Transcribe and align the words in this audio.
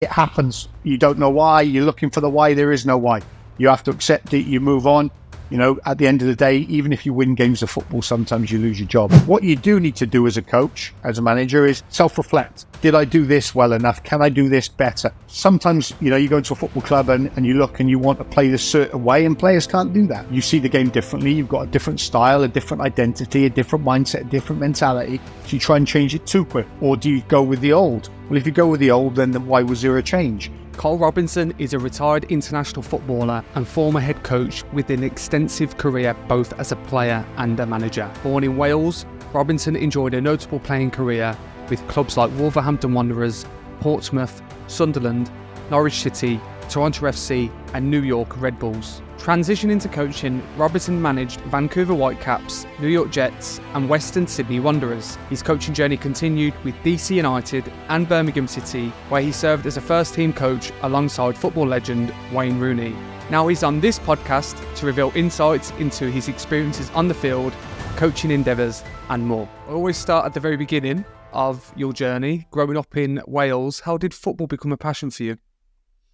It 0.00 0.08
happens. 0.08 0.66
You 0.82 0.96
don't 0.96 1.18
know 1.18 1.28
why. 1.28 1.60
You're 1.60 1.84
looking 1.84 2.08
for 2.08 2.22
the 2.22 2.30
why. 2.30 2.54
There 2.54 2.72
is 2.72 2.86
no 2.86 2.96
why. 2.96 3.20
You 3.58 3.68
have 3.68 3.84
to 3.84 3.90
accept 3.90 4.32
it. 4.32 4.46
You 4.46 4.58
move 4.58 4.86
on. 4.86 5.10
You 5.50 5.58
know, 5.58 5.78
at 5.84 5.98
the 5.98 6.06
end 6.06 6.22
of 6.22 6.28
the 6.28 6.36
day, 6.36 6.58
even 6.68 6.92
if 6.92 7.04
you 7.04 7.12
win 7.12 7.34
games 7.34 7.62
of 7.62 7.70
football, 7.70 8.02
sometimes 8.02 8.52
you 8.52 8.58
lose 8.58 8.78
your 8.78 8.88
job. 8.88 9.12
What 9.26 9.42
you 9.42 9.56
do 9.56 9.80
need 9.80 9.96
to 9.96 10.06
do 10.06 10.28
as 10.28 10.36
a 10.36 10.42
coach, 10.42 10.94
as 11.02 11.18
a 11.18 11.22
manager, 11.22 11.66
is 11.66 11.82
self 11.88 12.16
reflect. 12.16 12.66
Did 12.82 12.94
I 12.94 13.04
do 13.04 13.26
this 13.26 13.54
well 13.54 13.72
enough? 13.72 14.02
Can 14.04 14.22
I 14.22 14.28
do 14.28 14.48
this 14.48 14.68
better? 14.68 15.12
Sometimes, 15.26 15.92
you 16.00 16.08
know, 16.08 16.16
you 16.16 16.28
go 16.28 16.38
into 16.38 16.52
a 16.52 16.56
football 16.56 16.82
club 16.82 17.08
and, 17.08 17.30
and 17.36 17.44
you 17.44 17.54
look 17.54 17.80
and 17.80 17.90
you 17.90 17.98
want 17.98 18.18
to 18.18 18.24
play 18.24 18.48
this 18.48 18.62
certain 18.62 19.02
way, 19.02 19.26
and 19.26 19.38
players 19.38 19.66
can't 19.66 19.92
do 19.92 20.06
that. 20.06 20.30
You 20.32 20.40
see 20.40 20.60
the 20.60 20.68
game 20.68 20.88
differently. 20.88 21.32
You've 21.32 21.48
got 21.48 21.62
a 21.62 21.66
different 21.66 21.98
style, 21.98 22.44
a 22.44 22.48
different 22.48 22.82
identity, 22.82 23.44
a 23.44 23.50
different 23.50 23.84
mindset, 23.84 24.20
a 24.20 24.24
different 24.24 24.60
mentality. 24.60 25.20
So 25.46 25.50
you 25.50 25.58
try 25.58 25.76
and 25.76 25.86
change 25.86 26.14
it 26.14 26.26
too 26.26 26.44
quick. 26.44 26.66
Or 26.80 26.96
do 26.96 27.10
you 27.10 27.22
go 27.22 27.42
with 27.42 27.60
the 27.60 27.72
old? 27.72 28.08
Well, 28.28 28.36
if 28.36 28.46
you 28.46 28.52
go 28.52 28.68
with 28.68 28.78
the 28.78 28.92
old, 28.92 29.16
then 29.16 29.34
why 29.46 29.62
was 29.62 29.82
there 29.82 29.98
a 29.98 30.02
change? 30.02 30.52
Carl 30.80 30.96
Robinson 30.96 31.52
is 31.58 31.74
a 31.74 31.78
retired 31.78 32.24
international 32.30 32.82
footballer 32.82 33.44
and 33.54 33.68
former 33.68 34.00
head 34.00 34.22
coach 34.22 34.64
with 34.72 34.88
an 34.88 35.04
extensive 35.04 35.76
career 35.76 36.14
both 36.26 36.58
as 36.58 36.72
a 36.72 36.76
player 36.76 37.22
and 37.36 37.60
a 37.60 37.66
manager. 37.66 38.10
Born 38.22 38.44
in 38.44 38.56
Wales, 38.56 39.04
Robinson 39.34 39.76
enjoyed 39.76 40.14
a 40.14 40.22
notable 40.22 40.58
playing 40.58 40.92
career 40.92 41.36
with 41.68 41.86
clubs 41.88 42.16
like 42.16 42.30
Wolverhampton 42.38 42.94
Wanderers, 42.94 43.44
Portsmouth, 43.80 44.40
Sunderland, 44.68 45.30
Norwich 45.70 46.00
City, 46.00 46.40
Toronto 46.70 47.04
FC, 47.08 47.52
and 47.74 47.90
New 47.90 48.02
York 48.02 48.40
Red 48.40 48.58
Bulls. 48.58 49.02
Transitioning 49.20 49.78
to 49.82 49.88
coaching, 49.90 50.42
Robertson 50.56 51.00
managed 51.00 51.42
Vancouver 51.42 51.92
Whitecaps, 51.92 52.64
Newcastle 52.80 53.04
Jets, 53.10 53.60
and 53.74 53.86
Western 53.86 54.26
Sydney 54.26 54.60
Wanderers. 54.60 55.16
His 55.28 55.42
coaching 55.42 55.74
journey 55.74 55.98
continued 55.98 56.54
with 56.64 56.74
DC 56.76 57.16
United 57.16 57.70
and 57.90 58.08
Birmingham 58.08 58.48
City, 58.48 58.88
where 59.10 59.20
he 59.20 59.30
served 59.30 59.66
as 59.66 59.76
a 59.76 59.80
first 59.82 60.14
team 60.14 60.32
coach 60.32 60.72
alongside 60.80 61.36
football 61.36 61.66
legend 61.66 62.14
Wayne 62.32 62.58
Rooney. 62.58 62.96
Now 63.28 63.46
he's 63.48 63.62
on 63.62 63.78
this 63.78 63.98
podcast 63.98 64.56
to 64.76 64.86
reveal 64.86 65.12
insights 65.14 65.70
into 65.72 66.10
his 66.10 66.28
experiences 66.28 66.88
on 66.92 67.06
the 67.06 67.14
field, 67.14 67.52
coaching 67.96 68.30
endeavours, 68.30 68.82
and 69.10 69.22
more. 69.26 69.46
I 69.68 69.72
always 69.72 69.98
start 69.98 70.24
at 70.24 70.32
the 70.32 70.40
very 70.40 70.56
beginning 70.56 71.04
of 71.34 71.70
your 71.76 71.92
journey. 71.92 72.46
Growing 72.50 72.78
up 72.78 72.96
in 72.96 73.20
Wales, 73.26 73.80
how 73.80 73.98
did 73.98 74.14
football 74.14 74.46
become 74.46 74.72
a 74.72 74.78
passion 74.78 75.10
for 75.10 75.24
you? 75.24 75.36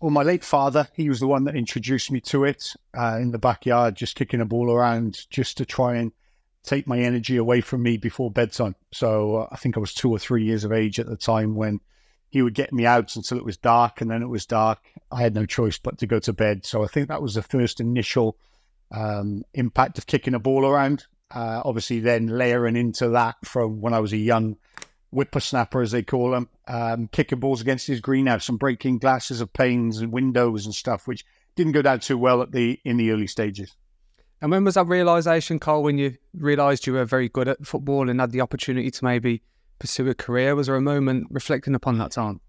Well, 0.01 0.11
my 0.11 0.23
late 0.23 0.45
father, 0.45 0.89
he 0.93 1.09
was 1.09 1.21
the 1.21 1.27
one 1.27 1.45
that 1.45 1.57
introduced 1.57 2.11
me 2.11 2.21
to 2.23 2.45
it 2.45 2.75
uh, 2.97 3.19
in 3.21 3.31
the 3.31 3.39
backyard, 3.39 3.97
just 3.97 4.15
kicking 4.15 4.43
a 4.43 4.45
ball 4.45 4.71
around 4.71 5.27
just 5.31 5.57
to 5.57 5.65
try 5.65 5.97
and 5.97 6.13
take 6.63 6.87
my 6.87 6.99
energy 6.99 7.37
away 7.39 7.63
from 7.63 7.83
me 7.83 7.97
before 7.97 8.31
bedtime. 8.31 8.75
So 8.93 9.37
uh, 9.37 9.49
I 9.51 9.57
think 9.57 9.77
I 9.77 9.81
was 9.81 9.95
two 9.95 10.11
or 10.11 10.19
three 10.19 10.45
years 10.45 10.65
of 10.65 10.73
age 10.73 11.01
at 11.01 11.07
the 11.07 11.17
time 11.17 11.55
when 11.55 11.81
he 12.29 12.43
would 12.43 12.55
get 12.55 12.73
me 12.73 12.85
out 12.85 13.17
until 13.17 13.39
it 13.39 13.45
was 13.45 13.57
dark, 13.57 14.03
and 14.03 14.11
then 14.11 14.23
it 14.23 14.29
was 14.29 14.45
dark. 14.45 14.81
I 15.11 15.23
had 15.23 15.35
no 15.35 15.47
choice 15.47 15.79
but 15.79 15.97
to 15.99 16.07
go 16.07 16.19
to 16.19 16.33
bed. 16.33 16.67
So 16.67 16.85
I 16.85 16.89
think 16.89 17.09
that 17.09 17.23
was 17.23 17.35
the 17.35 17.43
first 17.43 17.81
initial 17.81 18.37
um, 18.91 19.45
impact 19.55 19.97
of 19.97 20.07
kicking 20.07 20.35
a 20.35 20.39
ball 20.39 20.67
around. 20.67 21.07
Uh, 21.31 21.63
obviously, 21.65 22.01
then 22.01 22.27
layering 22.27 22.77
into 22.77 23.09
that 23.11 23.37
from 23.45 23.81
when 23.81 23.95
I 23.95 24.01
was 24.01 24.13
a 24.13 24.19
young 24.19 24.57
whippersnapper, 25.11 25.83
as 25.83 25.93
they 25.93 26.03
call 26.03 26.31
them, 26.31 26.49
um, 26.69 27.09
kicking 27.09 27.41
balls 27.41 27.61
against 27.61 27.87
his 27.87 28.01
greenhouse 28.01 28.49
and 28.49 28.59
breaking 28.59 28.99
glasses 28.99 29.41
of 29.41 29.53
panes 29.53 29.99
and 29.99 30.13
windows 30.13 30.67
and 30.67 30.75
stuff, 30.75 31.07
which 31.07 31.25
didn't 31.55 31.73
go 31.73 31.83
down 31.83 32.01
too 32.01 32.19
well 32.19 32.43
at 32.43 32.53
the 32.53 32.79
in 32.85 32.97
the 32.97 33.11
early 33.11 33.27
stages. 33.27 33.77
And 34.43 34.51
when 34.51 34.65
was 34.65 34.75
that 34.75 34.87
realization, 34.87 35.59
Carl? 35.59 35.83
When 35.83 35.99
you 35.99 36.17
realised 36.35 36.87
you 36.87 36.93
were 36.93 37.05
very 37.05 37.29
good 37.29 37.49
at 37.49 37.67
football 37.67 38.11
and 38.11 38.21
had 38.21 38.33
the 38.33 38.43
opportunity 38.43 38.91
to 38.91 39.05
maybe 39.05 39.43
pursue 39.79 40.09
a 40.09 40.15
career? 40.15 40.55
Was 40.55 40.67
there 40.67 40.77
a 40.77 40.81
moment 40.81 41.29
reflecting 41.31 41.75
upon 41.75 41.99
that 41.99 42.11
time? 42.11 42.41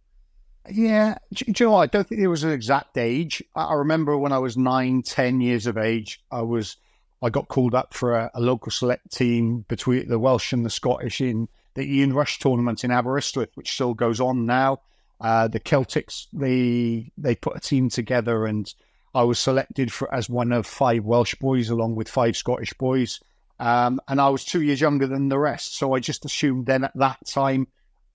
Yeah, 0.69 1.17
do, 1.33 1.45
do 1.45 1.64
you 1.64 1.67
know 1.67 1.73
what? 1.73 1.83
I 1.83 1.86
don't 1.88 2.08
think 2.08 2.19
there 2.19 2.30
was 2.30 2.44
an 2.44 2.52
exact 2.52 2.97
age. 2.97 3.42
I, 3.55 3.64
I 3.64 3.73
remember 3.75 4.17
when 4.17 4.33
I 4.33 4.39
was 4.39 4.58
nine, 4.58 5.02
ten 5.02 5.39
years 5.39 5.66
of 5.66 5.77
age, 5.77 6.21
I 6.30 6.42
was 6.42 6.75
I 7.21 7.30
got 7.30 7.47
called 7.47 7.73
up 7.73 7.94
for 7.94 8.16
a, 8.16 8.31
a 8.33 8.42
local 8.42 8.71
select 8.71 9.11
team 9.11 9.65
between 9.70 10.08
the 10.08 10.20
Welsh 10.20 10.54
and 10.54 10.65
the 10.65 10.70
Scottish 10.70 11.21
in 11.21 11.48
the 11.77 11.98
Ian 11.98 12.11
Rush 12.11 12.39
tournament 12.39 12.83
in 12.83 12.89
Aberystwyth, 12.89 13.52
which 13.54 13.71
still 13.71 13.93
goes 13.93 14.20
on 14.20 14.48
now. 14.48 14.82
Uh, 15.21 15.48
the 15.48 15.60
Celtics 15.60 16.26
they 16.33 17.11
they 17.17 17.36
put 17.36 17.55
a 17.55 17.60
team 17.60 17.89
together, 17.89 18.48
and 18.48 18.73
I 19.14 19.23
was 19.23 19.38
selected 19.38 19.93
for 19.93 20.14
as 20.14 20.27
one 20.27 20.52
of 20.52 20.66
five 20.66 21.05
Welsh 21.05 21.36
boys, 21.36 21.70
along 21.70 21.95
with 21.95 22.10
five 22.10 22.36
Scottish 22.36 22.73
boys. 22.73 23.20
Um, 23.60 24.02
and 24.08 24.20
I 24.20 24.30
was 24.30 24.43
two 24.43 24.64
years 24.64 24.82
younger 24.82 25.05
than 25.05 25.30
the 25.30 25.37
rest, 25.37 25.77
so 25.77 25.93
I 25.93 25.99
just 25.99 26.26
assumed 26.26 26.66
then 26.66 26.83
at 26.83 26.95
that 26.95 27.20
time 27.27 27.67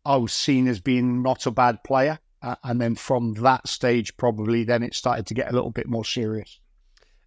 I 0.05 0.17
was 0.17 0.33
seen 0.33 0.67
as 0.67 0.81
being 0.81 1.23
not 1.23 1.47
a 1.47 1.53
bad 1.53 1.85
player. 1.85 2.19
Uh, 2.43 2.57
and 2.65 2.81
then 2.81 2.97
from 2.97 3.35
that 3.35 3.69
stage, 3.69 4.17
probably 4.17 4.65
then 4.65 4.83
it 4.83 4.95
started 4.95 5.27
to 5.27 5.35
get 5.35 5.49
a 5.49 5.55
little 5.55 5.71
bit 5.71 5.87
more 5.87 6.05
serious. 6.05 6.59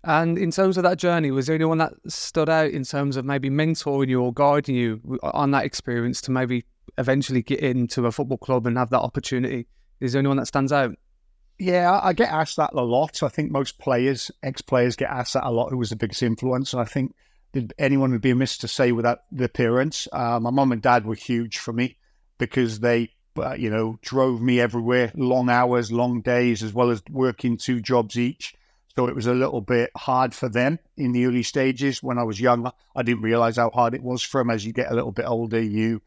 And 0.06 0.38
in 0.38 0.52
terms 0.52 0.78
of 0.78 0.84
that 0.84 1.00
journey, 1.00 1.32
was 1.32 1.48
there 1.48 1.56
anyone 1.56 1.80
that 1.80 1.94
stood 2.08 2.48
out 2.48 2.70
in 2.70 2.84
terms 2.84 3.18
of 3.18 3.26
maybe 3.26 3.50
mentoring 3.50 4.08
you 4.08 4.22
or 4.22 4.32
guiding 4.32 4.76
you 4.76 5.20
on 5.24 5.50
that 5.52 5.66
experience 5.66 6.22
to 6.22 6.32
maybe 6.32 6.64
eventually 7.00 7.42
get 7.42 7.60
into 7.60 8.06
a 8.06 8.12
football 8.12 8.38
club 8.38 8.68
and 8.68 8.78
have 8.78 8.92
that 8.92 9.00
opportunity? 9.00 9.66
Is 10.00 10.14
there 10.14 10.20
anyone 10.20 10.38
that 10.38 10.46
stands 10.46 10.72
out? 10.72 10.96
Yeah, 11.58 12.00
I 12.04 12.14
get 12.14 12.32
asked 12.32 12.58
that 12.58 12.74
a 12.74 12.84
lot. 12.84 13.24
I 13.24 13.30
think 13.30 13.52
most 13.52 13.80
players, 13.80 14.30
ex 14.44 14.62
players, 14.62 14.96
get 14.96 15.10
asked 15.10 15.34
that 15.34 15.48
a 15.48 15.50
lot. 15.50 15.70
Who 15.70 15.78
was 15.78 15.90
the 15.90 15.96
biggest 15.96 16.22
influence? 16.22 16.74
And 16.74 16.82
I 16.82 16.86
think 16.86 17.16
anyone 17.80 18.12
would 18.12 18.22
be 18.22 18.30
amiss 18.30 18.60
to 18.60 18.68
say 18.68 18.92
without 18.92 19.22
the 19.32 19.50
parents. 19.50 20.08
Uh, 20.14 20.40
my 20.40 20.52
mum 20.52 20.72
and 20.72 20.84
dad 20.84 21.06
were 21.08 21.16
huge 21.16 21.58
for 21.58 21.74
me 21.74 21.98
because 22.38 22.80
they, 22.82 23.10
uh, 23.38 23.54
you 23.54 23.72
know, 23.72 23.98
drove 24.02 24.40
me 24.40 24.60
everywhere, 24.60 25.12
long 25.16 25.50
hours, 25.50 25.92
long 25.92 26.22
days, 26.22 26.62
as 26.62 26.74
well 26.74 26.92
as 26.92 27.02
working 27.10 27.58
two 27.58 27.82
jobs 27.82 28.20
each. 28.20 28.54
So 28.96 29.08
it 29.08 29.16
was 29.16 29.28
a 29.28 29.34
little 29.34 29.60
bit 29.60 29.92
hard 29.98 30.34
for 30.34 30.48
them 30.48 30.80
in 30.96 31.12
the 31.12 31.26
early 31.26 31.44
stages. 31.44 32.02
When 32.02 32.18
I 32.18 32.24
was 32.24 32.40
younger, 32.40 32.72
I 32.96 33.04
didn't 33.04 33.24
realize 33.24 33.58
how 33.58 33.70
hard 33.70 33.94
it 33.94 34.04
was 34.04 34.22
for 34.22 34.40
them. 34.40 34.50
As 34.50 34.66
you 34.66 34.72
get 34.72 34.90
a 34.90 34.96
little 34.96 35.12
bit 35.12 35.26
older, 35.26 35.62
you 35.62 36.02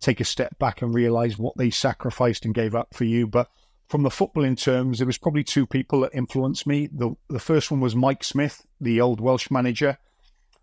take 0.00 0.18
a 0.18 0.24
step 0.24 0.58
back 0.58 0.82
and 0.82 0.92
realize 0.92 1.38
what 1.38 1.56
they 1.56 1.70
sacrificed 1.70 2.44
and 2.44 2.54
gave 2.54 2.74
up 2.74 2.94
for 2.94 3.04
you. 3.04 3.28
But 3.28 3.48
from 3.88 4.02
the 4.02 4.08
footballing 4.08 4.60
terms, 4.60 4.98
there 4.98 5.06
was 5.06 5.18
probably 5.18 5.44
two 5.44 5.66
people 5.66 6.00
that 6.00 6.14
influenced 6.14 6.66
me. 6.66 6.88
The 6.92 7.14
the 7.28 7.38
first 7.38 7.70
one 7.70 7.80
was 7.80 7.94
Mike 7.94 8.24
Smith, 8.24 8.66
the 8.80 9.00
old 9.00 9.20
Welsh 9.20 9.48
manager. 9.50 9.98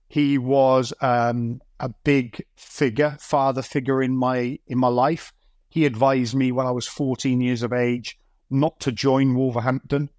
He 0.10 0.38
was 0.38 0.92
um, 1.00 1.62
a 1.80 1.90
big 1.90 2.44
figure, 2.58 3.16
father 3.22 3.62
figure 3.62 4.04
in 4.04 4.18
my 4.18 4.60
in 4.68 4.78
my 4.78 4.90
life. 4.90 5.32
He 5.70 5.86
advised 5.86 6.36
me 6.36 6.52
when 6.52 6.68
I 6.68 6.72
was 6.72 6.88
14 6.88 7.40
years 7.40 7.64
of 7.64 7.72
age 7.72 8.20
not 8.50 8.80
to 8.82 8.92
join 8.92 9.36
Wolverhampton 9.36 10.10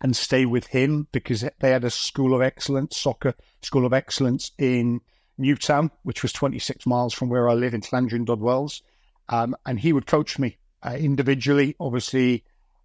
and 0.00 0.16
stay 0.16 0.46
with 0.46 0.66
him 0.68 1.06
because 1.12 1.44
they 1.60 1.70
had 1.70 1.84
a 1.84 1.90
school 1.90 2.34
of 2.34 2.42
excellence, 2.42 2.96
soccer 2.96 3.34
school 3.62 3.84
of 3.84 3.92
excellence 3.92 4.52
in 4.58 5.00
Newtown, 5.36 5.90
which 6.02 6.22
was 6.22 6.32
26 6.32 6.86
miles 6.86 7.12
from 7.12 7.28
where 7.28 7.48
I 7.48 7.54
live 7.54 7.74
in 7.74 7.80
Llandrindod 7.80 8.26
Dodwells. 8.38 8.82
Um, 9.28 9.54
and 9.66 9.78
he 9.78 9.92
would 9.92 10.06
coach 10.06 10.38
me 10.38 10.56
uh, 10.82 10.96
individually. 10.98 11.76
Obviously, 11.78 12.44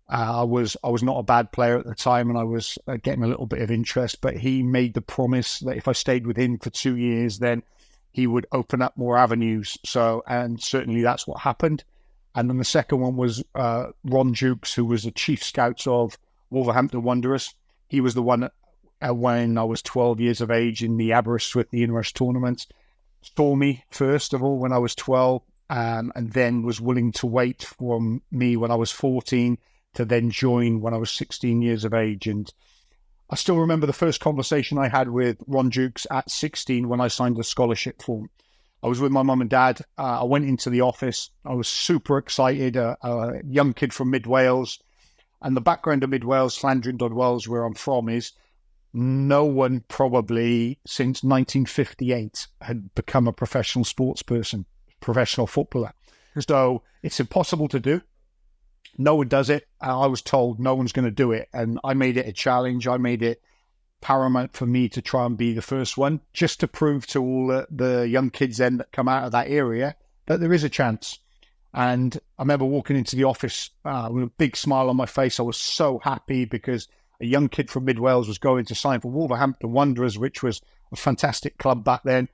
uh, 0.10 0.42
I 0.42 0.44
was 0.44 0.78
I 0.84 0.90
was 0.90 1.02
not 1.02 1.18
a 1.18 1.24
bad 1.24 1.52
player 1.52 1.80
at 1.80 1.86
the 1.86 1.96
time, 1.96 2.30
and 2.30 2.38
I 2.38 2.44
was 2.44 2.78
uh, 2.88 2.98
getting 2.98 3.24
a 3.24 3.28
little 3.28 3.48
bit 3.48 3.62
of 3.62 3.72
interest. 3.72 4.22
But 4.22 4.38
he 4.38 4.62
made 4.62 4.94
the 4.94 5.02
promise 5.02 5.60
that 5.60 5.78
if 5.78 5.88
I 5.88 5.94
stayed 5.94 6.28
with 6.28 6.38
him 6.38 6.60
for 6.60 6.70
two 6.70 6.96
years, 6.96 7.40
then 7.40 7.64
he 8.12 8.28
would 8.28 8.46
open 8.52 8.82
up 8.82 8.96
more 8.96 9.18
avenues. 9.18 9.78
So, 9.86 10.24
and 10.28 10.62
certainly 10.62 11.02
that's 11.02 11.26
what 11.26 11.42
happened. 11.42 11.84
And 12.36 12.50
then 12.50 12.58
the 12.58 12.66
second 12.66 13.00
one 13.00 13.16
was 13.16 13.44
uh, 13.56 13.88
Ron 14.04 14.34
Jukes, 14.34 14.74
who 14.74 14.86
was 14.86 15.04
the 15.04 15.12
chief 15.12 15.44
scout 15.44 15.88
of 15.88 16.18
Wolverhampton 16.50 17.04
Wanderers. 17.04 17.54
He 17.88 18.02
was 18.02 18.14
the 18.14 18.24
one 18.24 18.50
when 19.02 19.58
I 19.58 19.64
was 19.64 19.82
12 19.82 20.20
years 20.20 20.42
of 20.42 20.52
age 20.52 20.84
in 20.84 20.98
the 20.98 21.14
Aberystwyth 21.14 21.70
the 21.72 21.86
Rush 21.88 22.14
tournament. 22.14 22.68
Saw 23.22 23.56
me 23.56 23.84
first 23.90 24.34
of 24.34 24.44
all 24.44 24.58
when 24.58 24.72
I 24.72 24.78
was 24.78 24.96
12, 24.96 25.42
um, 25.70 26.12
and 26.16 26.32
then 26.32 26.64
was 26.64 26.80
willing 26.80 27.12
to 27.14 27.28
wait 27.28 27.64
for 27.64 28.20
me 28.32 28.56
when 28.56 28.72
I 28.72 28.76
was 28.76 28.92
14 28.92 29.58
to 29.96 30.06
then 30.06 30.30
join 30.30 30.82
when 30.82 30.94
I 30.94 30.98
was 30.98 31.12
16 31.12 31.62
years 31.62 31.86
of 31.86 31.94
age. 31.94 32.28
And 32.28 32.52
I 33.30 33.36
still 33.36 33.58
remember 33.58 33.88
the 33.88 33.94
first 33.94 34.22
conversation 34.22 34.78
I 34.78 34.90
had 34.90 35.10
with 35.10 35.38
Ron 35.48 35.72
Jukes 35.72 36.06
at 36.12 36.30
16 36.30 36.88
when 36.88 37.02
I 37.02 37.08
signed 37.08 37.38
the 37.38 37.44
scholarship 37.44 38.02
form. 38.02 38.30
I 38.84 38.88
was 38.88 39.00
with 39.00 39.12
my 39.12 39.24
mum 39.24 39.42
and 39.42 39.50
dad. 39.50 39.82
Uh, 39.98 40.22
I 40.22 40.24
went 40.26 40.46
into 40.46 40.70
the 40.70 40.82
office. 40.82 41.32
I 41.44 41.54
was 41.54 41.68
super 41.68 42.20
excited. 42.20 42.78
Uh, 42.78 42.96
a 43.02 43.42
young 43.48 43.74
kid 43.74 43.94
from 43.94 44.12
Mid 44.12 44.28
Wales 44.28 44.80
and 45.42 45.56
the 45.56 45.62
background 45.62 46.04
of 46.04 46.10
Mid 46.10 46.24
Wales, 46.24 46.60
Llandrindod 46.60 47.14
Wells, 47.14 47.48
where 47.48 47.64
I'm 47.64 47.74
from, 47.74 48.10
is 48.10 48.32
no 48.94 49.44
one 49.44 49.84
probably 49.88 50.80
since 50.86 51.24
1958 51.24 52.48
had 52.62 52.96
become 52.96 53.28
a 53.28 53.34
professional 53.34 53.84
sports 53.84 54.22
person, 54.22 54.66
professional 55.02 55.48
footballer. 55.48 55.94
So 56.40 56.84
it's 57.04 57.20
impossible 57.20 57.68
to 57.70 57.80
do. 57.80 58.02
No 58.98 59.16
one 59.16 59.28
does 59.28 59.50
it. 59.50 59.68
And 59.82 59.92
I 59.92 60.08
was 60.08 60.22
told 60.22 60.60
no 60.60 60.76
one's 60.76 60.94
going 60.94 61.06
to 61.06 61.12
do 61.12 61.32
it. 61.32 61.50
And 61.54 61.80
I 61.84 61.94
made 61.94 62.18
it 62.18 62.28
a 62.28 62.32
challenge. 62.32 62.88
I 62.88 62.98
made 62.98 63.22
it 63.22 63.42
paramount 64.02 64.56
for 64.56 64.66
me 64.66 64.88
to 64.90 65.02
try 65.02 65.26
and 65.26 65.38
be 65.38 65.54
the 65.54 65.62
first 65.62 65.98
one, 65.98 66.22
just 66.32 66.60
to 66.62 66.68
prove 66.68 67.06
to 67.08 67.22
all 67.22 67.48
the, 67.48 67.68
the 67.70 68.08
young 68.08 68.30
kids 68.30 68.58
then 68.58 68.78
that 68.78 68.92
come 68.92 69.08
out 69.08 69.26
of 69.26 69.32
that 69.32 69.50
area 69.50 69.96
that 70.28 70.40
there 70.40 70.54
is 70.54 70.64
a 70.64 70.70
chance. 70.70 71.20
And 71.76 72.18
I 72.40 72.44
remember 72.44 72.66
walking 72.66 72.96
into 72.96 73.18
the 73.18 73.26
office 73.26 73.70
uh, 73.84 74.08
with 74.10 74.24
a 74.24 74.32
big 74.38 74.56
smile 74.56 74.90
on 74.90 74.96
my 74.96 75.06
face. 75.06 75.40
I 75.40 75.44
was 75.44 75.58
so 75.58 76.00
happy 76.00 76.46
because 76.46 76.88
a 77.20 77.26
young 77.26 77.50
kid 77.50 77.70
from 77.70 77.86
Mid 77.86 78.00
Wales 78.00 78.30
was 78.30 78.38
going 78.38 78.66
to 78.66 78.76
sign 78.76 79.02
for 79.02 79.12
Wolverhampton 79.12 79.74
Wanderers, 79.74 80.18
which 80.18 80.42
was 80.42 80.62
a 80.94 80.96
fantastic 80.96 81.58
club 81.58 81.84
back 81.84 82.04
then 82.04 82.30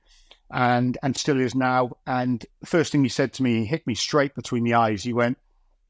and 0.52 0.98
and 1.02 1.16
still 1.16 1.40
is 1.40 1.54
now. 1.54 1.96
And 2.06 2.44
the 2.60 2.66
first 2.66 2.92
thing 2.92 3.02
he 3.02 3.08
said 3.08 3.32
to 3.34 3.42
me, 3.42 3.60
he 3.60 3.64
hit 3.64 3.86
me 3.86 3.94
straight 3.94 4.34
between 4.34 4.64
the 4.64 4.74
eyes. 4.74 5.02
He 5.02 5.12
went, 5.12 5.38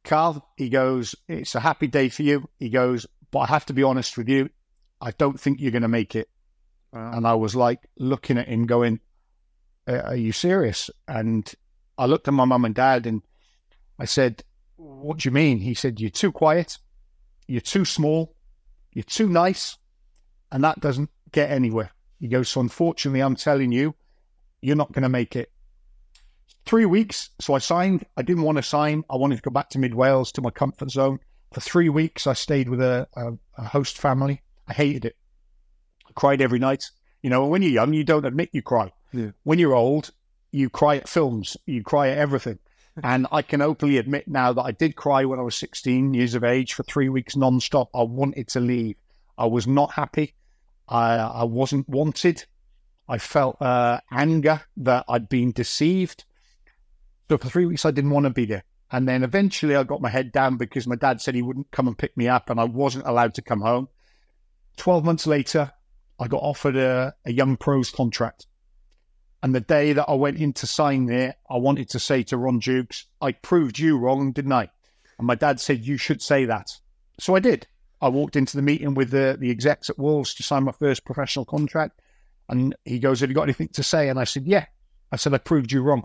Carl, 0.05 0.48
he 0.56 0.69
goes, 0.69 1.14
it's 1.28 1.55
a 1.55 1.60
happy 1.60 1.88
day 1.88 2.08
for 2.08 2.22
you. 2.22 2.48
He 2.58 2.70
goes, 2.70 3.06
but 3.31 3.40
I 3.40 3.46
have 3.46 3.66
to 3.66 3.72
be 3.72 3.82
honest 3.82 4.16
with 4.16 4.28
you, 4.28 4.48
I 5.00 5.10
don't 5.10 5.38
think 5.38 5.60
you're 5.60 5.72
going 5.72 5.82
to 5.82 5.88
make 5.88 6.14
it. 6.14 6.28
Wow. 6.93 7.12
And 7.12 7.26
I 7.26 7.34
was 7.34 7.56
like 7.56 7.81
looking 7.98 8.38
at 8.38 8.48
him, 8.48 8.66
going, 8.66 9.00
Are 9.87 10.16
you 10.16 10.32
serious? 10.32 10.90
And 11.08 11.52
I 11.98 12.06
looked 12.06 12.28
at 12.28 12.34
my 12.34 12.44
mum 12.44 12.64
and 12.64 12.75
dad 12.75 13.06
and 13.06 13.22
I 13.99 14.05
said, 14.05 14.43
What 14.77 15.19
do 15.19 15.29
you 15.29 15.33
mean? 15.33 15.61
He 15.61 15.75
said, 15.75 16.00
You're 16.00 16.11
too 16.11 16.33
quiet, 16.33 16.79
you're 17.47 17.61
too 17.61 17.85
small, 17.85 18.35
you're 18.93 19.05
too 19.05 19.29
nice, 19.29 19.77
and 20.50 20.62
that 20.65 20.81
doesn't 20.81 21.11
get 21.33 21.50
anywhere. 21.50 21.91
He 22.21 22.29
goes, 22.29 22.49
So 22.49 22.61
unfortunately, 22.61 23.21
I'm 23.21 23.37
telling 23.37 23.73
you, 23.73 23.94
you're 24.61 24.77
not 24.77 24.93
going 24.93 25.03
to 25.03 25.09
make 25.09 25.37
it. 25.37 25.50
Three 26.65 26.87
weeks. 26.87 27.31
So 27.41 27.55
I 27.55 27.59
signed. 27.59 28.06
I 28.17 28.23
didn't 28.23 28.44
want 28.44 28.56
to 28.56 28.62
sign. 28.62 29.03
I 29.11 29.17
wanted 29.17 29.37
to 29.37 29.43
go 29.43 29.50
back 29.50 29.71
to 29.71 29.79
Mid 29.79 29.94
Wales 29.94 30.31
to 30.33 30.43
my 30.43 30.50
comfort 30.50 30.91
zone. 30.91 31.19
For 31.53 31.61
three 31.61 31.89
weeks, 31.89 32.27
I 32.27 32.35
stayed 32.35 32.69
with 32.69 32.81
a, 32.81 33.09
a, 33.15 33.33
a 33.59 33.65
host 33.65 33.99
family. 33.99 34.43
I 34.69 34.73
hated 34.73 35.05
it. 35.05 35.17
I 36.09 36.12
cried 36.15 36.41
every 36.41 36.61
night. 36.61 36.91
You 37.23 37.31
know, 37.31 37.47
when 37.47 37.62
you're 37.62 37.73
young, 37.73 37.93
you 37.93 38.05
don't 38.05 38.25
admit 38.25 38.50
you 38.53 38.62
cry. 38.62 38.93
Yeah. 39.12 39.31
When 39.43 39.59
you're 39.59 39.75
old, 39.75 40.12
you 40.53 40.71
cry 40.71 40.97
at 40.97 41.09
films, 41.09 41.56
you 41.67 41.83
cry 41.83 42.09
at 42.09 42.19
everything. 42.19 42.59
And 43.03 43.27
I 43.33 43.43
can 43.43 43.62
openly 43.62 43.99
admit 43.99 44.29
now 44.29 44.53
that 44.53 44.62
I 44.62 44.73
did 44.73 44.97
cry 44.97 45.25
when 45.25 45.39
I 45.39 45.43
was 45.43 45.55
16 45.56 46.12
years 46.12 46.35
of 46.35 46.44
age 46.44 46.75
for 46.75 46.83
three 46.83 47.09
weeks 47.09 47.37
non-stop. 47.37 47.89
I 47.94 48.03
wanted 48.03 48.49
to 48.49 48.61
leave. 48.61 48.97
I 49.39 49.47
was 49.47 49.67
not 49.67 49.93
happy. 49.93 50.35
I, 50.89 51.15
I 51.17 51.44
wasn't 51.44 51.89
wanted. 51.89 52.44
I 53.09 53.19
felt 53.19 53.61
uh, 53.62 54.00
anger 54.11 54.62
that 54.79 55.05
I'd 55.09 55.29
been 55.29 55.53
deceived. 55.53 56.25
So 57.31 57.39
for 57.39 57.49
three 57.49 57.67
weeks, 57.67 57.87
I 57.87 57.91
didn't 57.93 58.11
want 58.11 58.25
to 58.25 58.31
be 58.31 58.44
there. 58.44 58.65
And 58.91 59.09
then 59.09 59.23
eventually, 59.23 59.75
I 59.75 59.85
got 59.85 60.03
my 60.03 60.11
head 60.11 60.33
down 60.33 60.59
because 60.59 60.87
my 60.87 60.97
dad 60.97 61.21
said 61.21 61.35
he 61.35 61.41
wouldn't 61.41 61.71
come 61.71 61.89
and 61.89 61.97
pick 61.97 62.15
me 62.15 62.29
up, 62.29 62.50
and 62.50 62.61
I 62.61 62.65
wasn't 62.65 63.06
allowed 63.06 63.33
to 63.35 63.43
come 63.43 63.62
home. 63.62 63.89
12 64.77 65.03
months 65.03 65.27
later, 65.27 65.73
I 66.21 66.29
got 66.29 66.43
offered 66.43 66.77
a, 66.77 67.15
a 67.25 67.33
young 67.33 67.56
pros 67.56 67.91
contract. 67.91 68.47
And 69.43 69.55
the 69.55 69.61
day 69.61 69.93
that 69.93 70.09
I 70.09 70.15
went 70.15 70.39
in 70.39 70.53
to 70.55 70.67
sign 70.67 71.06
there, 71.06 71.35
I 71.50 71.56
wanted 71.56 71.89
to 71.91 71.99
say 71.99 72.23
to 72.25 72.37
Ron 72.37 72.61
Jukes, 72.61 73.06
I 73.21 73.33
proved 73.33 73.79
you 73.79 73.99
wrong, 73.99 74.33
didn't 74.33 74.53
I? 74.53 74.71
And 75.19 75.27
my 75.27 75.35
dad 75.35 75.61
said, 75.61 75.85
You 75.85 75.97
should 75.97 76.23
say 76.23 76.44
that. 76.44 76.71
So 77.19 77.35
I 77.35 77.41
did. 77.41 77.67
I 78.00 78.09
walked 78.09 78.37
into 78.37 78.56
the 78.56 78.62
meeting 78.62 78.94
with 78.94 79.11
the, 79.11 79.37
the 79.39 79.50
execs 79.50 79.91
at 79.91 79.99
Wolves 79.99 80.35
to 80.35 80.43
sign 80.43 80.65
my 80.65 80.73
first 80.73 81.05
professional 81.05 81.44
contract. 81.44 82.00
And 82.49 82.75
he 82.85 82.99
goes, 82.99 83.21
Have 83.21 83.31
you 83.31 83.35
got 83.35 83.43
anything 83.44 83.69
to 83.69 83.83
say? 83.83 84.09
And 84.09 84.19
I 84.19 84.25
said, 84.25 84.47
Yeah. 84.47 84.67
I 85.11 85.17
said, 85.17 85.35
I 85.35 85.39
proved 85.39 85.73
you 85.73 85.83
wrong. 85.83 86.05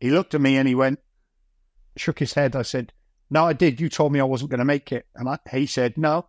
He 0.00 0.10
looked 0.10 0.34
at 0.34 0.40
me 0.40 0.56
and 0.56 0.68
he 0.68 0.74
went, 0.74 0.98
shook 1.96 2.18
his 2.18 2.34
head. 2.34 2.56
I 2.56 2.62
said, 2.62 2.92
No, 3.30 3.46
I 3.46 3.52
did. 3.52 3.80
You 3.80 3.88
told 3.88 4.12
me 4.12 4.20
I 4.20 4.24
wasn't 4.24 4.50
going 4.50 4.58
to 4.58 4.64
make 4.64 4.92
it. 4.92 5.06
And 5.14 5.28
I, 5.28 5.38
he 5.50 5.66
said, 5.66 5.96
No, 5.96 6.26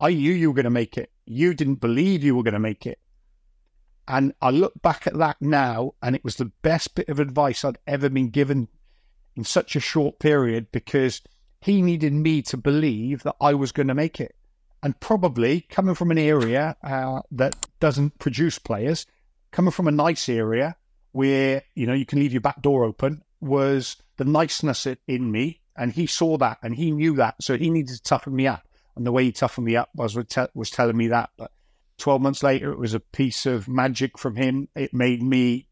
I 0.00 0.10
knew 0.10 0.32
you 0.32 0.50
were 0.50 0.54
going 0.54 0.64
to 0.64 0.70
make 0.70 0.96
it. 0.96 1.10
You 1.26 1.54
didn't 1.54 1.76
believe 1.76 2.24
you 2.24 2.36
were 2.36 2.42
going 2.42 2.54
to 2.54 2.60
make 2.60 2.86
it. 2.86 2.98
And 4.08 4.34
I 4.40 4.50
look 4.50 4.80
back 4.82 5.06
at 5.06 5.18
that 5.18 5.36
now, 5.40 5.94
and 6.02 6.16
it 6.16 6.24
was 6.24 6.36
the 6.36 6.52
best 6.62 6.94
bit 6.94 7.08
of 7.08 7.20
advice 7.20 7.64
I'd 7.64 7.78
ever 7.86 8.08
been 8.08 8.30
given 8.30 8.68
in 9.36 9.44
such 9.44 9.76
a 9.76 9.80
short 9.80 10.18
period 10.18 10.72
because 10.72 11.22
he 11.60 11.82
needed 11.82 12.12
me 12.12 12.42
to 12.42 12.56
believe 12.56 13.22
that 13.22 13.36
I 13.40 13.54
was 13.54 13.72
going 13.72 13.88
to 13.88 13.94
make 13.94 14.20
it. 14.20 14.34
And 14.82 14.98
probably 14.98 15.60
coming 15.62 15.94
from 15.94 16.10
an 16.10 16.18
area 16.18 16.76
uh, 16.82 17.20
that 17.32 17.54
doesn't 17.80 18.18
produce 18.18 18.58
players, 18.58 19.06
coming 19.52 19.70
from 19.70 19.86
a 19.86 19.92
nice 19.92 20.28
area 20.28 20.76
where 21.12 21.62
you 21.74 21.86
know 21.86 21.92
you 21.92 22.06
can 22.06 22.18
leave 22.18 22.32
your 22.32 22.40
back 22.40 22.62
door 22.62 22.84
open, 22.84 23.22
was 23.40 23.96
the 24.16 24.24
niceness 24.24 24.86
in 25.06 25.30
me, 25.30 25.60
and 25.76 25.92
he 25.92 26.06
saw 26.06 26.38
that 26.38 26.58
and 26.62 26.74
he 26.74 26.90
knew 26.90 27.14
that, 27.16 27.42
so 27.42 27.56
he 27.56 27.68
needed 27.68 27.94
to 27.94 28.02
toughen 28.02 28.34
me 28.34 28.46
up. 28.46 28.66
And 28.96 29.06
the 29.06 29.12
way 29.12 29.24
he 29.24 29.32
toughened 29.32 29.66
me 29.66 29.76
up 29.76 29.90
was 29.94 30.16
was 30.54 30.70
telling 30.70 30.96
me 30.96 31.08
that. 31.08 31.30
But 31.36 31.52
12 32.00 32.20
months 32.20 32.42
later, 32.42 32.72
it 32.72 32.78
was 32.78 32.94
a 32.94 33.00
piece 33.00 33.46
of 33.46 33.68
magic 33.68 34.18
from 34.18 34.36
him. 34.36 34.68
It 34.74 34.92
made 34.92 35.22
me 35.22 35.66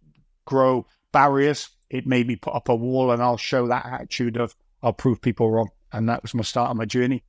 grow 0.44 0.86
barriers. 1.12 1.70
It 1.90 2.06
made 2.06 2.26
me 2.26 2.36
put 2.36 2.54
up 2.54 2.68
a 2.68 2.76
wall, 2.76 3.10
and 3.10 3.22
I'll 3.22 3.36
show 3.36 3.66
that 3.68 3.86
attitude 3.86 4.36
of 4.36 4.54
I'll 4.82 4.92
prove 4.92 5.20
people 5.20 5.50
wrong. 5.50 5.70
And 5.92 6.08
that 6.08 6.22
was 6.22 6.34
my 6.34 6.42
start 6.42 6.70
of 6.70 6.76
my 6.76 6.84
journey. 6.84 7.24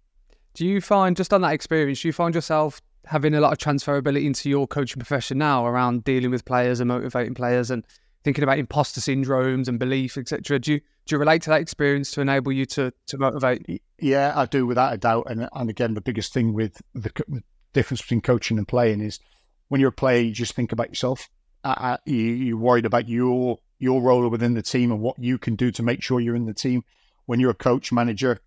Do 0.53 0.65
you 0.65 0.81
find, 0.81 1.15
just 1.15 1.33
on 1.33 1.41
that 1.41 1.53
experience, 1.53 2.01
do 2.01 2.09
you 2.09 2.13
find 2.13 2.35
yourself 2.35 2.81
having 3.05 3.33
a 3.33 3.39
lot 3.39 3.51
of 3.51 3.57
transferability 3.57 4.25
into 4.25 4.49
your 4.49 4.67
coaching 4.67 4.99
profession 4.99 5.37
now 5.37 5.65
around 5.65 6.03
dealing 6.03 6.29
with 6.29 6.45
players 6.45 6.79
and 6.79 6.89
motivating 6.89 7.33
players 7.33 7.71
and 7.71 7.85
thinking 8.23 8.43
about 8.43 8.59
imposter 8.59 9.01
syndromes 9.01 9.67
and 9.67 9.79
belief, 9.79 10.17
etc. 10.17 10.59
Do 10.59 10.73
you 10.73 10.79
do 11.05 11.15
you 11.15 11.19
relate 11.19 11.41
to 11.43 11.49
that 11.49 11.61
experience 11.61 12.11
to 12.11 12.21
enable 12.21 12.51
you 12.51 12.65
to 12.67 12.93
to 13.07 13.17
motivate? 13.17 13.81
Yeah, 13.99 14.33
I 14.35 14.45
do, 14.45 14.65
without 14.65 14.93
a 14.93 14.97
doubt. 14.97 15.27
And 15.29 15.47
and 15.53 15.69
again, 15.69 15.93
the 15.93 16.01
biggest 16.01 16.33
thing 16.33 16.53
with 16.53 16.81
the, 16.93 17.11
the 17.27 17.43
difference 17.73 18.01
between 18.01 18.21
coaching 18.21 18.57
and 18.57 18.67
playing 18.67 19.01
is 19.01 19.19
when 19.67 19.79
you're 19.79 19.89
a 19.89 19.93
player, 19.93 20.21
you 20.21 20.31
just 20.31 20.53
think 20.53 20.71
about 20.71 20.89
yourself. 20.89 21.29
Uh, 21.63 21.75
uh, 21.77 21.97
you, 22.05 22.17
you're 22.17 22.57
worried 22.57 22.85
about 22.85 23.09
your 23.09 23.59
your 23.79 24.01
role 24.01 24.27
within 24.27 24.53
the 24.53 24.61
team 24.61 24.91
and 24.91 24.99
what 24.99 25.17
you 25.19 25.37
can 25.37 25.55
do 25.55 25.71
to 25.71 25.83
make 25.83 26.03
sure 26.03 26.19
you're 26.19 26.35
in 26.35 26.45
the 26.45 26.53
team. 26.53 26.83
When 27.25 27.39
you're 27.39 27.51
a 27.51 27.55
coach 27.55 27.91
manager, 27.91 28.39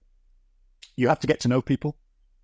you 0.97 1.09
have 1.09 1.21
to 1.21 1.27
get 1.27 1.41
to 1.41 1.49
know 1.49 1.63
people. 1.63 1.97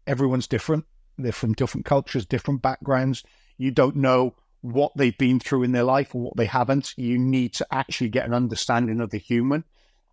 Everyone's 0.07 0.47
different. 0.47 0.87
They're 1.19 1.33
from 1.33 1.53
different 1.53 1.85
cultures, 1.85 2.25
different 2.25 2.63
backgrounds. 2.63 3.25
You 3.59 3.73
don't 3.73 3.97
know 3.97 4.37
what 4.61 4.93
they've 4.97 5.17
been 5.17 5.41
through 5.41 5.65
in 5.65 5.73
their 5.73 5.85
life 5.85 6.15
or 6.15 6.23
what 6.23 6.37
they 6.37 6.47
haven't. 6.47 6.95
You 6.97 7.19
need 7.19 7.55
to 7.55 7.67
actually 7.71 8.09
get 8.09 8.27
an 8.27 8.35
understanding 8.35 9.01
of 9.01 9.11
the 9.11 9.19
human. 9.19 9.65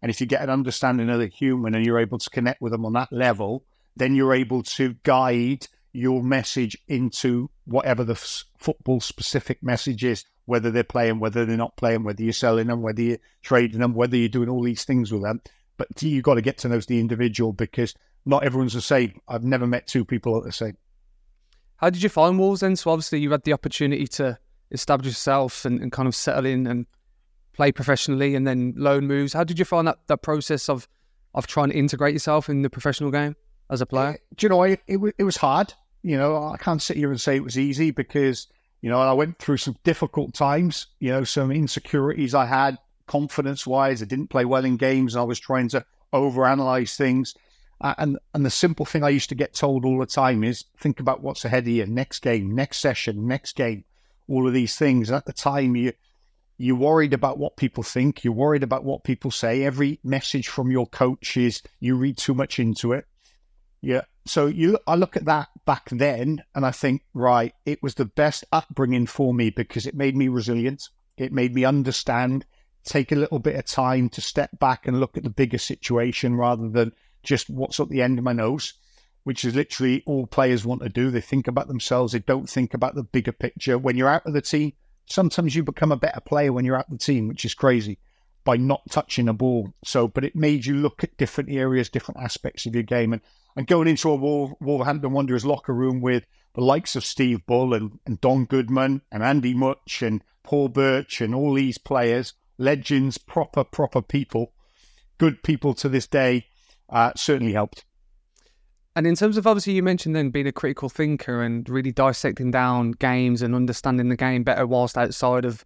And 0.01 0.09
if 0.09 0.19
you 0.19 0.27
get 0.27 0.41
an 0.41 0.50
understanding 0.50 1.09
of 1.09 1.19
the 1.19 1.27
human 1.27 1.75
and 1.75 1.85
you're 1.85 2.00
able 2.00 2.18
to 2.18 2.29
connect 2.29 2.61
with 2.61 2.71
them 2.71 2.85
on 2.85 2.94
that 2.94 3.11
level, 3.11 3.63
then 3.95 4.15
you're 4.15 4.33
able 4.33 4.63
to 4.63 4.95
guide 5.03 5.68
your 5.95 6.24
message 6.24 6.77
into 6.88 7.50
whatever 7.65 8.03
the 8.03 8.13
f- 8.13 8.45
football 8.57 9.00
specific 9.00 9.62
message 9.63 10.03
is, 10.03 10.25
whether 10.45 10.71
they're 10.71 10.83
playing, 10.83 11.19
whether 11.19 11.45
they're 11.45 11.57
not 11.57 11.77
playing, 11.77 12.03
whether 12.03 12.21
you're 12.21 12.33
selling 12.33 12.68
them, 12.68 12.81
whether 12.81 13.01
you're 13.01 13.18
trading 13.42 13.80
them, 13.80 13.94
whether 13.94 14.15
you're 14.15 14.30
doing 14.30 14.50
all 14.50 14.63
these 14.63 14.83
things 14.83 15.12
with 15.12 15.24
them. 15.24 15.42
But 15.77 16.01
you've 16.01 16.24
got 16.24 16.36
to 16.36 16.42
get 16.42 16.57
to 16.59 16.69
know 16.69 16.80
the 16.80 17.00
individual 17.00 17.53
because 17.53 17.94
not 18.25 18.44
everyone's 18.44 18.74
the 18.74 18.81
same. 18.81 19.19
I've 19.27 19.44
never 19.44 19.68
met 19.68 19.88
two 19.88 20.06
people 20.06 20.33
that 20.33 20.42
are 20.42 20.50
the 20.50 20.51
same. 20.51 20.77
How 21.78 21.90
did 21.90 22.02
you 22.02 22.09
find 22.09 22.40
Wolves 22.40 22.61
then? 22.61 22.75
So 22.75 22.92
obviously 22.92 23.19
you 23.19 23.31
had 23.31 23.44
the 23.44 23.54
opportunity 23.54 24.07
to 24.07 24.37
establish 24.71 25.07
yourself 25.07 25.66
and, 25.66 25.81
and 25.81 25.92
kind 25.92 26.07
of 26.07 26.16
settle 26.16 26.45
in 26.45 26.68
and 26.68 26.85
play 27.54 27.71
professionally 27.71 28.35
and 28.35 28.47
then 28.47 28.73
loan 28.78 29.07
moves. 29.07 29.33
How 29.33 29.44
did 29.44 29.59
you 29.59 29.66
find 29.66 29.87
that, 29.87 29.99
that 30.07 30.21
process 30.21 30.69
of 30.69 30.87
of 31.35 31.45
trying 31.47 31.69
to 31.69 31.75
integrate 31.75 32.14
yourself 32.14 32.49
in 32.49 32.61
the 32.61 32.69
professional 32.69 33.11
game 33.11 33.35
as 33.69 33.81
a 33.81 33.85
player? 33.85 34.14
Eh, 34.14 34.18
do 34.35 34.45
you 34.45 34.49
know, 34.49 34.64
it, 34.64 34.80
it, 34.87 34.99
it 35.18 35.23
was 35.23 35.37
hard. 35.37 35.73
You 36.06 36.19
know, 36.19 36.35
I 36.38 36.57
can't 36.57 36.83
sit 36.83 36.97
here 36.97 37.09
and 37.09 37.19
say 37.19 37.35
it 37.35 37.44
was 37.44 37.57
easy 37.57 37.90
because, 37.90 38.45
you 38.81 38.92
know, 38.92 39.00
I 39.00 39.14
went 39.14 39.40
through 39.40 39.57
some 39.57 39.76
difficult 39.83 40.35
times, 40.35 40.85
you 41.00 41.09
know, 41.09 41.24
some 41.24 41.52
insecurities 41.52 42.35
I 42.35 42.45
had 42.45 42.78
confidence 43.07 43.66
wise. 43.66 44.04
I 44.04 44.06
didn't 44.06 44.30
play 44.30 44.45
well 44.45 44.66
in 44.66 44.78
games. 44.78 45.16
I 45.16 45.24
was 45.24 45.40
trying 45.40 45.68
to 45.69 45.83
overanalyze 46.14 46.95
things. 46.95 47.33
Uh, 47.81 47.95
and 47.97 48.19
and 48.35 48.45
the 48.45 48.52
simple 48.52 48.85
thing 48.85 49.04
I 49.04 49.09
used 49.09 49.30
to 49.30 49.35
get 49.35 49.56
told 49.56 49.83
all 49.83 49.97
the 49.97 50.06
time 50.06 50.44
is 50.44 50.66
think 50.78 51.00
about 51.00 51.24
what's 51.24 51.44
ahead 51.44 51.64
of 51.64 51.69
you, 51.69 51.88
next 51.88 52.19
game, 52.19 52.54
next 52.54 52.81
session, 52.81 53.26
next 53.28 53.56
game, 53.56 53.83
all 54.30 54.47
of 54.47 54.54
these 54.54 54.76
things. 54.76 55.09
And 55.09 55.18
at 55.18 55.26
the 55.26 55.33
time, 55.33 55.76
you 55.76 55.94
you're 56.59 56.76
worried 56.76 57.14
about 57.14 57.40
what 57.40 57.57
people 57.57 57.81
think. 57.81 58.24
You're 58.24 58.31
worried 58.31 58.62
about 58.62 58.83
what 58.83 59.04
people 59.04 59.31
say. 59.31 59.64
Every 59.64 60.00
message 60.04 60.50
from 60.50 60.69
your 60.69 60.85
coach 60.85 61.35
is 61.35 61.64
you 61.80 61.95
read 61.95 62.18
too 62.18 62.35
much 62.35 62.59
into 62.59 62.94
it. 62.94 63.07
Yeah. 63.81 64.04
So 64.25 64.47
you, 64.47 64.79
I 64.87 64.95
look 64.95 65.15
at 65.15 65.25
that 65.25 65.49
back 65.65 65.89
then, 65.91 66.44
and 66.55 66.65
I 66.65 66.71
think, 66.71 67.03
right, 67.13 67.53
it 67.65 67.83
was 67.83 67.94
the 67.94 68.05
best 68.05 68.44
upbringing 68.51 69.05
for 69.05 69.33
me 69.33 69.51
because 69.51 69.85
it 69.85 69.95
made 69.95 70.15
me 70.15 70.27
resilient. 70.29 70.89
It 71.15 71.31
made 71.31 71.53
me 71.53 71.63
understand, 71.63 72.45
take 72.83 73.11
a 73.11 73.15
little 73.15 73.37
bit 73.37 73.55
of 73.55 73.65
time 73.65 74.09
to 74.09 74.21
step 74.21 74.57
back 74.59 74.87
and 74.87 74.99
look 74.99 75.15
at 75.15 75.23
the 75.23 75.29
bigger 75.29 75.59
situation 75.59 76.35
rather 76.35 76.67
than 76.67 76.91
just 77.21 77.49
what's 77.51 77.79
at 77.79 77.89
the 77.89 78.01
end 78.01 78.17
of 78.17 78.25
my 78.25 78.33
nose, 78.33 78.73
which 79.23 79.45
is 79.45 79.55
literally 79.55 80.01
all 80.07 80.25
players 80.25 80.65
want 80.65 80.81
to 80.81 80.89
do. 80.89 81.11
They 81.11 81.21
think 81.21 81.47
about 81.47 81.67
themselves, 81.67 82.13
they 82.13 82.19
don't 82.19 82.49
think 82.49 82.73
about 82.73 82.95
the 82.95 83.03
bigger 83.03 83.31
picture. 83.31 83.77
When 83.77 83.95
you're 83.95 84.09
out 84.09 84.25
of 84.25 84.33
the 84.33 84.41
team, 84.41 84.73
sometimes 85.05 85.55
you 85.55 85.63
become 85.63 85.91
a 85.91 85.97
better 85.97 86.19
player 86.19 86.51
when 86.51 86.65
you're 86.65 86.77
out 86.77 86.87
of 86.91 86.97
the 86.97 87.05
team, 87.05 87.27
which 87.27 87.45
is 87.45 87.53
crazy 87.53 87.99
by 88.45 88.56
not 88.56 88.81
touching 88.90 89.28
a 89.28 89.33
ball. 89.33 89.73
So, 89.83 90.07
but 90.07 90.23
it 90.23 90.35
made 90.35 90.66
you 90.66 90.75
look 90.75 91.04
at 91.04 91.18
different 91.18 91.49
areas, 91.52 91.90
different 91.90 92.21
aspects 92.21 92.66
of 92.66 92.73
your 92.73 92.83
game. 92.83 93.11
And, 93.11 93.21
and 93.57 93.68
going 93.68 93.90
into 93.90 94.09
a 94.09 94.16
Wolverhampton 94.16 95.11
Wanderers 95.11 95.45
locker 95.45 95.73
room 95.73 95.99
with 95.99 96.25
the 96.54 96.61
likes 96.61 96.95
of 96.95 97.04
Steve 97.04 97.45
Bull 97.45 97.73
and, 97.73 97.99
and 98.06 98.21
Don 98.21 98.45
Goodman 98.45 99.02
and 99.11 99.23
Andy 99.23 99.54
Mutch 99.54 100.02
and 100.02 100.23
Paul 100.44 100.69
Birch 100.69 101.19
and 101.19 101.35
all 101.35 101.54
these 101.54 101.78
players, 101.78 102.33
legends, 102.57 103.18
proper, 103.18 103.66
proper 103.66 104.02
people 104.02 104.54
good 105.18 105.44
people 105.44 105.73
to 105.75 105.90
this 105.90 106.07
day 106.07 106.45
uh, 106.90 107.11
certainly 107.16 107.54
helped. 107.54 107.85
And 108.95 109.06
in 109.06 109.16
terms 109.16 109.35
of 109.35 109.45
obviously, 109.45 109.73
you 109.73 109.83
mentioned 109.83 110.16
then 110.16 110.30
being 110.30 110.47
a 110.47 110.54
critical 110.54 110.87
thinker 110.87 111.42
and 111.42 111.68
really 111.69 111.92
dissecting 111.92 112.52
down 112.52 112.92
games 112.92 113.42
and 113.42 113.54
understanding 113.54 114.07
the 114.07 114.16
game 114.16 114.44
better 114.44 114.66
whilst 114.66 114.97
outside 114.97 115.44
of, 115.44 115.66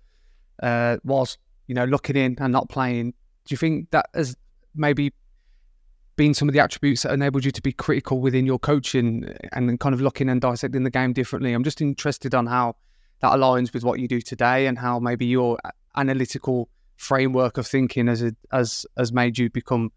uh, 0.64 0.98
whilst 1.04 1.38
you 1.70 1.76
know 1.76 1.86
looking 1.86 2.18
in 2.18 2.36
and 2.40 2.52
not 2.52 2.68
playing. 2.68 3.12
Do 3.46 3.54
you 3.54 3.58
think 3.58 3.92
that 3.92 4.10
has 4.14 4.36
maybe 4.76 5.14
been 6.16 6.34
some 6.34 6.50
of 6.50 6.54
the 6.54 6.60
attributes 6.60 7.04
that 7.04 7.14
enabled 7.14 7.46
you 7.46 7.52
to 7.52 7.62
be 7.62 7.72
critical 7.72 8.20
within 8.20 8.46
your 8.46 8.60
coaching 8.60 9.32
and 9.54 9.80
kind 9.80 9.94
of 9.94 10.02
looking 10.02 10.30
and 10.30 10.42
dissecting 10.42 10.84
the 10.84 10.90
game 10.90 11.14
differently? 11.14 11.54
I'm 11.54 11.64
just 11.64 11.80
interested 11.80 12.34
on 12.34 12.48
how 12.48 12.76
that 13.22 13.34
aligns 13.34 13.72
with 13.72 13.84
what 13.84 14.00
you 14.00 14.08
do 14.08 14.20
today 14.20 14.66
and 14.66 14.80
how 14.80 15.00
maybe 15.00 15.28
your 15.28 15.60
analytical 15.96 16.70
framework 16.98 17.58
of 17.58 17.68
thinking 17.68 18.08
has 18.08 18.24
has 18.52 18.86
has 18.98 19.14
made 19.14 19.38
you 19.38 19.50
become 19.52 19.92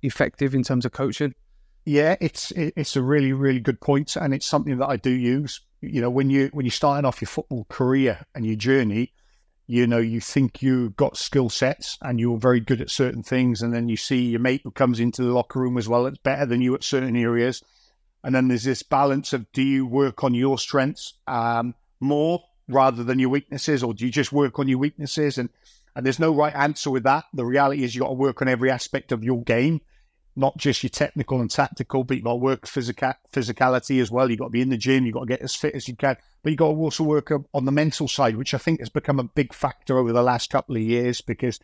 effective 0.00 0.54
in 0.54 0.62
terms 0.62 0.86
of 0.86 0.92
coaching. 0.92 1.34
Yeah, 1.84 2.16
it's 2.22 2.52
it's 2.56 2.96
a 2.96 3.02
really 3.02 3.34
really 3.34 3.60
good 3.60 3.82
point, 3.82 4.16
and 4.16 4.32
it's 4.32 4.46
something 4.46 4.78
that 4.78 4.88
I 4.88 4.96
do 4.96 5.10
use. 5.10 5.60
You 5.82 6.00
know, 6.00 6.10
when 6.10 6.30
you 6.30 6.48
when 6.54 6.64
you're 6.64 6.72
starting 6.72 7.04
off 7.04 7.20
your 7.20 7.28
football 7.28 7.66
career 7.68 8.24
and 8.34 8.46
your 8.46 8.56
journey, 8.56 9.12
you 9.72 9.86
know, 9.86 9.96
you 9.96 10.20
think 10.20 10.60
you've 10.60 10.94
got 10.96 11.16
skill 11.16 11.48
sets 11.48 11.96
and 12.02 12.20
you're 12.20 12.36
very 12.36 12.60
good 12.60 12.82
at 12.82 12.90
certain 12.90 13.22
things, 13.22 13.62
and 13.62 13.72
then 13.72 13.88
you 13.88 13.96
see 13.96 14.20
your 14.20 14.40
mate 14.40 14.60
who 14.64 14.70
comes 14.70 15.00
into 15.00 15.22
the 15.22 15.32
locker 15.32 15.60
room 15.60 15.78
as 15.78 15.88
well, 15.88 16.04
it's 16.04 16.18
better 16.18 16.44
than 16.44 16.60
you 16.60 16.74
at 16.74 16.84
certain 16.84 17.16
areas, 17.16 17.62
and 18.22 18.34
then 18.34 18.48
there's 18.48 18.64
this 18.64 18.82
balance 18.82 19.32
of 19.32 19.50
do 19.52 19.62
you 19.62 19.86
work 19.86 20.24
on 20.24 20.34
your 20.34 20.58
strengths 20.58 21.14
um, 21.26 21.74
more 22.00 22.44
rather 22.68 23.02
than 23.02 23.18
your 23.18 23.30
weaknesses, 23.30 23.82
or 23.82 23.94
do 23.94 24.04
you 24.04 24.12
just 24.12 24.30
work 24.30 24.58
on 24.58 24.68
your 24.68 24.76
weaknesses? 24.76 25.38
And 25.38 25.48
and 25.96 26.04
there's 26.04 26.18
no 26.18 26.34
right 26.34 26.54
answer 26.54 26.90
with 26.90 27.04
that. 27.04 27.24
The 27.32 27.46
reality 27.46 27.82
is 27.82 27.94
you've 27.94 28.02
got 28.02 28.08
to 28.08 28.14
work 28.14 28.42
on 28.42 28.48
every 28.48 28.70
aspect 28.70 29.10
of 29.10 29.24
your 29.24 29.42
game 29.42 29.80
not 30.34 30.56
just 30.56 30.82
your 30.82 30.90
technical 30.90 31.40
and 31.40 31.50
tactical, 31.50 32.04
but 32.04 32.16
you've 32.16 32.24
got 32.24 32.32
to 32.32 32.36
work 32.36 32.66
physical, 32.66 33.12
physicality 33.32 34.00
as 34.00 34.10
well. 34.10 34.30
You've 34.30 34.38
got 34.38 34.46
to 34.46 34.50
be 34.50 34.62
in 34.62 34.70
the 34.70 34.76
gym, 34.76 35.04
you've 35.04 35.14
got 35.14 35.20
to 35.20 35.26
get 35.26 35.42
as 35.42 35.54
fit 35.54 35.74
as 35.74 35.88
you 35.88 35.96
can, 35.96 36.16
but 36.42 36.50
you've 36.50 36.58
got 36.58 36.68
to 36.68 36.74
also 36.74 37.04
work 37.04 37.30
on 37.52 37.64
the 37.64 37.72
mental 37.72 38.08
side, 38.08 38.36
which 38.36 38.54
I 38.54 38.58
think 38.58 38.80
has 38.80 38.88
become 38.88 39.20
a 39.20 39.24
big 39.24 39.52
factor 39.52 39.98
over 39.98 40.12
the 40.12 40.22
last 40.22 40.50
couple 40.50 40.76
of 40.76 40.82
years 40.82 41.20
because 41.20 41.60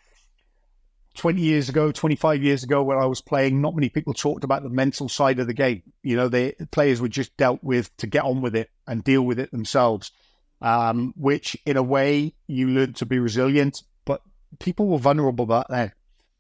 20 1.15 1.41
years 1.41 1.69
ago, 1.69 1.91
25 1.91 2.43
years 2.43 2.63
ago, 2.63 2.83
when 2.83 2.99
I 2.99 3.07
was 3.07 3.21
playing, 3.21 3.61
not 3.61 3.75
many 3.75 3.89
people 3.89 4.13
talked 4.13 4.45
about 4.45 4.63
the 4.63 4.69
mental 4.69 5.09
side 5.09 5.39
of 5.39 5.47
the 5.47 5.55
game. 5.55 5.83
You 6.03 6.17
know, 6.17 6.29
the 6.29 6.55
players 6.71 7.01
were 7.01 7.09
just 7.09 7.37
dealt 7.37 7.65
with 7.65 7.95
to 7.97 8.07
get 8.07 8.25
on 8.25 8.43
with 8.43 8.55
it 8.55 8.71
and 8.87 9.03
deal 9.03 9.23
with 9.23 9.39
it 9.39 9.51
themselves, 9.51 10.13
um, 10.61 11.15
which 11.17 11.57
in 11.65 11.77
a 11.77 11.83
way 11.83 12.35
you 12.47 12.69
learn 12.69 12.93
to 12.95 13.07
be 13.07 13.19
resilient, 13.19 13.83
but 14.05 14.21
people 14.61 14.87
were 14.87 14.99
vulnerable 14.99 15.47
back 15.47 15.67
then 15.71 15.93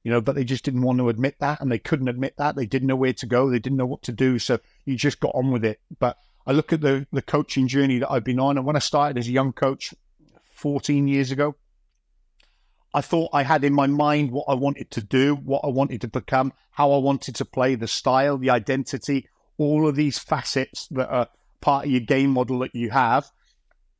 you 0.04 0.12
know, 0.12 0.20
but 0.20 0.34
they 0.34 0.44
just 0.44 0.64
didn't 0.64 0.82
want 0.82 0.98
to 0.98 1.08
admit 1.08 1.36
that 1.40 1.60
and 1.60 1.70
they 1.70 1.78
couldn't 1.78 2.08
admit 2.08 2.34
that. 2.38 2.56
They 2.56 2.66
didn't 2.66 2.88
know 2.88 2.96
where 2.96 3.12
to 3.12 3.26
go. 3.26 3.50
They 3.50 3.58
didn't 3.58 3.78
know 3.78 3.86
what 3.86 4.02
to 4.02 4.12
do. 4.12 4.38
So 4.38 4.58
you 4.84 4.96
just 4.96 5.20
got 5.20 5.34
on 5.34 5.50
with 5.50 5.64
it. 5.64 5.80
But 5.98 6.16
I 6.46 6.52
look 6.52 6.72
at 6.72 6.80
the, 6.80 7.06
the 7.12 7.22
coaching 7.22 7.68
journey 7.68 7.98
that 7.98 8.10
I've 8.10 8.24
been 8.24 8.40
on. 8.40 8.56
And 8.56 8.66
when 8.66 8.76
I 8.76 8.80
started 8.80 9.18
as 9.18 9.28
a 9.28 9.32
young 9.32 9.52
coach 9.52 9.92
14 10.54 11.08
years 11.08 11.30
ago, 11.30 11.56
I 12.94 13.00
thought 13.00 13.30
I 13.32 13.42
had 13.42 13.64
in 13.64 13.74
my 13.74 13.86
mind 13.86 14.30
what 14.30 14.46
I 14.48 14.54
wanted 14.54 14.90
to 14.92 15.02
do, 15.02 15.34
what 15.34 15.60
I 15.62 15.68
wanted 15.68 16.00
to 16.02 16.08
become, 16.08 16.52
how 16.70 16.92
I 16.92 16.98
wanted 16.98 17.34
to 17.36 17.44
play, 17.44 17.74
the 17.74 17.86
style, 17.86 18.38
the 18.38 18.50
identity, 18.50 19.28
all 19.58 19.86
of 19.86 19.96
these 19.96 20.18
facets 20.18 20.86
that 20.92 21.10
are 21.10 21.28
part 21.60 21.84
of 21.84 21.90
your 21.90 22.00
game 22.00 22.30
model 22.30 22.60
that 22.60 22.74
you 22.74 22.90
have. 22.90 23.30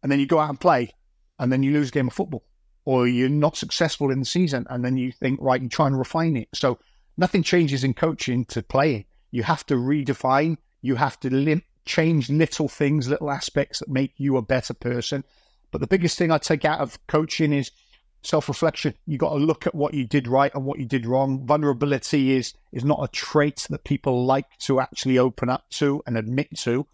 And 0.03 0.11
then 0.11 0.21
you 0.21 0.27
go 0.27 0.39
out 0.39 0.49
and 0.49 0.61
play, 0.61 0.95
and 1.39 1.53
then 1.53 1.63
you 1.63 1.73
lose 1.73 1.89
a 1.89 1.93
game 1.93 2.07
of 2.07 2.15
football 2.15 2.48
or 2.89 3.07
you're 3.07 3.29
not 3.29 3.55
successful 3.55 4.11
in 4.11 4.19
the 4.19 4.25
season 4.25 4.67
and 4.71 4.83
then 4.83 4.97
you 4.97 5.13
think, 5.13 5.39
right, 5.43 5.61
you 5.61 5.69
try 5.69 5.87
and 5.87 5.99
refine 5.99 6.39
it. 6.39 6.49
So 6.55 6.79
nothing 7.19 7.43
changes 7.43 7.85
in 7.85 7.93
coaching 7.93 8.47
to 8.47 8.63
playing. 8.63 9.05
You 9.31 9.43
have 9.43 9.67
to 9.67 9.75
redefine, 9.75 10.57
you 10.81 10.95
have 10.95 11.21
to 11.21 11.29
lim- 11.29 11.65
change 11.85 12.31
little 12.31 12.67
things, 12.67 13.07
little 13.07 13.31
aspects 13.31 13.81
that 13.81 13.91
make 13.91 14.15
you 14.17 14.39
a 14.39 14.43
better 14.43 14.73
person. 14.73 15.23
But 15.71 15.83
the 15.83 15.87
biggest 15.87 16.17
thing 16.17 16.31
I 16.31 16.39
take 16.39 16.65
out 16.65 16.81
of 16.81 16.99
coaching 17.09 17.53
is 17.53 17.73
self 18.23 18.49
reflection. 18.49 18.95
You 19.05 19.19
got 19.19 19.35
to 19.35 19.45
look 19.45 19.67
at 19.67 19.75
what 19.75 19.93
you 19.93 20.07
did 20.07 20.27
right 20.27 20.55
and 20.55 20.65
what 20.65 20.79
you 20.79 20.87
did 20.87 21.05
wrong. 21.05 21.45
Vulnerability 21.45 22.35
is 22.37 22.55
is 22.73 22.87
not 22.87 23.05
a 23.05 23.09
trait 23.09 23.67
that 23.69 23.85
people 23.85 24.25
like 24.25 24.47
to 24.61 24.81
actually 24.81 25.19
open 25.19 25.51
up 25.51 25.69
to 25.73 26.03
and 26.07 26.17
admit 26.17 26.57
to, 26.61 26.87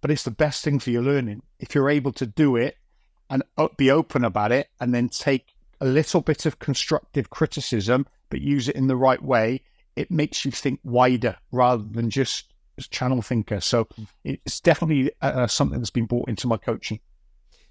but 0.00 0.10
it's 0.10 0.24
the 0.24 0.32
best 0.32 0.64
thing 0.64 0.80
for 0.80 0.90
your 0.90 1.02
learning. 1.02 1.42
If 1.60 1.72
you're 1.72 1.88
able 1.88 2.14
to 2.14 2.26
do 2.26 2.56
it 2.56 2.78
and 3.30 3.42
be 3.76 3.90
open 3.90 4.24
about 4.24 4.52
it 4.52 4.68
and 4.80 4.94
then 4.94 5.08
take 5.08 5.54
a 5.80 5.86
little 5.86 6.20
bit 6.20 6.46
of 6.46 6.58
constructive 6.58 7.30
criticism, 7.30 8.06
but 8.30 8.40
use 8.40 8.68
it 8.68 8.76
in 8.76 8.86
the 8.86 8.96
right 8.96 9.22
way, 9.22 9.62
it 9.96 10.10
makes 10.10 10.44
you 10.44 10.50
think 10.50 10.80
wider 10.84 11.36
rather 11.52 11.82
than 11.82 12.10
just 12.10 12.52
channel 12.90 13.22
thinker. 13.22 13.60
So 13.60 13.88
it's 14.24 14.60
definitely 14.60 15.10
uh, 15.22 15.46
something 15.46 15.78
that's 15.78 15.90
been 15.90 16.06
brought 16.06 16.28
into 16.28 16.46
my 16.46 16.56
coaching. 16.56 17.00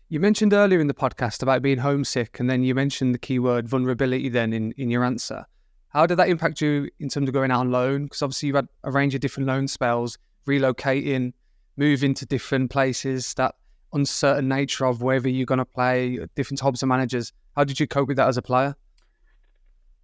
You 0.09 0.19
mentioned 0.19 0.53
earlier 0.53 0.79
in 0.79 0.87
the 0.87 0.93
podcast 0.93 1.41
about 1.41 1.61
being 1.63 1.79
homesick, 1.79 2.39
and 2.39 2.49
then 2.49 2.63
you 2.63 2.75
mentioned 2.75 3.13
the 3.13 3.19
keyword 3.19 3.67
vulnerability 3.67 4.29
then 4.29 4.53
in, 4.53 4.71
in 4.73 4.91
your 4.91 5.03
answer. 5.03 5.45
How 5.89 6.05
did 6.05 6.17
that 6.17 6.29
impact 6.29 6.61
you 6.61 6.89
in 6.99 7.09
terms 7.09 7.27
of 7.27 7.33
going 7.33 7.51
out 7.51 7.61
on 7.61 7.71
loan? 7.71 8.03
Because 8.03 8.21
obviously 8.21 8.47
you've 8.47 8.55
had 8.55 8.67
a 8.83 8.91
range 8.91 9.15
of 9.15 9.21
different 9.21 9.47
loan 9.47 9.67
spells, 9.67 10.17
relocating, 10.45 11.33
moving 11.77 12.13
to 12.15 12.25
different 12.25 12.69
places 12.69 13.33
that 13.35 13.55
uncertain 13.95 14.47
nature 14.47 14.85
of 14.85 15.01
whether 15.01 15.29
you're 15.29 15.45
going 15.45 15.57
to 15.57 15.65
play 15.65 16.19
uh, 16.19 16.27
different 16.35 16.59
types 16.59 16.83
of 16.83 16.89
managers. 16.89 17.33
How 17.55 17.63
did 17.63 17.79
you 17.79 17.87
cope 17.87 18.09
with 18.09 18.17
that 18.17 18.27
as 18.27 18.37
a 18.37 18.41
player? 18.41 18.75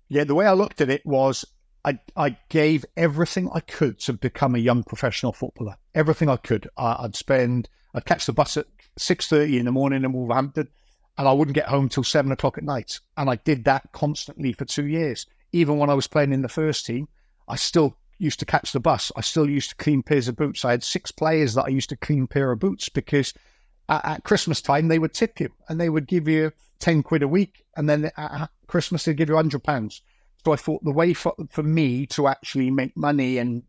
Yeah, 0.07 0.23
the 0.23 0.35
way 0.35 0.47
I 0.47 0.53
looked 0.53 0.81
at 0.81 0.89
it 0.89 1.05
was 1.05 1.45
I, 1.85 1.99
I 2.15 2.37
gave 2.49 2.85
everything 2.97 3.49
I 3.53 3.59
could 3.59 3.99
to 4.01 4.13
become 4.13 4.55
a 4.55 4.59
young 4.59 4.83
professional 4.83 5.33
footballer. 5.33 5.77
Everything 5.93 6.29
I 6.29 6.37
could. 6.37 6.67
I, 6.77 7.03
would 7.03 7.15
spend, 7.15 7.69
I'd 7.93 8.05
catch 8.05 8.25
the 8.25 8.33
bus 8.33 8.57
at 8.57 8.65
6.30 8.99 9.59
in 9.59 9.65
the 9.65 9.71
morning 9.71 10.03
in 10.03 10.13
Wolverhampton 10.13 10.69
and 11.17 11.27
I 11.27 11.33
wouldn't 11.33 11.55
get 11.55 11.67
home 11.67 11.89
till 11.89 12.03
7 12.03 12.31
o'clock 12.31 12.57
at 12.57 12.63
night. 12.63 12.99
And 13.17 13.29
I 13.29 13.35
did 13.35 13.65
that 13.65 13.91
constantly 13.91 14.53
for 14.53 14.65
two 14.65 14.87
years. 14.87 15.27
Even 15.51 15.77
when 15.77 15.89
I 15.89 15.93
was 15.93 16.07
playing 16.07 16.31
in 16.31 16.41
the 16.41 16.49
first 16.49 16.85
team, 16.85 17.07
I 17.47 17.57
still 17.57 17.97
used 18.17 18.39
to 18.39 18.45
catch 18.45 18.71
the 18.71 18.79
bus. 18.79 19.11
I 19.17 19.21
still 19.21 19.49
used 19.49 19.71
to 19.71 19.75
clean 19.75 20.03
pairs 20.03 20.27
of 20.27 20.37
boots. 20.37 20.63
I 20.63 20.71
had 20.71 20.83
six 20.83 21.11
players 21.11 21.55
that 21.55 21.65
I 21.65 21.69
used 21.69 21.89
to 21.89 21.97
clean 21.97 22.27
pair 22.27 22.51
of 22.51 22.59
boots 22.59 22.87
because– 22.87 23.33
at, 23.91 24.05
at, 24.05 24.23
Christmas 24.23 24.61
time, 24.61 24.87
they 24.87 24.99
would 24.99 25.13
tip 25.13 25.39
you 25.39 25.49
and 25.69 25.79
they 25.79 25.89
would 25.89 26.07
give 26.07 26.27
you 26.27 26.51
10 26.79 27.03
quid 27.03 27.21
a 27.21 27.27
week. 27.27 27.65
And 27.75 27.89
then 27.89 28.11
at 28.17 28.49
Christmas, 28.67 29.05
they'd 29.05 29.17
give 29.17 29.29
you 29.29 29.35
100 29.35 29.63
pounds. 29.63 30.01
So 30.43 30.53
I 30.53 30.55
thought 30.55 30.83
the 30.83 30.91
way 30.91 31.13
for, 31.13 31.35
for 31.49 31.61
me 31.61 32.07
to 32.07 32.27
actually 32.27 32.71
make 32.71 32.97
money 32.97 33.37
and 33.37 33.63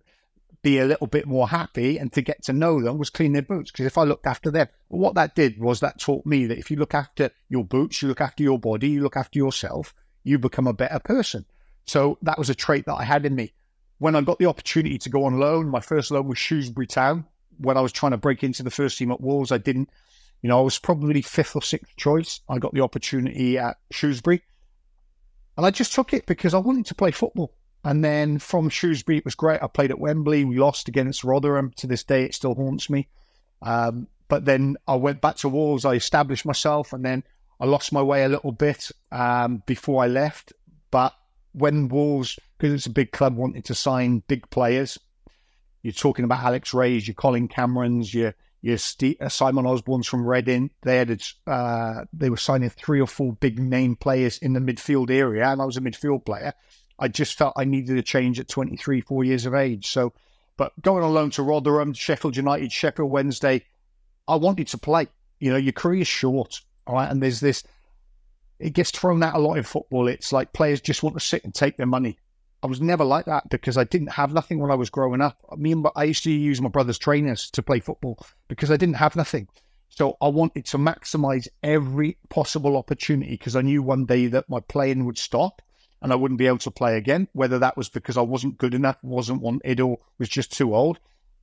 be 0.63 0.79
a 0.79 0.87
little 0.87 1.09
bit 1.09 1.27
more 1.27 1.49
happy 1.49 1.99
and 1.99 2.13
to 2.13 2.23
get 2.23 2.43
to 2.45 2.53
know 2.53 2.81
them 2.81 2.97
was 2.97 3.11
clean 3.11 3.33
their 3.33 3.43
boots. 3.43 3.71
Because 3.71 3.87
if 3.87 3.99
I 3.99 4.05
looked 4.05 4.27
after 4.27 4.51
them, 4.51 4.69
what 4.89 5.15
that 5.17 5.35
did 5.35 5.61
was 5.61 5.81
that 5.81 5.99
taught 5.99 6.25
me 6.25 6.47
that 6.47 6.59
if 6.59 6.71
you 6.71 6.77
look 6.77 6.95
after 6.95 7.31
your 7.49 7.65
boots, 7.65 8.01
you 8.01 8.09
look 8.09 8.21
after 8.21 8.43
your 8.43 8.59
body, 8.59 8.89
you 8.89 9.03
look 9.03 9.17
after 9.17 9.39
yourself, 9.39 9.93
you 10.23 10.39
become 10.39 10.69
a 10.69 10.73
better 10.73 11.01
person. 11.01 11.45
So 11.85 12.17
that 12.23 12.39
was 12.39 12.49
a 12.49 12.55
trait 12.55 12.87
that 12.87 12.95
I 12.95 13.05
had 13.05 13.27
in 13.27 13.35
me. 13.35 13.53
When 13.99 14.15
I 14.15 14.21
got 14.21 14.39
the 14.39 14.47
opportunity 14.47 14.99
to 14.99 15.11
go 15.11 15.25
on 15.25 15.39
loan, 15.39 15.69
my 15.69 15.81
first 15.81 16.11
loan 16.11 16.29
was 16.29 16.39
Shrewsbury 16.39 16.87
Town. 16.87 17.27
When 17.59 17.77
I 17.77 17.81
was 17.81 17.93
trying 17.93 18.13
to 18.13 18.19
break 18.19 18.43
into 18.43 18.63
the 18.63 18.71
first 18.71 18.99
team 18.99 19.11
at 19.13 19.21
Wolves, 19.21 19.53
I 19.53 19.59
didn't 19.59 19.91
you 20.43 20.49
know, 20.49 20.59
I 20.59 20.63
was 20.63 20.79
probably 20.79 21.23
fifth 21.23 21.55
or 21.55 21.63
sixth 21.63 21.97
choice. 21.97 22.41
I 22.49 22.59
got 22.59 22.75
the 22.75 22.81
opportunity 22.81 23.59
at 23.59 23.79
Shrewsbury. 23.93 24.43
And 25.57 25.65
I 25.65 25.71
just 25.71 25.95
took 25.95 26.13
it 26.13 26.27
because 26.27 26.53
I 26.53 26.59
wanted 26.59 26.87
to 26.87 26.95
play 26.95 27.13
football. 27.13 27.55
And 27.85 28.05
then 28.05 28.39
from 28.39 28.69
Shrewsbury, 28.69 29.19
it 29.19 29.25
was 29.25 29.35
great. 29.35 29.63
I 29.63 29.67
played 29.69 29.91
at 29.91 29.99
Wembley. 29.99 30.45
We 30.45 30.59
lost 30.59 30.89
against 30.89 31.25
Rotherham. 31.25 31.73
To 31.77 31.87
this 31.87 32.03
day, 32.05 32.25
it 32.25 32.35
still 32.35 32.55
haunts 32.55 32.91
me. 32.91 33.09
Um, 33.61 34.09
but 34.29 34.45
then 34.45 34.77
I 34.89 34.97
went 34.97 35.21
back 35.21 35.37
to 35.37 35.49
Wolves. 35.49 35.85
I 35.85 35.95
established 35.95 36.47
myself, 36.47 36.93
and 36.93 37.05
then 37.05 37.23
I 37.61 37.67
lost 37.67 37.93
my 37.93 38.03
way 38.03 38.25
a 38.25 38.29
little 38.29 38.53
bit 38.53 38.91
um, 39.11 39.63
before 39.67 40.03
I 40.03 40.07
left. 40.07 40.53
But 40.91 41.13
when 41.53 41.89
Wolves, 41.89 42.39
because 42.59 42.73
it's 42.73 42.87
a 42.87 42.91
big 42.91 43.13
club, 43.13 43.37
wanted 43.37 43.65
to 43.67 43.75
sign 43.75 44.23
big 44.27 44.49
players, 44.51 44.99
you're 45.83 45.93
talking 45.93 46.25
about 46.25 46.43
Alex 46.43 46.73
Raes, 46.73 47.07
your 47.07 47.15
Colin 47.15 47.49
Camerons, 47.49 48.15
your 48.15 48.35
your 48.63 48.79
Steve, 48.79 49.17
uh, 49.21 49.29
Simon 49.29 49.67
Osborn's 49.67 50.07
from 50.07 50.25
Reading. 50.25 50.71
They 50.83 50.97
had 50.97 51.23
uh, 51.47 52.05
they 52.13 52.31
were 52.31 52.37
signing 52.37 52.71
three 52.71 53.01
or 53.01 53.09
four 53.09 53.33
big 53.33 53.59
name 53.59 53.97
players 53.97 54.39
in 54.39 54.53
the 54.53 54.61
midfield 54.61 55.11
area, 55.11 55.47
and 55.49 55.61
I 55.61 55.65
was 55.65 55.77
a 55.77 55.81
midfield 55.81 56.25
player. 56.25 56.55
I 56.99 57.09
just 57.09 57.37
felt 57.37 57.55
I 57.57 57.65
needed 57.65 57.99
a 57.99 58.03
change 58.03 58.39
at 58.39 58.49
23, 58.49 59.01
four 59.01 59.25
years 59.25 59.47
of 59.47 59.55
age. 59.55 59.89
So, 59.89 60.13
but 60.57 60.81
going 60.81 61.03
on 61.03 61.13
loan 61.13 61.31
to 61.31 61.43
Rotherham, 61.43 61.93
Sheffield 61.93 62.37
United, 62.37 62.71
Sheffield 62.71 63.11
Wednesday, 63.11 63.65
I 64.29 64.37
wanted 64.37 64.69
to 64.69 64.79
play. 64.79 65.09
You 65.41 65.51
know, 65.51 65.57
your 65.57 65.73
career 65.73 66.03
is 66.03 66.09
short, 66.09 66.61
all 66.87 66.95
right, 66.95 67.11
and 67.11 67.21
there's 67.21 67.41
this. 67.41 67.65
It 68.61 68.75
gets 68.75 68.93
thrown 68.93 69.25
out 69.25 69.35
a 69.35 69.41
lot 69.41 69.57
in 69.57 69.65
football. 69.65 70.07
It's 70.07 70.33
like 70.33 70.53
players 70.53 70.81
just 70.81 71.03
want 71.03 71.17
to 71.17 71.21
sit 71.21 71.43
and 71.43 71.53
take 71.53 71.77
their 71.77 71.87
money. 71.87 72.19
I 72.63 72.69
was 72.69 72.81
never 72.81 73.05
like 73.05 73.25
that 73.25 73.51
because 73.51 73.77
I 73.77 73.85
didn't 73.85 74.13
have 74.13 74.33
nothing 74.33 74.61
when 74.61 74.71
I 74.71 74.77
was 74.77 74.89
growing 74.89 75.21
up. 75.21 75.37
Me 75.59 75.73
and 75.73 75.87
I 75.97 76.05
used 76.05 76.23
to 76.25 76.31
use 76.31 76.61
my 76.61 76.69
brother's 76.69 76.99
trainers 76.99 77.51
to 77.51 77.63
play 77.63 77.81
football 77.81 78.25
because 78.47 78.71
I 78.71 78.77
didn't 78.77 78.97
have 78.97 79.17
nothing. 79.17 79.49
So 79.89 80.17
I 80.23 80.29
wanted 80.29 80.65
to 80.67 80.79
maximize 80.79 81.49
every 81.63 82.17
possible 82.29 82.77
opportunity 82.77 83.33
because 83.33 83.57
I 83.57 83.63
knew 83.63 83.83
one 83.83 84.07
day 84.07 84.29
that 84.29 84.49
my 84.49 84.61
playing 84.61 85.05
would 85.07 85.19
stop. 85.19 85.61
and 86.03 86.13
I 86.13 86.17
wouldn't 86.17 86.39
be 86.39 86.49
able 86.49 86.59
to 86.59 86.71
play 86.71 86.97
again, 86.97 87.29
whether 87.33 87.59
that 87.61 87.77
was 87.77 87.89
because 87.89 88.17
I 88.17 88.23
wasn't 88.23 88.59
good 88.59 88.75
enough, 88.75 88.99
wasn't 89.03 89.41
wanted, 89.41 89.81
or 89.81 89.99
was 90.19 90.29
just 90.29 90.53
too 90.53 90.75
old. 90.75 90.99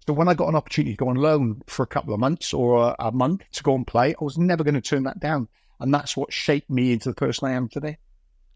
So 0.05 0.13
when 0.13 0.27
I 0.27 0.33
got 0.33 0.49
an 0.49 0.55
opportunity 0.55 0.93
to 0.93 0.97
go 0.97 1.09
on 1.09 1.15
loan 1.15 1.61
for 1.67 1.83
a 1.83 1.87
couple 1.87 2.13
of 2.13 2.19
months 2.19 2.53
or 2.53 2.77
a, 2.77 2.95
a 2.99 3.11
month 3.11 3.43
to 3.53 3.63
go 3.63 3.75
and 3.75 3.87
play, 3.87 4.13
I 4.19 4.23
was 4.23 4.37
never 4.37 4.63
going 4.63 4.75
to 4.75 4.81
turn 4.81 5.03
that 5.03 5.19
down. 5.19 5.47
And 5.79 5.93
that's 5.93 6.17
what 6.17 6.33
shaped 6.33 6.69
me 6.69 6.91
into 6.91 7.09
the 7.09 7.15
person 7.15 7.47
I 7.47 7.53
am 7.53 7.69
today. 7.69 7.97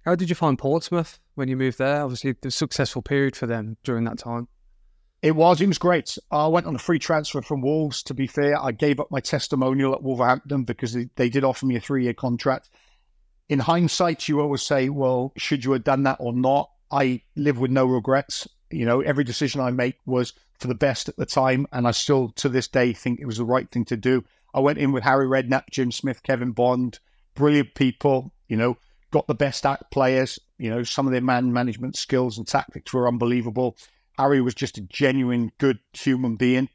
How 0.06 0.16
did 0.16 0.30
you 0.30 0.36
find 0.36 0.60
Portsmouth 0.60 1.20
when 1.36 1.48
you 1.48 1.56
moved 1.56 1.78
there? 1.78 2.04
Obviously, 2.04 2.36
the 2.42 2.52
successful 2.52 3.02
period 3.02 3.36
for 3.36 3.48
them 3.48 3.78
during 3.84 4.04
that 4.04 4.18
time. 4.18 4.50
It 5.22 5.38
was. 5.38 5.62
It 5.62 5.68
was 5.68 5.78
great. 5.78 6.18
I 6.30 6.48
went 6.48 6.66
on 6.66 6.76
a 6.76 6.80
free 6.80 7.00
transfer 7.00 7.42
from 7.42 7.62
Wolves. 7.62 8.04
To 8.04 8.14
be 8.14 8.28
fair, 8.28 8.62
I 8.62 8.74
gave 8.74 9.00
up 9.00 9.10
my 9.10 9.22
testimonial 9.22 9.94
at 9.94 10.04
Wolverhampton 10.04 10.66
because 10.66 10.92
they, 10.92 11.10
they 11.16 11.30
did 11.30 11.46
offer 11.46 11.66
me 11.66 11.78
a 11.78 11.80
three-year 11.80 12.14
contract. 12.14 12.70
In 13.48 13.60
hindsight, 13.60 14.28
you 14.28 14.42
always 14.42 14.62
say, 14.62 14.90
"Well, 14.90 15.32
should 15.38 15.64
you 15.64 15.72
have 15.72 15.86
done 15.86 16.04
that 16.04 16.18
or 16.20 16.34
not?" 16.34 16.70
I 16.92 17.22
live 17.38 17.58
with 17.58 17.72
no 17.72 17.86
regrets. 17.86 18.46
You 18.70 18.86
know, 18.86 19.00
every 19.00 19.24
decision 19.24 19.62
I 19.62 19.72
make 19.72 19.96
was 20.06 20.34
for 20.60 20.68
the 20.68 20.76
best 20.76 21.08
at 21.08 21.16
the 21.16 21.26
time, 21.26 21.66
and 21.72 21.88
I 21.88 21.92
still, 21.92 22.30
to 22.32 22.50
this 22.50 22.68
day, 22.68 22.92
think 22.92 23.22
it 23.22 23.26
was 23.26 23.38
the 23.38 23.46
right 23.46 23.72
thing 23.72 23.86
to 23.86 23.96
do. 23.96 24.26
I 24.54 24.60
went 24.60 24.80
in 24.80 24.92
with 24.92 25.04
Harry 25.04 25.28
Redknapp, 25.28 25.70
Jim 25.72 25.92
Smith, 25.92 26.22
Kevin 26.24 26.52
Bond, 26.52 27.00
brilliant 27.36 27.76
people. 27.76 28.34
You 28.50 28.58
know, 28.58 28.78
got 29.14 29.28
the 29.28 29.36
best 29.36 29.66
act 29.66 29.92
players. 29.92 30.40
You 30.58 30.72
know, 30.72 30.84
some 30.84 31.06
of 31.06 31.12
their 31.14 31.22
man 31.22 31.54
management 31.54 31.96
skills 31.96 32.38
and 32.38 32.48
tactics 32.48 32.92
were 32.92 33.08
unbelievable. 33.08 33.78
Harry 34.18 34.42
was 34.42 34.56
just 34.56 34.78
a 34.78 34.82
genuine 34.82 35.52
good 35.60 35.80
human 35.94 36.36
being. 36.36 36.68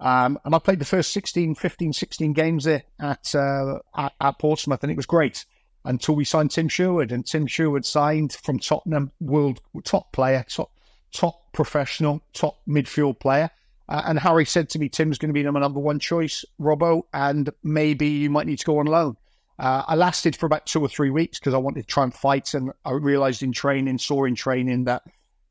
Um, 0.00 0.38
and 0.44 0.54
I 0.54 0.58
played 0.58 0.78
the 0.78 0.84
first 0.84 1.12
16, 1.12 1.54
15, 1.54 1.92
16 1.92 2.32
games 2.32 2.64
there 2.64 2.82
at, 2.98 3.34
uh, 3.34 3.78
at, 3.96 4.12
at 4.20 4.38
Portsmouth, 4.38 4.82
and 4.82 4.90
it 4.90 4.96
was 4.96 5.06
great 5.06 5.44
until 5.84 6.16
we 6.16 6.24
signed 6.24 6.50
Tim 6.50 6.68
Sherwood. 6.68 7.12
And 7.12 7.26
Tim 7.26 7.46
Sherwood 7.46 7.84
signed 7.84 8.32
from 8.32 8.58
Tottenham, 8.58 9.12
world 9.20 9.60
top 9.84 10.12
player, 10.12 10.44
top 10.48 10.70
top 11.12 11.52
professional, 11.52 12.22
top 12.32 12.58
midfield 12.68 13.20
player. 13.20 13.50
Uh, 13.88 14.02
and 14.06 14.18
Harry 14.18 14.44
said 14.44 14.68
to 14.70 14.78
me, 14.78 14.88
Tim's 14.88 15.18
going 15.18 15.28
to 15.28 15.32
be 15.32 15.48
my 15.48 15.60
number 15.60 15.80
one 15.80 15.98
choice, 15.98 16.44
Robbo, 16.60 17.02
and 17.12 17.50
maybe 17.62 18.08
you 18.08 18.30
might 18.30 18.46
need 18.46 18.58
to 18.58 18.66
go 18.66 18.78
on 18.78 18.86
loan. 18.86 19.16
Uh, 19.58 19.82
I 19.86 19.94
lasted 19.94 20.36
for 20.36 20.46
about 20.46 20.66
two 20.66 20.80
or 20.80 20.88
three 20.88 21.10
weeks 21.10 21.38
because 21.38 21.54
I 21.54 21.58
wanted 21.58 21.82
to 21.82 21.86
try 21.86 22.04
and 22.04 22.14
fight. 22.14 22.54
And 22.54 22.72
I 22.84 22.92
realized 22.92 23.42
in 23.42 23.52
training, 23.52 23.98
saw 23.98 24.24
in 24.24 24.34
training 24.34 24.84
that 24.84 25.02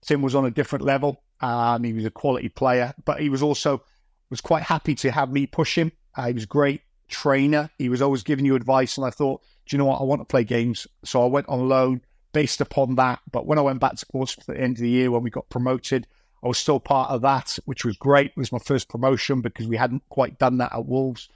Tim 0.01 0.21
was 0.21 0.35
on 0.35 0.45
a 0.45 0.51
different 0.51 0.85
level. 0.85 1.23
Um, 1.41 1.83
he 1.83 1.93
was 1.93 2.05
a 2.05 2.11
quality 2.11 2.49
player, 2.49 2.93
but 3.03 3.19
he 3.19 3.29
was 3.29 3.41
also 3.41 3.83
was 4.29 4.41
quite 4.41 4.63
happy 4.63 4.95
to 4.95 5.11
have 5.11 5.31
me 5.31 5.45
push 5.45 5.77
him. 5.77 5.91
Uh, 6.15 6.27
he 6.27 6.33
was 6.33 6.43
a 6.43 6.47
great 6.47 6.81
trainer. 7.07 7.69
He 7.77 7.89
was 7.89 8.01
always 8.01 8.23
giving 8.23 8.45
you 8.45 8.55
advice, 8.55 8.97
and 8.97 9.05
I 9.05 9.09
thought, 9.09 9.41
do 9.65 9.75
you 9.75 9.77
know 9.77 9.85
what? 9.85 9.99
I 9.99 10.03
want 10.03 10.21
to 10.21 10.25
play 10.25 10.43
games, 10.43 10.87
so 11.03 11.23
I 11.23 11.27
went 11.27 11.49
on 11.49 11.67
loan 11.67 12.01
based 12.31 12.61
upon 12.61 12.95
that. 12.95 13.19
But 13.31 13.45
when 13.45 13.57
I 13.57 13.61
went 13.61 13.79
back 13.79 13.95
to 13.95 14.05
Portsmouth 14.07 14.49
at 14.49 14.55
the 14.55 14.61
end 14.61 14.77
of 14.77 14.81
the 14.81 14.89
year 14.89 15.11
when 15.11 15.23
we 15.23 15.29
got 15.29 15.49
promoted, 15.49 16.07
I 16.43 16.47
was 16.47 16.57
still 16.57 16.79
part 16.79 17.11
of 17.11 17.21
that, 17.21 17.57
which 17.65 17.85
was 17.85 17.97
great. 17.97 18.27
It 18.27 18.37
was 18.37 18.51
my 18.51 18.59
first 18.59 18.89
promotion 18.89 19.41
because 19.41 19.67
we 19.67 19.77
hadn't 19.77 20.03
quite 20.09 20.37
done 20.37 20.57
that 20.57 20.73
at 20.73 20.85
Wolves. 20.85 21.29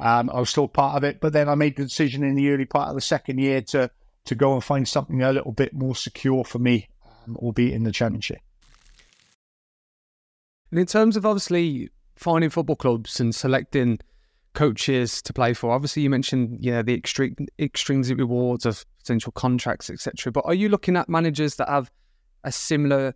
Um, 0.00 0.30
I 0.30 0.40
was 0.40 0.48
still 0.48 0.66
part 0.66 0.96
of 0.96 1.04
it, 1.04 1.20
but 1.20 1.34
then 1.34 1.48
I 1.48 1.54
made 1.54 1.76
the 1.76 1.84
decision 1.84 2.24
in 2.24 2.34
the 2.34 2.50
early 2.50 2.64
part 2.64 2.88
of 2.88 2.94
the 2.94 3.00
second 3.02 3.38
year 3.38 3.60
to 3.62 3.90
to 4.26 4.34
go 4.34 4.54
and 4.54 4.64
find 4.64 4.86
something 4.86 5.22
a 5.22 5.32
little 5.32 5.52
bit 5.52 5.72
more 5.72 5.94
secure 5.94 6.44
for 6.44 6.58
me 6.58 6.88
um, 7.26 7.36
albeit 7.36 7.72
in 7.72 7.84
the 7.84 7.92
championship. 7.92 8.38
And 10.70 10.78
in 10.78 10.86
terms 10.86 11.16
of 11.16 11.26
obviously 11.26 11.90
finding 12.16 12.50
football 12.50 12.76
clubs 12.76 13.18
and 13.18 13.34
selecting 13.34 13.98
coaches 14.54 15.22
to 15.22 15.32
play 15.32 15.52
for, 15.52 15.72
obviously 15.72 16.02
you 16.02 16.10
mentioned 16.10 16.58
you 16.60 16.72
know 16.72 16.82
the 16.82 16.94
extreme, 16.94 17.34
extrinsic 17.58 18.18
rewards 18.18 18.64
of 18.66 18.84
potential 18.98 19.32
contracts, 19.32 19.90
etc. 19.90 20.32
But 20.32 20.44
are 20.46 20.54
you 20.54 20.68
looking 20.68 20.96
at 20.96 21.08
managers 21.08 21.56
that 21.56 21.68
have 21.68 21.90
a 22.44 22.52
similar 22.52 23.14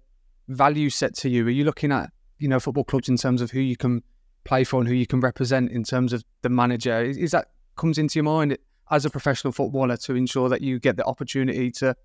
value 0.49 0.91
set 0.91 1.14
to 1.17 1.29
you? 1.31 1.47
Are 1.47 1.50
you 1.50 1.64
looking 1.64 1.93
at 1.93 2.11
you 2.38 2.49
know 2.49 2.61
football 2.61 2.85
clubs 2.85 3.09
in 3.09 3.17
terms 3.17 3.41
of 3.41 3.50
who 3.50 3.61
you 3.61 3.76
can 3.76 4.03
play 4.45 4.65
for 4.65 4.81
and 4.81 4.89
who 4.89 4.95
you 4.95 5.07
can 5.07 5.21
represent 5.21 5.71
in 5.71 5.85
terms 5.85 6.13
of 6.13 6.25
the 6.43 6.49
manager? 6.49 7.03
Is, 7.03 7.17
is 7.17 7.31
that 7.33 7.49
comes 7.77 7.99
into 7.99 8.18
your 8.18 8.25
mind 8.25 8.57
as 8.90 9.05
a 9.05 9.11
professional 9.11 9.53
footballer 9.53 9.97
to 9.97 10.14
ensure 10.14 10.49
that 10.49 10.61
you 10.61 10.79
get 10.79 10.97
the 10.97 11.05
opportunity 11.05 11.71
to 11.71 11.97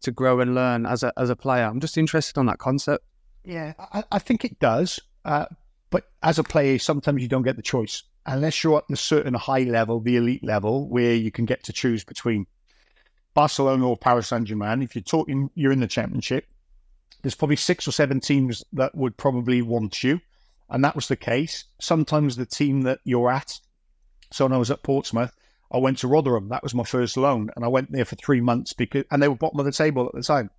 to 0.00 0.12
grow 0.12 0.40
and 0.40 0.54
learn 0.54 0.86
as 0.86 1.02
a 1.02 1.12
as 1.16 1.30
a 1.30 1.36
player. 1.36 1.64
I'm 1.64 1.80
just 1.80 1.98
interested 1.98 2.38
on 2.38 2.46
that 2.46 2.58
concept. 2.58 3.04
Yeah, 3.44 3.74
I, 3.78 4.04
I 4.12 4.18
think 4.18 4.44
it 4.44 4.58
does. 4.58 5.00
Uh, 5.24 5.46
but 5.90 6.04
as 6.22 6.38
a 6.38 6.44
player, 6.44 6.78
sometimes 6.78 7.22
you 7.22 7.28
don't 7.28 7.42
get 7.42 7.56
the 7.56 7.62
choice 7.62 8.02
unless 8.28 8.62
you're 8.62 8.78
at 8.78 8.84
a 8.90 8.96
certain 8.96 9.34
high 9.34 9.64
level, 9.64 10.00
the 10.00 10.16
elite 10.16 10.44
level, 10.44 10.86
where 10.88 11.14
you 11.14 11.30
can 11.30 11.46
get 11.46 11.64
to 11.64 11.72
choose 11.72 12.04
between 12.04 12.46
Barcelona 13.34 13.88
or 13.88 13.96
Paris 13.96 14.28
Saint 14.28 14.44
Germain. 14.44 14.82
If 14.82 14.94
you're 14.94 15.02
talking, 15.02 15.50
you're 15.54 15.72
in 15.72 15.80
the 15.80 15.86
championship. 15.86 16.46
There's 17.22 17.34
probably 17.34 17.56
six 17.56 17.88
or 17.88 17.92
seven 17.92 18.20
teams 18.20 18.62
that 18.74 18.94
would 18.94 19.16
probably 19.16 19.62
want 19.62 20.04
you, 20.04 20.20
and 20.70 20.84
that 20.84 20.94
was 20.94 21.08
the 21.08 21.16
case. 21.16 21.64
Sometimes 21.80 22.36
the 22.36 22.46
team 22.46 22.82
that 22.82 23.00
you're 23.04 23.30
at. 23.30 23.58
So 24.30 24.44
when 24.44 24.52
I 24.52 24.58
was 24.58 24.70
at 24.70 24.82
Portsmouth, 24.82 25.34
I 25.72 25.78
went 25.78 25.98
to 25.98 26.08
Rotherham. 26.08 26.48
That 26.48 26.62
was 26.62 26.74
my 26.74 26.84
first 26.84 27.16
loan, 27.16 27.50
and 27.54 27.64
I 27.64 27.68
went 27.68 27.92
there 27.92 28.04
for 28.04 28.16
three 28.16 28.40
months 28.40 28.72
because, 28.72 29.04
and 29.10 29.22
they 29.22 29.28
were 29.28 29.36
bottom 29.36 29.60
of 29.60 29.66
the 29.66 29.72
table 29.72 30.06
at 30.06 30.14
the 30.14 30.22
time. 30.22 30.50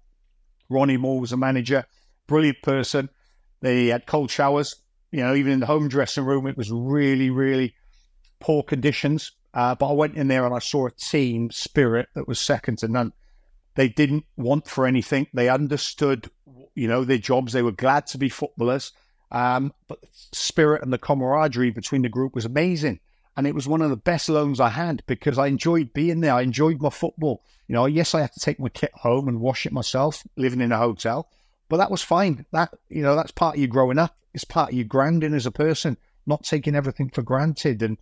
Ronnie 0.70 0.98
Moore 0.98 1.20
was 1.20 1.32
a 1.32 1.38
manager, 1.38 1.86
brilliant 2.28 2.62
person. 2.62 3.10
They 3.62 3.88
had 3.88 4.06
cold 4.06 4.30
showers. 4.30 4.76
You 5.12 5.22
know, 5.22 5.34
even 5.34 5.54
in 5.54 5.60
the 5.60 5.66
home 5.66 5.88
dressing 5.88 6.26
room, 6.26 6.46
it 6.46 6.58
was 6.58 6.72
really, 6.72 7.32
really 7.32 7.74
poor 8.40 8.62
conditions. 8.62 9.32
Uh, 9.54 9.74
but 9.74 9.90
I 9.90 9.94
went 9.94 10.16
in 10.16 10.28
there 10.28 10.46
and 10.46 10.54
I 10.54 10.60
saw 10.60 10.86
a 10.86 10.92
team 10.92 11.50
spirit 11.50 12.08
that 12.14 12.28
was 12.28 12.40
second 12.40 12.78
to 12.80 12.88
none. 12.88 13.14
They 13.76 13.90
didn't 13.90 14.26
want 14.38 14.68
for 14.68 14.86
anything. 14.86 15.28
They 15.34 15.50
understood, 15.50 16.30
you 16.76 16.88
know, 16.88 17.04
their 17.04 17.18
jobs. 17.18 17.54
They 17.54 17.64
were 17.64 17.72
glad 17.72 18.06
to 18.08 18.20
be 18.20 18.30
footballers. 18.30 18.92
Um, 19.32 19.74
but 19.88 20.02
the 20.02 20.08
spirit 20.32 20.82
and 20.82 20.92
the 20.92 20.98
camaraderie 20.98 21.72
between 21.72 22.02
the 22.02 22.10
group 22.10 22.36
was 22.36 22.46
amazing. 22.46 23.00
And 23.38 23.48
it 23.48 23.56
was 23.56 23.68
one 23.68 23.82
of 23.82 23.90
the 23.90 23.96
best 23.96 24.28
loans 24.28 24.60
I 24.60 24.70
had 24.70 25.04
because 25.08 25.38
I 25.38 25.48
enjoyed 25.48 25.94
being 25.94 26.20
there. 26.20 26.34
I 26.34 26.42
enjoyed 26.42 26.82
my 26.82 26.90
football. 26.90 27.42
You 27.68 27.76
know, 27.76 27.86
yes, 27.86 28.14
I 28.16 28.22
had 28.22 28.34
to 28.34 28.40
take 28.40 28.60
my 28.60 28.70
kit 28.70 28.92
home 28.94 29.28
and 29.28 29.40
wash 29.40 29.66
it 29.66 29.72
myself, 29.72 30.24
living 30.36 30.60
in 30.60 30.72
a 30.72 30.78
hotel, 30.78 31.30
but 31.70 31.78
that 31.78 31.92
was 31.92 32.02
fine. 32.02 32.46
That, 32.52 32.74
you 32.90 33.04
know, 33.04 33.16
that's 33.16 33.32
part 33.32 33.56
of 33.56 33.62
you 33.62 33.68
growing 33.68 34.00
up. 34.00 34.16
It's 34.34 34.44
part 34.44 34.72
of 34.72 34.76
you 34.76 34.84
grounding 34.84 35.34
as 35.34 35.46
a 35.46 35.52
person, 35.52 35.98
not 36.26 36.44
taking 36.44 36.76
everything 36.76 37.10
for 37.10 37.22
granted. 37.22 37.82
And, 37.84 37.98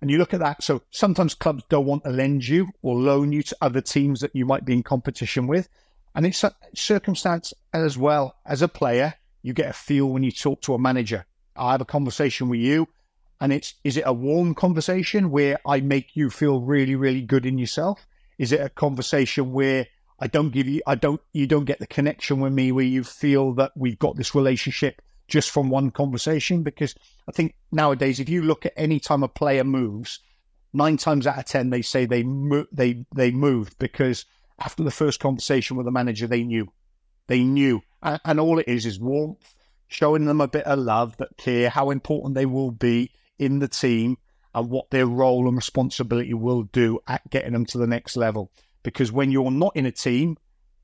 and 0.00 0.10
you 0.10 0.18
look 0.18 0.34
at 0.34 0.40
that. 0.40 0.62
So 0.62 0.82
sometimes 0.90 1.34
clubs 1.34 1.62
don't 1.68 1.86
want 1.86 2.04
to 2.04 2.10
lend 2.10 2.46
you 2.46 2.70
or 2.82 2.96
loan 2.96 3.32
you 3.32 3.42
to 3.44 3.56
other 3.62 3.80
teams 3.80 4.20
that 4.20 4.34
you 4.34 4.44
might 4.44 4.64
be 4.64 4.74
in 4.74 4.82
competition 4.82 5.46
with. 5.46 5.68
And 6.14 6.26
it's 6.26 6.44
a 6.44 6.54
circumstance 6.74 7.54
as 7.72 7.96
well. 7.96 8.36
As 8.44 8.62
a 8.62 8.68
player, 8.68 9.14
you 9.44 9.52
get 9.52 9.70
a 9.70 9.74
feel 9.74 10.06
when 10.06 10.22
you 10.22 10.32
talk 10.32 10.62
to 10.62 10.74
a 10.74 10.78
manager. 10.78 11.26
I 11.54 11.72
have 11.72 11.82
a 11.82 11.84
conversation 11.84 12.48
with 12.48 12.60
you 12.60 12.88
and 13.40 13.52
it's 13.52 13.74
is 13.84 13.98
it 13.98 14.04
a 14.06 14.12
warm 14.12 14.54
conversation 14.54 15.30
where 15.30 15.58
I 15.66 15.80
make 15.80 16.16
you 16.16 16.30
feel 16.30 16.62
really, 16.62 16.96
really 16.96 17.20
good 17.20 17.44
in 17.44 17.58
yourself? 17.58 18.06
Is 18.38 18.52
it 18.52 18.60
a 18.62 18.70
conversation 18.70 19.52
where 19.52 19.86
I 20.18 20.28
don't 20.28 20.48
give 20.50 20.66
you 20.66 20.80
I 20.86 20.94
don't 20.94 21.20
you 21.34 21.46
don't 21.46 21.66
get 21.66 21.78
the 21.78 21.86
connection 21.86 22.40
with 22.40 22.54
me 22.54 22.72
where 22.72 22.86
you 22.86 23.04
feel 23.04 23.52
that 23.54 23.72
we've 23.76 23.98
got 23.98 24.16
this 24.16 24.34
relationship 24.34 25.02
just 25.28 25.50
from 25.50 25.68
one 25.68 25.90
conversation? 25.90 26.62
Because 26.62 26.94
I 27.28 27.32
think 27.32 27.54
nowadays 27.70 28.20
if 28.20 28.30
you 28.30 28.40
look 28.40 28.64
at 28.64 28.72
any 28.78 28.98
time 28.98 29.22
a 29.22 29.28
player 29.28 29.62
moves, 29.62 30.20
nine 30.72 30.96
times 30.96 31.26
out 31.26 31.38
of 31.38 31.44
ten 31.44 31.68
they 31.68 31.82
say 31.82 32.06
they 32.06 32.22
mo- 32.22 32.66
they 32.72 33.04
they 33.14 33.30
moved 33.30 33.78
because 33.78 34.24
after 34.58 34.82
the 34.82 34.90
first 34.90 35.20
conversation 35.20 35.76
with 35.76 35.84
the 35.84 35.92
manager 35.92 36.26
they 36.26 36.44
knew 36.44 36.72
they 37.26 37.42
knew 37.42 37.82
and, 38.04 38.40
all 38.40 38.58
it 38.58 38.68
is 38.68 38.86
is 38.86 39.00
warmth 39.00 39.54
showing 39.88 40.24
them 40.24 40.40
a 40.40 40.48
bit 40.48 40.64
of 40.64 40.78
love 40.78 41.16
that 41.18 41.36
care 41.36 41.68
how 41.68 41.90
important 41.90 42.34
they 42.34 42.46
will 42.46 42.70
be 42.70 43.10
in 43.38 43.58
the 43.58 43.68
team 43.68 44.16
and 44.54 44.70
what 44.70 44.90
their 44.90 45.06
role 45.06 45.46
and 45.46 45.56
responsibility 45.56 46.34
will 46.34 46.62
do 46.64 46.98
at 47.06 47.28
getting 47.30 47.52
them 47.52 47.66
to 47.66 47.78
the 47.78 47.86
next 47.86 48.16
level. 48.16 48.50
Because 48.82 49.10
when 49.10 49.30
you're 49.30 49.50
not 49.50 49.74
in 49.76 49.86
a 49.86 49.92
team, 49.92 50.36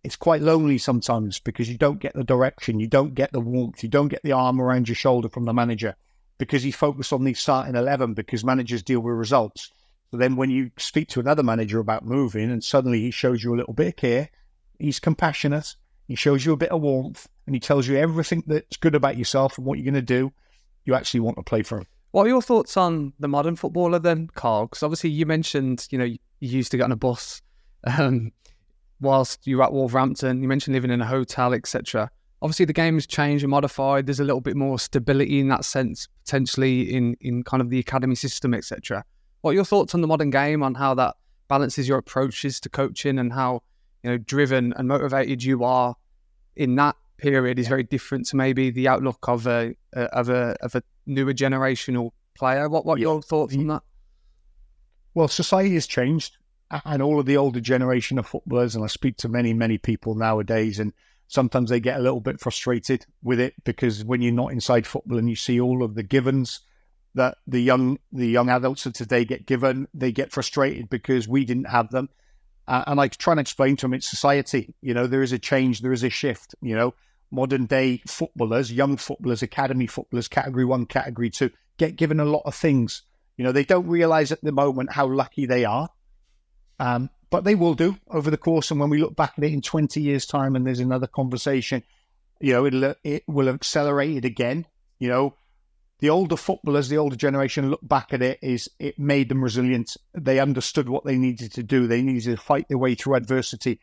it's 0.02 0.16
quite 0.16 0.42
lonely 0.42 0.78
sometimes 0.78 1.38
because 1.38 1.68
you 1.68 1.76
don't 1.76 2.00
get 2.00 2.14
the 2.14 2.24
direction, 2.24 2.80
you 2.80 2.88
don't 2.88 3.14
get 3.14 3.32
the 3.32 3.40
warmth, 3.40 3.82
you 3.82 3.88
don't 3.88 4.08
get 4.08 4.22
the 4.22 4.32
arm 4.32 4.60
around 4.60 4.88
your 4.88 4.94
shoulder 4.94 5.28
from 5.28 5.44
the 5.44 5.52
manager 5.52 5.94
because 6.38 6.62
he 6.62 6.70
focused 6.70 7.12
on 7.12 7.22
the 7.22 7.34
starting 7.34 7.76
11 7.76 8.14
because 8.14 8.44
managers 8.44 8.82
deal 8.82 9.00
with 9.00 9.14
results. 9.14 9.70
So 10.10 10.16
then 10.16 10.36
when 10.36 10.50
you 10.50 10.70
speak 10.78 11.08
to 11.10 11.20
another 11.20 11.42
manager 11.42 11.78
about 11.78 12.04
moving 12.04 12.50
and 12.50 12.64
suddenly 12.64 13.00
he 13.00 13.10
shows 13.10 13.44
you 13.44 13.54
a 13.54 13.58
little 13.58 13.74
bit 13.74 13.88
of 13.88 13.96
care, 13.96 14.30
he's 14.78 14.98
compassionate, 14.98 15.76
he 16.10 16.16
shows 16.16 16.44
you 16.44 16.52
a 16.52 16.56
bit 16.56 16.70
of 16.70 16.80
warmth 16.80 17.28
and 17.46 17.54
he 17.54 17.60
tells 17.60 17.86
you 17.86 17.96
everything 17.96 18.42
that's 18.48 18.76
good 18.76 18.96
about 18.96 19.16
yourself 19.16 19.56
and 19.56 19.64
what 19.64 19.78
you're 19.78 19.84
going 19.84 19.94
to 19.94 20.02
do, 20.02 20.32
you 20.84 20.92
actually 20.92 21.20
want 21.20 21.36
to 21.36 21.42
play 21.44 21.62
for 21.62 21.78
him. 21.78 21.86
What 22.10 22.26
are 22.26 22.28
your 22.28 22.42
thoughts 22.42 22.76
on 22.76 23.12
the 23.20 23.28
modern 23.28 23.54
footballer 23.54 24.00
then, 24.00 24.28
Carl? 24.34 24.66
Because 24.66 24.82
obviously 24.82 25.10
you 25.10 25.24
mentioned, 25.24 25.86
you 25.92 25.98
know, 25.98 26.04
you 26.04 26.18
used 26.40 26.72
to 26.72 26.76
get 26.76 26.82
on 26.82 26.90
a 26.90 26.96
bus 26.96 27.42
um, 27.84 28.32
whilst 29.00 29.46
you 29.46 29.58
were 29.58 29.62
at 29.62 29.72
Wolverhampton. 29.72 30.42
You 30.42 30.48
mentioned 30.48 30.74
living 30.74 30.90
in 30.90 31.00
a 31.00 31.06
hotel, 31.06 31.54
etc. 31.54 32.10
Obviously, 32.42 32.64
the 32.64 32.72
game 32.72 32.94
has 32.94 33.06
changed 33.06 33.44
and 33.44 33.50
modified. 33.52 34.06
There's 34.06 34.18
a 34.18 34.24
little 34.24 34.40
bit 34.40 34.56
more 34.56 34.80
stability 34.80 35.38
in 35.38 35.46
that 35.50 35.64
sense, 35.64 36.08
potentially 36.24 36.92
in 36.92 37.14
in 37.20 37.44
kind 37.44 37.60
of 37.60 37.70
the 37.70 37.78
academy 37.78 38.16
system, 38.16 38.52
etc. 38.52 39.04
What 39.42 39.52
are 39.52 39.54
your 39.54 39.64
thoughts 39.64 39.94
on 39.94 40.00
the 40.00 40.08
modern 40.08 40.30
game, 40.30 40.64
on 40.64 40.74
how 40.74 40.94
that 40.94 41.14
balances 41.46 41.86
your 41.86 41.98
approaches 41.98 42.58
to 42.60 42.68
coaching 42.68 43.20
and 43.20 43.32
how 43.32 43.62
you 44.02 44.10
know 44.10 44.18
driven 44.18 44.72
and 44.76 44.88
motivated 44.88 45.42
you 45.42 45.64
are 45.64 45.96
in 46.56 46.74
that 46.76 46.96
period 47.20 47.58
is 47.58 47.68
very 47.68 47.82
different 47.82 48.26
to 48.26 48.36
maybe 48.36 48.70
the 48.70 48.88
outlook 48.88 49.28
of 49.28 49.46
a, 49.46 49.74
of 49.92 50.28
a 50.28 50.56
of 50.60 50.74
a 50.74 50.82
newer 51.06 51.34
generational 51.34 52.10
player. 52.36 52.68
What 52.68 52.86
what 52.86 52.98
yeah. 52.98 53.04
your 53.04 53.22
thoughts 53.22 53.54
on 53.54 53.60
mm-hmm. 53.60 53.68
that? 53.70 53.82
Well, 55.14 55.28
society 55.28 55.74
has 55.74 55.86
changed, 55.86 56.36
and 56.84 57.02
all 57.02 57.20
of 57.20 57.26
the 57.26 57.36
older 57.36 57.60
generation 57.60 58.18
of 58.18 58.26
footballers, 58.26 58.74
and 58.74 58.84
I 58.84 58.88
speak 58.88 59.16
to 59.18 59.28
many 59.28 59.52
many 59.52 59.78
people 59.78 60.14
nowadays, 60.14 60.78
and 60.80 60.92
sometimes 61.28 61.70
they 61.70 61.80
get 61.80 61.98
a 61.98 62.02
little 62.02 62.20
bit 62.20 62.40
frustrated 62.40 63.06
with 63.22 63.38
it 63.38 63.54
because 63.64 64.04
when 64.04 64.20
you're 64.20 64.32
not 64.32 64.52
inside 64.52 64.86
football 64.86 65.18
and 65.18 65.28
you 65.28 65.36
see 65.36 65.60
all 65.60 65.84
of 65.84 65.94
the 65.94 66.02
givens 66.02 66.60
that 67.14 67.38
the 67.46 67.60
young 67.60 67.98
the 68.12 68.28
young 68.28 68.48
adults 68.48 68.86
of 68.86 68.92
today 68.92 69.24
get 69.24 69.46
given, 69.46 69.88
they 69.94 70.12
get 70.12 70.32
frustrated 70.32 70.88
because 70.88 71.28
we 71.28 71.44
didn't 71.44 71.68
have 71.68 71.90
them. 71.90 72.08
And 72.68 73.00
I 73.00 73.08
try 73.08 73.32
and 73.32 73.40
explain 73.40 73.76
to 73.76 73.82
them 73.82 73.94
it's 73.94 74.08
society. 74.08 74.74
You 74.80 74.94
know, 74.94 75.06
there 75.06 75.22
is 75.22 75.32
a 75.32 75.38
change, 75.38 75.80
there 75.80 75.92
is 75.92 76.04
a 76.04 76.10
shift. 76.10 76.54
You 76.62 76.76
know, 76.76 76.94
modern 77.30 77.66
day 77.66 78.02
footballers, 78.06 78.72
young 78.72 78.96
footballers, 78.96 79.42
academy 79.42 79.86
footballers, 79.86 80.28
category 80.28 80.64
one, 80.64 80.86
category 80.86 81.30
two, 81.30 81.50
get 81.78 81.96
given 81.96 82.20
a 82.20 82.24
lot 82.24 82.42
of 82.44 82.54
things. 82.54 83.02
You 83.36 83.44
know, 83.44 83.52
they 83.52 83.64
don't 83.64 83.86
realize 83.86 84.32
at 84.32 84.42
the 84.42 84.52
moment 84.52 84.92
how 84.92 85.06
lucky 85.06 85.46
they 85.46 85.64
are. 85.64 85.88
Um, 86.78 87.10
but 87.30 87.44
they 87.44 87.54
will 87.54 87.74
do 87.74 87.96
over 88.10 88.30
the 88.30 88.36
course. 88.36 88.70
And 88.70 88.80
when 88.80 88.90
we 88.90 88.98
look 88.98 89.16
back 89.16 89.34
at 89.38 89.44
it 89.44 89.52
in 89.52 89.62
20 89.62 90.00
years' 90.00 90.26
time 90.26 90.56
and 90.56 90.66
there's 90.66 90.80
another 90.80 91.06
conversation, 91.06 91.82
you 92.40 92.52
know, 92.52 92.66
it'll, 92.66 92.94
it 93.04 93.22
will 93.28 93.48
accelerate 93.48 94.16
it 94.16 94.24
again. 94.24 94.66
You 94.98 95.08
know, 95.08 95.34
the 96.00 96.10
older 96.10 96.36
footballers, 96.36 96.88
the 96.88 96.98
older 96.98 97.16
generation 97.16 97.70
look 97.70 97.86
back 97.86 98.12
at 98.12 98.22
it 98.22 98.38
is 98.42 98.68
it 98.78 98.98
made 98.98 99.28
them 99.28 99.44
resilient. 99.44 99.96
They 100.14 100.40
understood 100.40 100.88
what 100.88 101.04
they 101.04 101.16
needed 101.16 101.52
to 101.52 101.62
do. 101.62 101.86
They 101.86 102.02
needed 102.02 102.24
to 102.24 102.36
fight 102.36 102.68
their 102.68 102.78
way 102.78 102.94
through 102.94 103.16
adversity. 103.16 103.80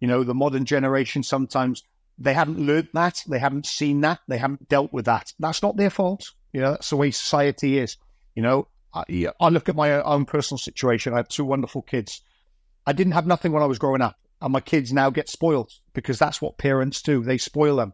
You 0.00 0.08
know, 0.08 0.24
the 0.24 0.34
modern 0.34 0.64
generation 0.64 1.22
sometimes 1.22 1.84
they 2.18 2.34
haven't 2.34 2.58
learned 2.58 2.88
that, 2.92 3.22
they 3.26 3.38
haven't 3.38 3.66
seen 3.66 4.02
that, 4.02 4.20
they 4.28 4.36
haven't 4.36 4.68
dealt 4.68 4.92
with 4.92 5.06
that. 5.06 5.32
That's 5.38 5.62
not 5.62 5.76
their 5.76 5.90
fault. 5.90 6.32
You 6.52 6.60
know, 6.60 6.72
that's 6.72 6.90
the 6.90 6.96
way 6.96 7.10
society 7.12 7.78
is. 7.78 7.96
You 8.34 8.42
know, 8.42 8.68
I, 8.92 9.28
I 9.40 9.48
look 9.48 9.68
at 9.68 9.76
my 9.76 10.02
own 10.02 10.26
personal 10.26 10.58
situation. 10.58 11.14
I 11.14 11.18
have 11.18 11.28
two 11.28 11.44
wonderful 11.44 11.82
kids. 11.82 12.20
I 12.86 12.92
didn't 12.92 13.12
have 13.12 13.26
nothing 13.26 13.52
when 13.52 13.62
I 13.62 13.66
was 13.66 13.78
growing 13.78 14.02
up, 14.02 14.16
and 14.42 14.52
my 14.52 14.60
kids 14.60 14.92
now 14.92 15.10
get 15.10 15.28
spoiled 15.28 15.72
because 15.94 16.18
that's 16.18 16.42
what 16.42 16.58
parents 16.58 17.00
do. 17.00 17.22
They 17.22 17.38
spoil 17.38 17.76
them. 17.76 17.92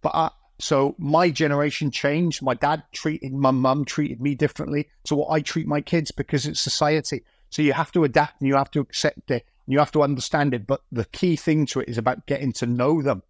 But 0.00 0.14
I, 0.14 0.30
so 0.58 0.94
my 0.98 1.30
generation 1.30 1.90
changed. 1.90 2.42
My 2.42 2.54
dad 2.54 2.82
treated 2.92 3.32
my 3.32 3.50
mum 3.50 3.84
treated 3.84 4.20
me 4.20 4.34
differently 4.34 4.88
to 5.04 5.14
what 5.14 5.30
I 5.30 5.40
treat 5.40 5.66
my 5.66 5.80
kids 5.80 6.10
because 6.10 6.46
it's 6.46 6.60
society. 6.60 7.24
So 7.50 7.62
you 7.62 7.72
have 7.72 7.92
to 7.92 8.04
adapt 8.04 8.40
and 8.40 8.48
you 8.48 8.56
have 8.56 8.70
to 8.72 8.80
accept 8.80 9.30
it 9.30 9.46
and 9.66 9.72
you 9.72 9.78
have 9.78 9.92
to 9.92 10.02
understand 10.02 10.54
it. 10.54 10.66
But 10.66 10.82
the 10.90 11.04
key 11.04 11.36
thing 11.36 11.66
to 11.66 11.80
it 11.80 11.88
is 11.88 11.98
about 11.98 12.26
getting 12.26 12.52
to 12.54 12.66
know 12.66 13.02
them 13.02 13.22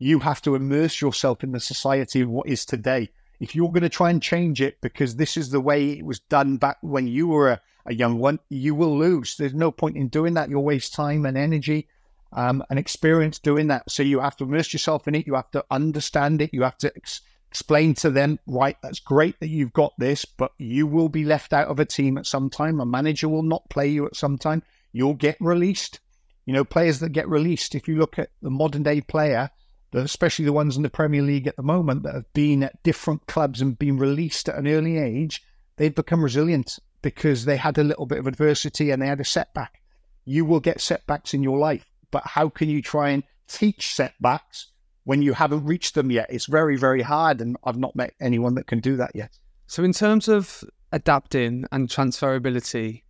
you 0.00 0.18
have 0.20 0.40
to 0.42 0.54
immerse 0.56 1.00
yourself 1.00 1.44
in 1.44 1.52
the 1.52 1.60
society 1.60 2.22
of 2.22 2.30
what 2.30 2.48
is 2.48 2.64
today. 2.64 3.10
If 3.38 3.54
you're 3.54 3.70
going 3.70 3.82
to 3.82 3.88
try 3.88 4.10
and 4.10 4.20
change 4.20 4.60
it 4.60 4.80
because 4.80 5.14
this 5.14 5.36
is 5.36 5.50
the 5.50 5.60
way 5.60 5.90
it 5.90 6.04
was 6.04 6.18
done 6.18 6.56
back 6.56 6.78
when 6.80 7.06
you 7.06 7.28
were 7.28 7.50
a, 7.50 7.60
a 7.86 7.94
young 7.94 8.18
one, 8.18 8.40
you 8.48 8.74
will 8.74 8.98
lose. 8.98 9.36
There's 9.36 9.54
no 9.54 9.70
point 9.70 9.96
in 9.96 10.08
doing 10.08 10.34
that. 10.34 10.48
You'll 10.48 10.64
waste 10.64 10.94
time 10.94 11.26
and 11.26 11.36
energy 11.36 11.86
um, 12.32 12.62
and 12.70 12.78
experience 12.78 13.38
doing 13.38 13.68
that. 13.68 13.90
So 13.90 14.02
you 14.02 14.20
have 14.20 14.36
to 14.38 14.44
immerse 14.44 14.72
yourself 14.72 15.08
in 15.08 15.14
it. 15.14 15.26
You 15.26 15.34
have 15.34 15.50
to 15.52 15.64
understand 15.70 16.42
it. 16.42 16.50
You 16.52 16.62
have 16.62 16.78
to 16.78 16.92
ex- 16.96 17.20
explain 17.50 17.94
to 17.94 18.10
them, 18.10 18.38
right, 18.46 18.76
that's 18.82 19.00
great 19.00 19.38
that 19.40 19.48
you've 19.48 19.72
got 19.72 19.92
this, 19.98 20.24
but 20.24 20.52
you 20.58 20.86
will 20.86 21.08
be 21.08 21.24
left 21.24 21.52
out 21.52 21.66
of 21.66 21.80
a 21.80 21.84
team 21.84 22.16
at 22.16 22.26
some 22.26 22.48
time. 22.48 22.80
A 22.80 22.86
manager 22.86 23.28
will 23.28 23.42
not 23.42 23.68
play 23.70 23.88
you 23.88 24.06
at 24.06 24.14
some 24.14 24.38
time. 24.38 24.62
You'll 24.92 25.14
get 25.14 25.36
released. 25.40 25.98
You 26.46 26.54
know, 26.54 26.64
players 26.64 27.00
that 27.00 27.10
get 27.10 27.28
released, 27.28 27.74
if 27.74 27.88
you 27.88 27.96
look 27.96 28.18
at 28.18 28.30
the 28.40 28.50
modern 28.50 28.84
day 28.84 29.00
player, 29.00 29.50
especially 29.92 30.44
the 30.44 30.52
ones 30.52 30.76
in 30.76 30.82
the 30.82 30.90
Premier 30.90 31.22
League 31.22 31.46
at 31.46 31.56
the 31.56 31.62
moment 31.62 32.04
that 32.04 32.14
have 32.14 32.32
been 32.32 32.62
at 32.62 32.82
different 32.82 33.26
clubs 33.26 33.60
and 33.60 33.78
been 33.78 33.98
released 33.98 34.48
at 34.48 34.56
an 34.56 34.68
early 34.68 34.98
age, 34.98 35.42
they've 35.76 35.94
become 35.94 36.22
resilient 36.22 36.78
because 37.02 37.44
they 37.44 37.56
had 37.56 37.78
a 37.78 37.84
little 37.84 38.06
bit 38.06 38.18
of 38.18 38.26
adversity 38.26 38.90
and 38.90 39.02
they 39.02 39.06
had 39.06 39.20
a 39.20 39.24
setback. 39.24 39.80
You 40.24 40.44
will 40.44 40.60
get 40.60 40.80
setbacks 40.80 41.34
in 41.34 41.42
your 41.42 41.58
life, 41.58 41.89
but 42.10 42.26
how 42.26 42.48
can 42.48 42.68
you 42.68 42.82
try 42.82 43.10
and 43.10 43.22
teach 43.48 43.94
setbacks 43.94 44.68
when 45.04 45.22
you 45.22 45.32
haven't 45.32 45.64
reached 45.64 45.94
them 45.94 46.10
yet? 46.10 46.26
It's 46.30 46.46
very, 46.46 46.76
very 46.76 47.02
hard, 47.02 47.40
and 47.40 47.56
I've 47.64 47.78
not 47.78 47.96
met 47.96 48.14
anyone 48.20 48.54
that 48.54 48.66
can 48.66 48.80
do 48.80 48.96
that 48.96 49.12
yet. 49.14 49.38
So, 49.66 49.84
in 49.84 49.92
terms 49.92 50.28
of 50.28 50.64
adapting 50.92 51.64
and 51.70 51.88
transferability, 51.88 53.02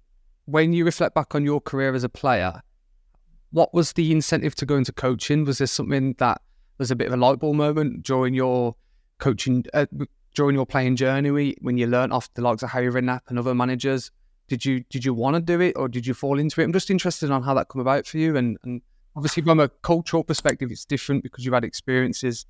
when 0.44 0.72
you 0.72 0.84
reflect 0.84 1.14
back 1.14 1.34
on 1.34 1.44
your 1.44 1.60
career 1.60 1.94
as 1.94 2.04
a 2.04 2.08
player, 2.08 2.62
what 3.50 3.72
was 3.74 3.92
the 3.94 4.12
incentive 4.12 4.54
to 4.56 4.66
go 4.66 4.76
into 4.76 4.92
coaching? 4.92 5.44
Was 5.44 5.58
there 5.58 5.66
something 5.66 6.14
that 6.18 6.40
was 6.78 6.90
a 6.90 6.96
bit 6.96 7.08
of 7.08 7.12
a 7.12 7.16
light 7.16 7.38
bulb 7.38 7.56
moment 7.56 8.04
during 8.04 8.34
your 8.34 8.74
coaching, 9.18 9.64
uh, 9.74 9.86
during 10.34 10.54
your 10.54 10.66
playing 10.66 10.96
journey 10.96 11.54
when 11.60 11.76
you 11.76 11.86
learned 11.86 12.12
off 12.12 12.32
the 12.34 12.42
likes 12.42 12.62
of 12.62 12.70
Harry 12.70 12.90
Redknapp 12.90 13.20
and 13.28 13.38
other 13.38 13.54
managers? 13.54 14.10
Did 14.48 14.64
you 14.64 14.80
did 14.90 15.04
you 15.04 15.14
want 15.14 15.36
to 15.36 15.40
do 15.40 15.60
it 15.60 15.76
or 15.76 15.88
did 15.88 16.06
you 16.06 16.14
fall 16.14 16.38
into 16.38 16.60
it? 16.60 16.64
I'm 16.64 16.72
just 16.72 16.90
interested 16.90 17.30
on 17.30 17.42
how 17.42 17.54
that 17.54 17.68
come 17.68 17.80
about 17.80 18.06
for 18.06 18.18
you. 18.18 18.36
And, 18.36 18.56
and 18.64 18.82
obviously, 19.16 19.42
from 19.42 19.60
a 19.60 19.68
cultural 19.68 20.24
perspective, 20.24 20.70
it's 20.70 20.84
different 20.84 21.22
because 21.22 21.44
you've 21.44 21.54
had 21.54 21.64
experiences 21.64 22.46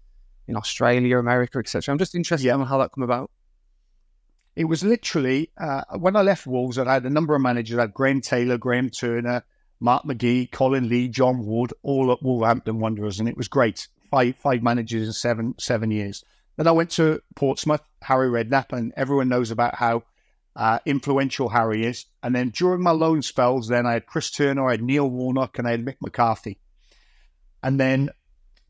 in 0.46 0.56
Australia, 0.56 1.18
America, 1.18 1.58
etc. 1.58 1.92
I'm 1.92 1.98
just 1.98 2.14
interested 2.14 2.46
yeah. 2.46 2.54
on 2.54 2.66
how 2.66 2.78
that 2.78 2.92
come 2.92 3.04
about. 3.04 3.30
It 4.56 4.64
was 4.64 4.82
literally 4.82 5.50
uh, 5.58 5.82
when 5.98 6.16
I 6.16 6.22
left 6.22 6.46
Wolves, 6.46 6.78
I 6.78 6.92
had 6.92 7.06
a 7.06 7.10
number 7.10 7.34
of 7.34 7.40
managers. 7.40 7.78
I 7.78 7.82
had 7.82 7.94
Graham 7.94 8.20
Taylor, 8.20 8.58
Graham 8.58 8.90
Turner, 8.90 9.44
Mark 9.78 10.04
McGee, 10.04 10.50
Colin 10.50 10.88
Lee, 10.88 11.08
John 11.08 11.46
Wood, 11.46 11.72
all 11.82 12.12
at 12.12 12.22
Wolverhampton 12.22 12.80
Wanderers, 12.80 13.20
and 13.20 13.28
it 13.28 13.36
was 13.36 13.48
great 13.48 13.88
five 14.10 14.36
five 14.36 14.62
managers 14.62 15.06
in 15.06 15.12
seven 15.12 15.54
seven 15.58 15.90
years. 15.90 16.24
Then 16.56 16.66
I 16.66 16.72
went 16.72 16.90
to 16.92 17.22
Portsmouth, 17.36 17.82
Harry 18.02 18.28
Redknapp, 18.28 18.76
and 18.76 18.92
everyone 18.96 19.28
knows 19.28 19.50
about 19.50 19.76
how 19.76 20.02
uh, 20.56 20.78
influential 20.86 21.48
Harry 21.48 21.84
is. 21.84 22.06
And 22.22 22.34
then 22.34 22.50
during 22.50 22.82
my 22.82 22.90
loan 22.90 23.22
spells, 23.22 23.68
then 23.68 23.86
I 23.86 23.94
had 23.94 24.06
Chris 24.06 24.30
Turner, 24.30 24.68
I 24.68 24.72
had 24.72 24.82
Neil 24.82 25.08
Warnock, 25.08 25.58
and 25.58 25.66
I 25.66 25.72
had 25.72 25.84
Mick 25.84 25.96
McCarthy. 26.00 26.58
And 27.62 27.78
then 27.78 28.10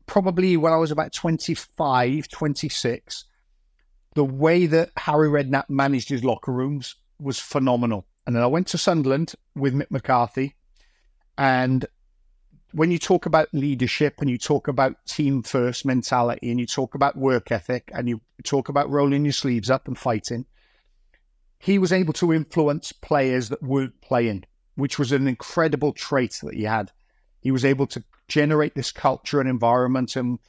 probably 0.05 0.57
when 0.57 0.73
I 0.73 0.77
was 0.77 0.91
about 0.91 1.13
25, 1.13 2.27
26, 2.27 3.25
the 4.13 4.25
way 4.25 4.65
that 4.65 4.91
Harry 4.97 5.29
Redknapp 5.29 5.69
managed 5.69 6.09
his 6.09 6.23
locker 6.23 6.51
rooms 6.51 6.95
was 7.19 7.39
phenomenal. 7.39 8.05
And 8.25 8.35
then 8.35 8.43
I 8.43 8.47
went 8.47 8.67
to 8.67 8.77
Sunderland 8.77 9.33
with 9.55 9.73
Mick 9.73 9.89
McCarthy, 9.89 10.55
and 11.37 11.85
when 12.73 12.91
you 12.91 12.97
talk 12.97 13.25
about 13.25 13.49
leadership 13.53 14.15
and 14.19 14.29
you 14.29 14.37
talk 14.37 14.67
about 14.67 15.05
team 15.05 15.43
first 15.43 15.85
mentality 15.85 16.51
and 16.51 16.59
you 16.59 16.65
talk 16.65 16.95
about 16.95 17.17
work 17.17 17.51
ethic 17.51 17.91
and 17.93 18.07
you 18.07 18.21
talk 18.43 18.69
about 18.69 18.89
rolling 18.89 19.25
your 19.25 19.33
sleeves 19.33 19.69
up 19.69 19.87
and 19.87 19.97
fighting, 19.97 20.45
he 21.61 21.77
was 21.77 21.91
able 21.91 22.13
to 22.13 22.33
influence 22.33 22.91
players 22.91 23.49
that 23.49 23.61
weren't 23.61 24.01
playing, 24.01 24.43
which 24.75 24.97
was 24.97 25.11
an 25.11 25.27
incredible 25.27 25.93
trait 25.93 26.39
that 26.41 26.55
he 26.55 26.63
had. 26.63 26.91
He 27.39 27.51
was 27.51 27.63
able 27.63 27.85
to 27.87 28.03
generate 28.27 28.73
this 28.73 28.91
culture 28.91 29.39
and 29.39 29.49
environment 29.49 30.15
and 30.15 30.39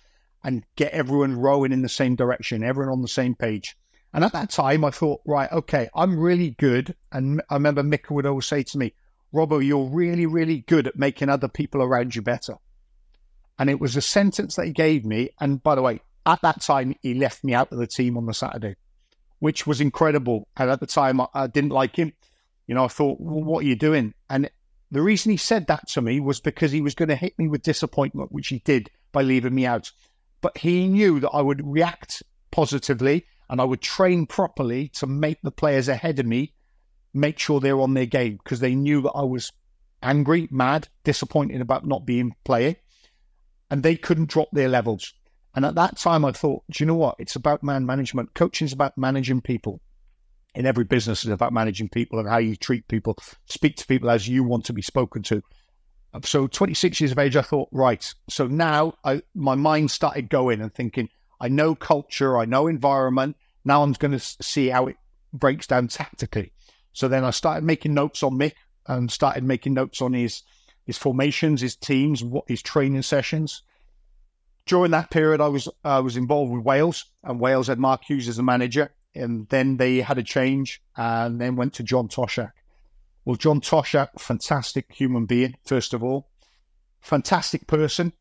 and 0.44 0.64
get 0.74 0.92
everyone 0.92 1.38
rowing 1.38 1.70
in 1.70 1.82
the 1.82 1.88
same 1.88 2.16
direction, 2.16 2.64
everyone 2.64 2.92
on 2.92 3.02
the 3.02 3.08
same 3.08 3.34
page. 3.34 3.76
And 4.12 4.24
at 4.24 4.32
that 4.32 4.50
time, 4.50 4.84
I 4.84 4.90
thought, 4.90 5.20
right, 5.24 5.50
okay, 5.52 5.88
I'm 5.94 6.18
really 6.18 6.50
good. 6.50 6.96
And 7.12 7.40
I 7.48 7.54
remember 7.54 7.82
Mick 7.82 8.10
would 8.10 8.26
always 8.26 8.46
say 8.46 8.64
to 8.64 8.78
me, 8.78 8.92
Robbo, 9.32 9.64
you're 9.64 9.88
really, 9.88 10.26
really 10.26 10.60
good 10.66 10.88
at 10.88 10.98
making 10.98 11.28
other 11.28 11.46
people 11.46 11.80
around 11.80 12.16
you 12.16 12.22
better. 12.22 12.56
And 13.58 13.70
it 13.70 13.80
was 13.80 13.96
a 13.96 14.02
sentence 14.02 14.56
that 14.56 14.66
he 14.66 14.72
gave 14.72 15.04
me. 15.04 15.30
And 15.40 15.62
by 15.62 15.76
the 15.76 15.82
way, 15.82 16.00
at 16.26 16.42
that 16.42 16.60
time, 16.60 16.96
he 17.02 17.14
left 17.14 17.44
me 17.44 17.54
out 17.54 17.70
of 17.70 17.78
the 17.78 17.86
team 17.86 18.16
on 18.16 18.26
the 18.26 18.34
Saturday, 18.34 18.74
which 19.42 19.66
was 19.66 19.80
incredible. 19.80 20.46
And 20.56 20.70
at 20.70 20.78
the 20.78 20.86
time, 20.86 21.20
I, 21.20 21.26
I 21.34 21.46
didn't 21.48 21.72
like 21.72 21.96
him. 21.96 22.12
You 22.68 22.76
know, 22.76 22.84
I 22.84 22.88
thought, 22.88 23.20
well, 23.20 23.42
what 23.42 23.64
are 23.64 23.66
you 23.66 23.74
doing? 23.74 24.14
And 24.30 24.48
the 24.92 25.02
reason 25.02 25.32
he 25.32 25.36
said 25.36 25.66
that 25.66 25.88
to 25.88 26.00
me 26.00 26.20
was 26.20 26.38
because 26.38 26.70
he 26.70 26.80
was 26.80 26.94
going 26.94 27.08
to 27.08 27.16
hit 27.16 27.36
me 27.40 27.48
with 27.48 27.64
disappointment, 27.64 28.30
which 28.30 28.46
he 28.46 28.60
did 28.60 28.88
by 29.10 29.22
leaving 29.22 29.52
me 29.52 29.66
out. 29.66 29.90
But 30.42 30.58
he 30.58 30.86
knew 30.86 31.18
that 31.18 31.30
I 31.30 31.42
would 31.42 31.66
react 31.66 32.22
positively 32.52 33.26
and 33.50 33.60
I 33.60 33.64
would 33.64 33.80
train 33.80 34.26
properly 34.26 34.90
to 34.90 35.08
make 35.08 35.42
the 35.42 35.50
players 35.50 35.88
ahead 35.88 36.20
of 36.20 36.26
me 36.26 36.52
make 37.12 37.40
sure 37.40 37.58
they're 37.58 37.80
on 37.80 37.94
their 37.94 38.06
game 38.06 38.38
because 38.44 38.60
they 38.60 38.76
knew 38.76 39.02
that 39.02 39.10
I 39.10 39.24
was 39.24 39.50
angry, 40.04 40.46
mad, 40.52 40.86
disappointed 41.02 41.60
about 41.60 41.84
not 41.84 42.06
being 42.06 42.36
playing, 42.44 42.76
and 43.72 43.82
they 43.82 43.96
couldn't 43.96 44.30
drop 44.30 44.50
their 44.52 44.68
levels. 44.68 45.12
And 45.54 45.64
at 45.64 45.74
that 45.74 45.98
time, 45.98 46.24
I 46.24 46.32
thought, 46.32 46.64
do 46.70 46.82
you 46.82 46.86
know 46.86 46.94
what? 46.94 47.16
It's 47.18 47.36
about 47.36 47.62
man 47.62 47.84
management. 47.84 48.34
Coaching 48.34 48.64
is 48.64 48.72
about 48.72 48.96
managing 48.96 49.40
people. 49.40 49.80
In 50.54 50.66
every 50.66 50.84
business, 50.84 51.24
is 51.24 51.30
about 51.30 51.52
managing 51.52 51.88
people 51.88 52.18
and 52.18 52.28
how 52.28 52.36
you 52.38 52.56
treat 52.56 52.86
people, 52.86 53.16
speak 53.46 53.76
to 53.76 53.86
people 53.86 54.10
as 54.10 54.28
you 54.28 54.44
want 54.44 54.66
to 54.66 54.74
be 54.74 54.82
spoken 54.82 55.22
to. 55.24 55.42
So, 56.24 56.46
26 56.46 57.00
years 57.00 57.12
of 57.12 57.18
age, 57.18 57.36
I 57.36 57.42
thought, 57.42 57.70
right. 57.72 58.14
So 58.28 58.46
now 58.46 58.94
I, 59.02 59.22
my 59.34 59.54
mind 59.54 59.90
started 59.90 60.28
going 60.28 60.60
and 60.60 60.72
thinking, 60.72 61.08
I 61.40 61.48
know 61.48 61.74
culture, 61.74 62.36
I 62.38 62.44
know 62.44 62.66
environment. 62.66 63.36
Now 63.64 63.82
I'm 63.82 63.92
going 63.92 64.12
to 64.12 64.20
see 64.20 64.68
how 64.68 64.88
it 64.88 64.96
breaks 65.32 65.66
down 65.66 65.88
tactically. 65.88 66.52
So 66.92 67.08
then 67.08 67.24
I 67.24 67.30
started 67.30 67.64
making 67.64 67.94
notes 67.94 68.22
on 68.22 68.34
Mick 68.34 68.52
and 68.86 69.10
started 69.10 69.44
making 69.44 69.74
notes 69.74 70.02
on 70.02 70.12
his 70.12 70.42
his 70.84 70.98
formations, 70.98 71.60
his 71.60 71.76
teams, 71.76 72.24
what 72.24 72.44
his 72.48 72.60
training 72.60 73.02
sessions. 73.02 73.62
During 74.66 74.92
that 74.92 75.10
period, 75.10 75.40
I 75.40 75.48
was 75.48 75.68
I 75.84 76.00
was 76.00 76.16
involved 76.16 76.52
with 76.52 76.64
Wales, 76.64 77.06
and 77.24 77.40
Wales 77.40 77.66
had 77.66 77.78
Mark 77.78 78.04
Hughes 78.04 78.28
as 78.28 78.38
a 78.38 78.42
manager, 78.42 78.92
and 79.14 79.48
then 79.48 79.76
they 79.76 80.00
had 80.00 80.18
a 80.18 80.22
change, 80.22 80.82
and 80.96 81.40
then 81.40 81.56
went 81.56 81.74
to 81.74 81.82
John 81.82 82.08
Toshack. 82.08 82.52
Well, 83.24 83.36
John 83.36 83.60
Toshack, 83.60 84.20
fantastic 84.20 84.92
human 84.92 85.26
being, 85.26 85.54
first 85.64 85.94
of 85.94 86.02
all, 86.02 86.28
fantastic 87.00 87.66
person. 87.66 88.12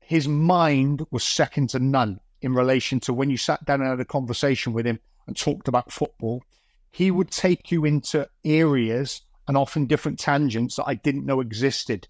His 0.00 0.26
mind 0.26 1.06
was 1.10 1.22
second 1.22 1.70
to 1.70 1.78
none 1.78 2.20
in 2.40 2.54
relation 2.54 2.98
to 3.00 3.12
when 3.12 3.30
you 3.30 3.36
sat 3.36 3.64
down 3.64 3.80
and 3.80 3.90
had 3.90 4.00
a 4.00 4.04
conversation 4.04 4.72
with 4.72 4.86
him 4.86 4.98
and 5.26 5.36
talked 5.36 5.68
about 5.68 5.92
football. 5.92 6.42
He 6.90 7.10
would 7.10 7.30
take 7.30 7.70
you 7.70 7.84
into 7.84 8.28
areas 8.44 9.22
and 9.46 9.56
often 9.56 9.86
different 9.86 10.18
tangents 10.18 10.76
that 10.76 10.88
I 10.88 10.94
didn't 10.94 11.26
know 11.26 11.40
existed. 11.40 12.08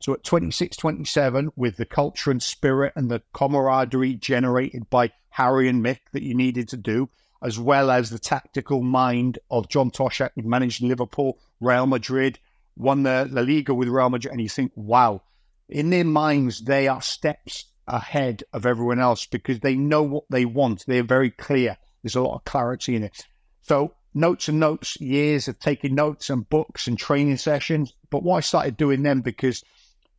So 0.00 0.12
at 0.12 0.24
26, 0.24 0.76
27, 0.76 1.52
with 1.56 1.76
the 1.76 1.86
culture 1.86 2.30
and 2.30 2.42
spirit 2.42 2.92
and 2.96 3.10
the 3.10 3.22
camaraderie 3.32 4.14
generated 4.14 4.88
by 4.90 5.12
Harry 5.30 5.68
and 5.68 5.84
Mick 5.84 6.00
that 6.12 6.22
you 6.22 6.34
needed 6.34 6.68
to 6.68 6.76
do, 6.76 7.08
as 7.42 7.58
well 7.58 7.90
as 7.90 8.10
the 8.10 8.18
tactical 8.18 8.82
mind 8.82 9.38
of 9.50 9.68
John 9.68 9.90
Toshack, 9.90 10.30
who 10.34 10.42
managed 10.42 10.82
Liverpool, 10.82 11.38
Real 11.60 11.86
Madrid, 11.86 12.38
won 12.76 13.02
the 13.02 13.28
La 13.30 13.42
Liga 13.42 13.74
with 13.74 13.88
Real 13.88 14.10
Madrid, 14.10 14.32
and 14.32 14.40
you 14.40 14.48
think, 14.48 14.72
wow, 14.74 15.22
in 15.68 15.90
their 15.90 16.04
minds, 16.04 16.60
they 16.60 16.88
are 16.88 17.02
steps 17.02 17.64
ahead 17.88 18.42
of 18.52 18.66
everyone 18.66 18.98
else 18.98 19.26
because 19.26 19.60
they 19.60 19.74
know 19.74 20.02
what 20.02 20.24
they 20.30 20.44
want. 20.44 20.84
They're 20.86 21.02
very 21.02 21.30
clear. 21.30 21.76
There's 22.02 22.16
a 22.16 22.22
lot 22.22 22.36
of 22.36 22.44
clarity 22.44 22.96
in 22.96 23.02
it. 23.02 23.26
So 23.62 23.94
notes 24.14 24.48
and 24.48 24.58
notes, 24.60 25.00
years 25.00 25.48
of 25.48 25.58
taking 25.58 25.94
notes 25.94 26.30
and 26.30 26.48
books 26.48 26.86
and 26.86 26.98
training 26.98 27.36
sessions. 27.36 27.92
But 28.10 28.22
what 28.22 28.36
I 28.36 28.40
started 28.40 28.76
doing 28.76 29.02
then 29.02 29.20
because, 29.20 29.62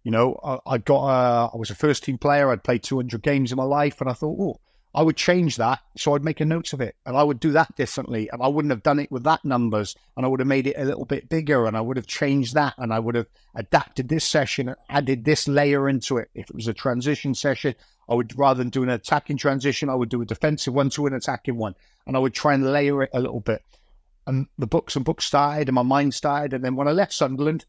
you 0.07 0.11
know, 0.11 0.39
I, 0.41 0.75
I 0.75 0.77
got 0.77 1.03
a, 1.03 1.49
I 1.53 1.57
was 1.57 1.69
a 1.69 1.75
first 1.75 2.05
team 2.05 2.17
player. 2.17 2.49
I'd 2.49 2.63
played 2.63 2.81
200 2.81 3.21
games 3.21 3.51
in 3.51 3.57
my 3.57 3.65
life, 3.65 3.99
and 3.99 4.09
I 4.09 4.13
thought, 4.13 4.37
oh, 4.39 4.57
I 4.95 5.01
would 5.01 5.17
change 5.17 5.57
that. 5.57 5.81
So 5.97 6.15
I'd 6.15 6.23
make 6.23 6.39
a 6.39 6.45
note 6.45 6.71
of 6.71 6.79
it 6.79 6.95
and 7.05 7.17
I 7.17 7.23
would 7.23 7.41
do 7.41 7.51
that 7.51 7.75
differently. 7.75 8.29
And 8.31 8.41
I 8.41 8.47
wouldn't 8.47 8.71
have 8.71 8.83
done 8.83 8.99
it 8.99 9.11
with 9.11 9.25
that 9.25 9.43
numbers 9.43 9.97
and 10.15 10.25
I 10.25 10.29
would 10.29 10.39
have 10.39 10.47
made 10.47 10.65
it 10.65 10.77
a 10.77 10.85
little 10.85 11.03
bit 11.03 11.27
bigger 11.27 11.67
and 11.67 11.75
I 11.75 11.81
would 11.81 11.97
have 11.97 12.07
changed 12.07 12.53
that 12.53 12.73
and 12.77 12.93
I 12.93 12.99
would 12.99 13.15
have 13.15 13.27
adapted 13.53 14.07
this 14.07 14.23
session 14.23 14.69
and 14.69 14.77
added 14.89 15.25
this 15.25 15.45
layer 15.45 15.89
into 15.89 16.17
it. 16.17 16.29
If 16.33 16.49
it 16.49 16.55
was 16.55 16.69
a 16.69 16.73
transition 16.73 17.35
session, 17.35 17.75
I 18.09 18.15
would 18.15 18.39
rather 18.39 18.59
than 18.59 18.69
do 18.69 18.83
an 18.83 18.89
attacking 18.89 19.37
transition, 19.37 19.89
I 19.89 19.95
would 19.95 20.09
do 20.09 20.21
a 20.21 20.25
defensive 20.25 20.73
one 20.73 20.89
to 20.91 21.05
an 21.05 21.13
attacking 21.15 21.57
one. 21.57 21.75
And 22.07 22.15
I 22.15 22.19
would 22.19 22.33
try 22.33 22.53
and 22.53 22.71
layer 22.71 23.03
it 23.03 23.09
a 23.13 23.19
little 23.19 23.41
bit. 23.41 23.61
And 24.25 24.47
the 24.57 24.67
books 24.67 24.95
and 24.95 25.03
books 25.03 25.25
started 25.25 25.67
and 25.67 25.75
my 25.75 25.83
mind 25.83 26.13
started. 26.13 26.53
And 26.53 26.63
then 26.63 26.77
when 26.77 26.87
I 26.87 26.91
left 26.91 27.13
Sunderland, 27.13 27.65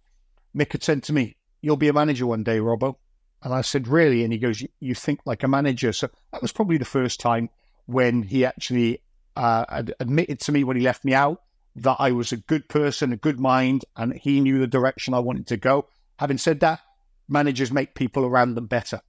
Mick 0.56 0.72
had 0.72 0.84
said 0.84 1.02
to 1.02 1.12
me, 1.12 1.36
You'll 1.60 1.76
be 1.76 1.88
a 1.88 1.92
manager 1.92 2.26
one 2.26 2.44
day, 2.44 2.58
Robbo. 2.58 2.96
And 3.42 3.54
I 3.54 3.60
said, 3.60 3.88
Really? 3.88 4.24
And 4.24 4.32
he 4.32 4.38
goes, 4.38 4.62
You 4.80 4.94
think 4.94 5.20
like 5.24 5.42
a 5.42 5.48
manager. 5.48 5.92
So 5.92 6.08
that 6.32 6.42
was 6.42 6.52
probably 6.52 6.78
the 6.78 6.84
first 6.84 7.20
time 7.20 7.50
when 7.86 8.22
he 8.22 8.44
actually 8.44 9.02
uh, 9.36 9.82
admitted 10.00 10.40
to 10.40 10.52
me 10.52 10.64
when 10.64 10.76
he 10.76 10.82
left 10.82 11.04
me 11.04 11.14
out 11.14 11.40
that 11.76 11.96
I 11.98 12.12
was 12.12 12.32
a 12.32 12.36
good 12.36 12.68
person, 12.68 13.12
a 13.12 13.16
good 13.16 13.38
mind, 13.38 13.84
and 13.96 14.12
he 14.14 14.40
knew 14.40 14.58
the 14.58 14.66
direction 14.66 15.14
I 15.14 15.20
wanted 15.20 15.46
to 15.48 15.56
go. 15.56 15.86
Having 16.18 16.38
said 16.38 16.60
that, 16.60 16.80
managers 17.28 17.70
make 17.70 17.94
people 17.94 18.24
around 18.24 18.54
them 18.54 18.66
better. 18.66 19.00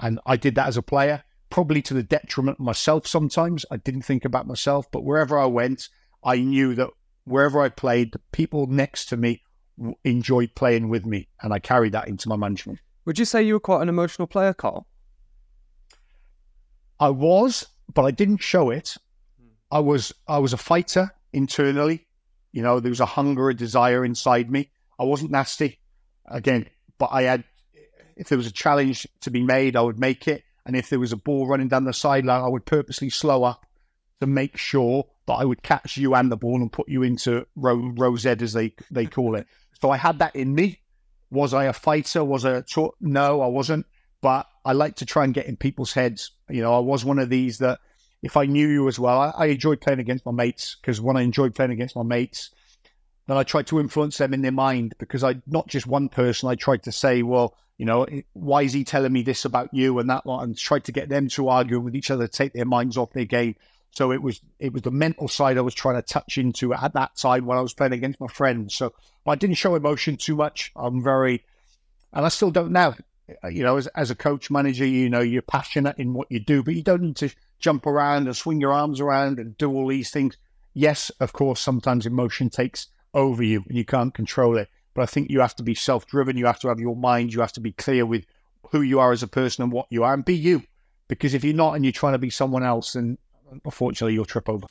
And 0.00 0.18
I 0.26 0.36
did 0.36 0.54
that 0.54 0.68
as 0.68 0.76
a 0.76 0.82
player, 0.82 1.22
probably 1.50 1.82
to 1.82 1.94
the 1.94 2.02
detriment 2.02 2.58
of 2.58 2.64
myself 2.64 3.06
sometimes. 3.06 3.66
I 3.70 3.76
didn't 3.76 4.02
think 4.02 4.24
about 4.24 4.46
myself, 4.46 4.90
but 4.90 5.04
wherever 5.04 5.38
I 5.38 5.46
went, 5.46 5.88
I 6.24 6.38
knew 6.38 6.74
that 6.74 6.90
wherever 7.24 7.60
I 7.60 7.68
played, 7.68 8.12
the 8.12 8.20
people 8.32 8.66
next 8.66 9.06
to 9.06 9.16
me 9.16 9.42
enjoyed 10.04 10.54
playing 10.54 10.88
with 10.88 11.06
me. 11.06 11.28
And 11.42 11.52
I 11.52 11.58
carried 11.58 11.92
that 11.92 12.08
into 12.08 12.28
my 12.28 12.36
management. 12.36 12.80
Would 13.04 13.18
you 13.18 13.24
say 13.24 13.42
you 13.42 13.54
were 13.54 13.60
quite 13.60 13.82
an 13.82 13.88
emotional 13.88 14.26
player, 14.26 14.54
Carl? 14.54 14.86
I 16.98 17.10
was, 17.10 17.66
but 17.92 18.02
I 18.02 18.10
didn't 18.10 18.38
show 18.38 18.70
it. 18.70 18.96
I 19.70 19.80
was 19.80 20.12
I 20.28 20.38
was 20.38 20.52
a 20.52 20.56
fighter 20.58 21.12
internally. 21.32 22.06
You 22.52 22.62
know, 22.62 22.80
there 22.80 22.90
was 22.90 23.00
a 23.00 23.06
hunger, 23.06 23.50
a 23.50 23.54
desire 23.54 24.04
inside 24.04 24.50
me. 24.50 24.70
I 24.98 25.04
wasn't 25.04 25.32
nasty, 25.32 25.80
again, 26.26 26.66
but 26.98 27.10
I 27.12 27.22
had. 27.22 27.44
If 28.16 28.28
there 28.28 28.38
was 28.38 28.46
a 28.46 28.52
challenge 28.52 29.08
to 29.22 29.30
be 29.30 29.42
made, 29.42 29.74
I 29.74 29.80
would 29.80 29.98
make 29.98 30.28
it, 30.28 30.44
and 30.64 30.76
if 30.76 30.88
there 30.88 31.00
was 31.00 31.12
a 31.12 31.16
ball 31.16 31.48
running 31.48 31.66
down 31.66 31.84
the 31.84 31.92
sideline, 31.92 32.42
I 32.42 32.48
would 32.48 32.64
purposely 32.64 33.10
slow 33.10 33.42
up 33.42 33.66
to 34.20 34.28
make 34.28 34.56
sure 34.56 35.04
that 35.26 35.34
I 35.34 35.44
would 35.44 35.62
catch 35.62 35.96
you 35.96 36.14
and 36.14 36.30
the 36.30 36.36
ball 36.36 36.56
and 36.56 36.72
put 36.72 36.88
you 36.88 37.02
into 37.02 37.44
row, 37.56 37.92
row 37.96 38.16
Z, 38.16 38.36
as 38.40 38.52
they 38.52 38.72
they 38.90 39.06
call 39.06 39.34
it. 39.34 39.48
So 39.84 39.90
I 39.90 39.98
had 39.98 40.20
that 40.20 40.34
in 40.34 40.54
me. 40.54 40.80
Was 41.30 41.52
I 41.52 41.64
a 41.64 41.74
fighter? 41.74 42.24
Was 42.24 42.46
I 42.46 42.52
a? 42.52 42.64
No, 43.02 43.42
I 43.42 43.48
wasn't. 43.48 43.84
But 44.22 44.46
I 44.64 44.72
like 44.72 44.96
to 44.96 45.04
try 45.04 45.24
and 45.24 45.34
get 45.34 45.44
in 45.44 45.58
people's 45.58 45.92
heads. 45.92 46.30
You 46.48 46.62
know, 46.62 46.74
I 46.74 46.78
was 46.78 47.04
one 47.04 47.18
of 47.18 47.28
these 47.28 47.58
that 47.58 47.80
if 48.22 48.38
I 48.38 48.46
knew 48.46 48.66
you 48.66 48.88
as 48.88 48.98
well, 48.98 49.20
I, 49.20 49.34
I 49.36 49.46
enjoyed 49.48 49.82
playing 49.82 50.00
against 50.00 50.24
my 50.24 50.32
mates 50.32 50.78
because 50.80 51.02
when 51.02 51.18
I 51.18 51.20
enjoyed 51.20 51.54
playing 51.54 51.72
against 51.72 51.96
my 51.96 52.02
mates, 52.02 52.50
then 53.26 53.36
I 53.36 53.42
tried 53.42 53.66
to 53.66 53.78
influence 53.78 54.16
them 54.16 54.32
in 54.32 54.40
their 54.40 54.52
mind 54.52 54.94
because 54.96 55.22
I 55.22 55.42
not 55.46 55.68
just 55.68 55.86
one 55.86 56.08
person. 56.08 56.48
I 56.48 56.54
tried 56.54 56.84
to 56.84 56.90
say, 56.90 57.22
well, 57.22 57.54
you 57.76 57.84
know, 57.84 58.06
why 58.32 58.62
is 58.62 58.72
he 58.72 58.84
telling 58.84 59.12
me 59.12 59.20
this 59.20 59.44
about 59.44 59.68
you 59.74 59.98
and 59.98 60.08
that, 60.08 60.24
one 60.24 60.44
and 60.44 60.56
tried 60.56 60.84
to 60.84 60.92
get 60.92 61.10
them 61.10 61.28
to 61.28 61.50
argue 61.50 61.78
with 61.78 61.94
each 61.94 62.10
other, 62.10 62.26
take 62.26 62.54
their 62.54 62.64
minds 62.64 62.96
off 62.96 63.12
their 63.12 63.26
game. 63.26 63.56
So 63.94 64.10
it 64.10 64.20
was 64.22 64.40
it 64.58 64.72
was 64.72 64.82
the 64.82 64.90
mental 64.90 65.28
side 65.28 65.56
I 65.56 65.62
was 65.62 65.74
trying 65.74 65.94
to 65.94 66.02
touch 66.02 66.36
into 66.36 66.74
at 66.74 66.94
that 66.94 67.16
time 67.16 67.46
when 67.46 67.56
I 67.56 67.60
was 67.60 67.74
playing 67.74 67.92
against 67.92 68.20
my 68.20 68.26
friends. 68.26 68.74
So 68.74 68.92
I 69.26 69.36
didn't 69.36 69.56
show 69.56 69.76
emotion 69.76 70.16
too 70.16 70.34
much. 70.34 70.72
I'm 70.74 71.02
very, 71.02 71.44
and 72.12 72.26
I 72.26 72.28
still 72.28 72.50
don't 72.50 72.72
now. 72.72 72.96
Uh, 73.42 73.48
you 73.48 73.62
know, 73.62 73.76
as, 73.76 73.86
as 73.88 74.10
a 74.10 74.14
coach 74.14 74.50
manager, 74.50 74.84
you 74.84 75.08
know 75.08 75.20
you're 75.20 75.42
passionate 75.42 75.96
in 75.98 76.12
what 76.12 76.30
you 76.30 76.40
do, 76.40 76.62
but 76.62 76.74
you 76.74 76.82
don't 76.82 77.02
need 77.02 77.16
to 77.16 77.30
jump 77.60 77.86
around 77.86 78.26
and 78.26 78.36
swing 78.36 78.60
your 78.60 78.72
arms 78.72 79.00
around 79.00 79.38
and 79.38 79.56
do 79.56 79.72
all 79.72 79.88
these 79.88 80.10
things. 80.10 80.36
Yes, 80.74 81.10
of 81.20 81.32
course, 81.32 81.60
sometimes 81.60 82.04
emotion 82.04 82.50
takes 82.50 82.88
over 83.14 83.44
you 83.44 83.64
and 83.68 83.78
you 83.78 83.84
can't 83.84 84.12
control 84.12 84.58
it. 84.58 84.68
But 84.92 85.02
I 85.02 85.06
think 85.06 85.30
you 85.30 85.40
have 85.40 85.56
to 85.56 85.62
be 85.62 85.74
self 85.74 86.06
driven. 86.06 86.36
You 86.36 86.46
have 86.46 86.60
to 86.60 86.68
have 86.68 86.80
your 86.80 86.96
mind. 86.96 87.32
You 87.32 87.40
have 87.40 87.52
to 87.52 87.60
be 87.60 87.72
clear 87.72 88.04
with 88.04 88.26
who 88.70 88.82
you 88.82 88.98
are 88.98 89.12
as 89.12 89.22
a 89.22 89.28
person 89.28 89.62
and 89.62 89.72
what 89.72 89.86
you 89.88 90.02
are 90.02 90.14
and 90.14 90.24
be 90.24 90.34
you. 90.34 90.64
Because 91.06 91.32
if 91.32 91.44
you're 91.44 91.54
not 91.54 91.74
and 91.74 91.84
you're 91.84 91.92
trying 91.92 92.14
to 92.14 92.18
be 92.18 92.30
someone 92.30 92.64
else, 92.64 92.94
then 92.94 93.18
unfortunately 93.64 94.14
you'll 94.14 94.24
trip 94.24 94.48
over. 94.48 94.66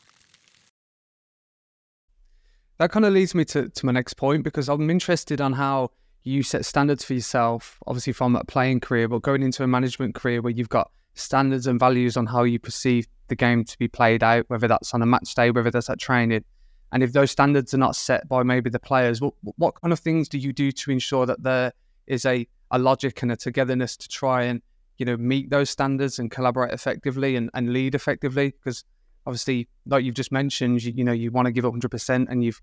That 2.80 2.92
kind 2.92 3.06
of 3.06 3.14
leads 3.14 3.36
me 3.36 3.46
to, 3.46 3.70
to 3.70 3.86
my 3.86 3.92
next 3.92 4.16
point 4.16 4.44
because 4.44 4.68
I'm 4.68 4.90
interested 4.90 5.40
on 5.40 5.54
how 5.54 5.92
you 6.24 6.44
set 6.44 6.66
standards 6.66 7.04
for 7.04 7.14
yourself, 7.14 7.78
obviously 7.86 8.14
from 8.14 8.36
a 8.36 8.44
playing 8.46 8.80
career, 8.80 9.08
but 9.08 9.22
going 9.22 9.44
into 9.44 9.64
a 9.64 9.68
management 9.68 10.16
career 10.16 10.42
where 10.42 10.52
you've 10.52 10.70
got 10.70 10.92
standards 11.16 11.68
and 11.68 11.80
values 11.80 12.18
on 12.18 12.26
how 12.26 12.44
you 12.44 12.60
perceive 12.60 13.08
the 13.28 13.36
game 13.36 13.64
to 13.64 13.78
be 13.78 13.88
played 13.88 14.24
out, 14.24 14.46
whether 14.50 14.68
that's 14.68 14.94
on 14.94 15.02
a 15.02 15.06
match 15.06 15.36
day, 15.36 15.52
whether 15.52 15.70
that's 15.70 15.90
at 15.90 16.00
training. 16.00 16.44
And 16.92 17.04
if 17.04 17.14
those 17.14 17.32
standards 17.32 17.74
are 17.74 17.78
not 17.78 17.96
set 17.96 18.28
by 18.28 18.44
maybe 18.44 18.70
the 18.70 18.80
players, 18.80 19.22
what, 19.22 19.34
what 19.42 19.80
kind 19.82 19.92
of 19.92 20.00
things 20.00 20.30
do 20.30 20.38
you 20.38 20.54
do 20.54 20.72
to 20.72 20.92
ensure 20.92 21.26
that 21.26 21.44
there 21.44 21.74
is 22.08 22.26
a, 22.26 22.48
a 22.72 22.80
logic 22.80 23.22
and 23.22 23.32
a 23.32 23.36
togetherness 23.36 23.98
to 23.98 24.08
try 24.08 24.44
and 24.44 24.62
you 24.98 25.06
know, 25.06 25.18
meet 25.18 25.50
those 25.50 25.70
standards 25.70 26.20
and 26.20 26.30
collaborate 26.32 26.74
effectively 26.74 27.36
and, 27.36 27.50
and 27.54 27.74
lead 27.74 27.96
effectively? 27.96 28.52
Because 28.52 28.84
obviously, 29.26 29.68
like 29.86 30.04
you've 30.04 30.16
just 30.16 30.32
mentioned, 30.32 30.84
you, 30.84 30.94
you 30.96 31.04
know, 31.04 31.12
you 31.12 31.32
want 31.32 31.46
to 31.46 31.52
give 31.52 31.64
100% 31.64 32.28
and 32.30 32.44
you've, 32.44 32.62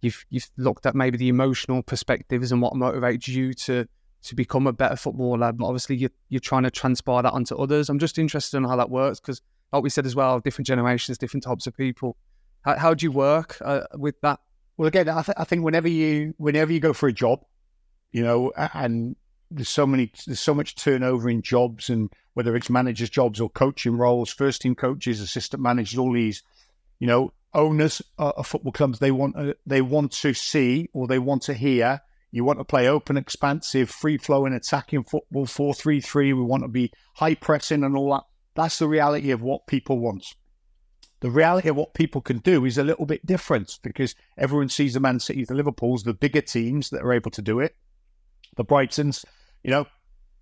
you've, 0.00 0.24
you've 0.30 0.50
looked 0.56 0.86
at 0.86 0.94
maybe 0.94 1.16
the 1.16 1.28
emotional 1.28 1.82
perspectives 1.82 2.52
and 2.52 2.60
what 2.60 2.74
motivates 2.74 3.28
you 3.28 3.54
to, 3.54 3.86
to 4.22 4.34
become 4.34 4.66
a 4.66 4.72
better 4.72 4.96
footballer. 4.96 5.52
But 5.52 5.66
obviously, 5.66 5.96
you're, 5.96 6.10
you're 6.28 6.40
trying 6.40 6.62
to 6.64 6.70
transpire 6.70 7.22
that 7.22 7.32
onto 7.32 7.56
others. 7.56 7.88
I'm 7.88 7.98
just 7.98 8.18
interested 8.18 8.56
in 8.56 8.64
how 8.64 8.76
that 8.76 8.90
works 8.90 9.20
because, 9.20 9.40
like 9.72 9.82
we 9.82 9.90
said 9.90 10.06
as 10.06 10.14
well, 10.14 10.40
different 10.40 10.66
generations, 10.66 11.18
different 11.18 11.44
types 11.44 11.66
of 11.66 11.76
people. 11.76 12.16
How, 12.62 12.76
how 12.78 12.94
do 12.94 13.04
you 13.04 13.12
work 13.12 13.58
uh, 13.60 13.82
with 13.94 14.20
that? 14.20 14.40
Well, 14.76 14.88
again, 14.88 15.08
I, 15.08 15.22
th- 15.22 15.36
I 15.38 15.44
think 15.44 15.64
whenever 15.64 15.88
you 15.88 16.34
whenever 16.38 16.72
you 16.72 16.80
go 16.80 16.92
for 16.92 17.08
a 17.08 17.12
job, 17.12 17.44
you 18.12 18.22
know, 18.22 18.52
and 18.74 19.16
there's 19.54 19.68
so 19.68 19.86
many 19.86 20.10
there's 20.26 20.40
so 20.40 20.54
much 20.54 20.74
turnover 20.74 21.28
in 21.28 21.42
jobs 21.42 21.88
and 21.88 22.10
whether 22.34 22.56
it's 22.56 22.70
managers 22.70 23.10
jobs 23.10 23.40
or 23.40 23.50
coaching 23.50 23.96
roles 23.96 24.30
first 24.32 24.62
team 24.62 24.74
coaches 24.74 25.20
assistant 25.20 25.62
managers 25.62 25.98
all 25.98 26.12
these 26.12 26.42
you 26.98 27.06
know 27.06 27.32
owners 27.54 28.02
of 28.18 28.46
football 28.46 28.72
clubs. 28.72 28.98
They 28.98 29.10
want 29.10 29.36
uh, 29.36 29.54
they 29.66 29.82
want 29.82 30.12
to 30.12 30.34
see 30.34 30.88
or 30.92 31.06
they 31.06 31.18
want 31.18 31.42
to 31.42 31.54
hear. 31.54 32.00
You 32.30 32.44
want 32.44 32.58
to 32.60 32.64
play 32.64 32.88
open 32.88 33.16
expansive 33.16 33.90
free 33.90 34.16
flowing 34.16 34.54
attacking 34.54 35.04
football 35.04 35.44
4-3-3 35.44 36.14
we 36.14 36.32
want 36.32 36.62
to 36.62 36.68
be 36.68 36.90
high 37.16 37.34
pressing 37.34 37.84
and 37.84 37.94
all 37.94 38.12
that. 38.12 38.22
That's 38.54 38.78
the 38.78 38.88
reality 38.88 39.30
of 39.32 39.42
what 39.42 39.66
people 39.66 39.98
want. 39.98 40.24
The 41.20 41.30
reality 41.30 41.68
of 41.68 41.76
what 41.76 41.94
people 41.94 42.22
can 42.22 42.38
do 42.38 42.64
is 42.64 42.78
a 42.78 42.84
little 42.84 43.04
bit 43.04 43.26
different 43.26 43.78
because 43.82 44.14
everyone 44.38 44.70
sees 44.70 44.94
the 44.94 45.00
Man 45.00 45.20
City, 45.20 45.44
the 45.44 45.54
Liverpools, 45.54 46.04
the 46.04 46.14
bigger 46.14 46.40
teams 46.40 46.90
that 46.90 47.02
are 47.02 47.12
able 47.12 47.30
to 47.32 47.42
do 47.42 47.60
it, 47.60 47.76
the 48.56 48.64
Brightons, 48.64 49.24
you 49.62 49.70
know. 49.70 49.86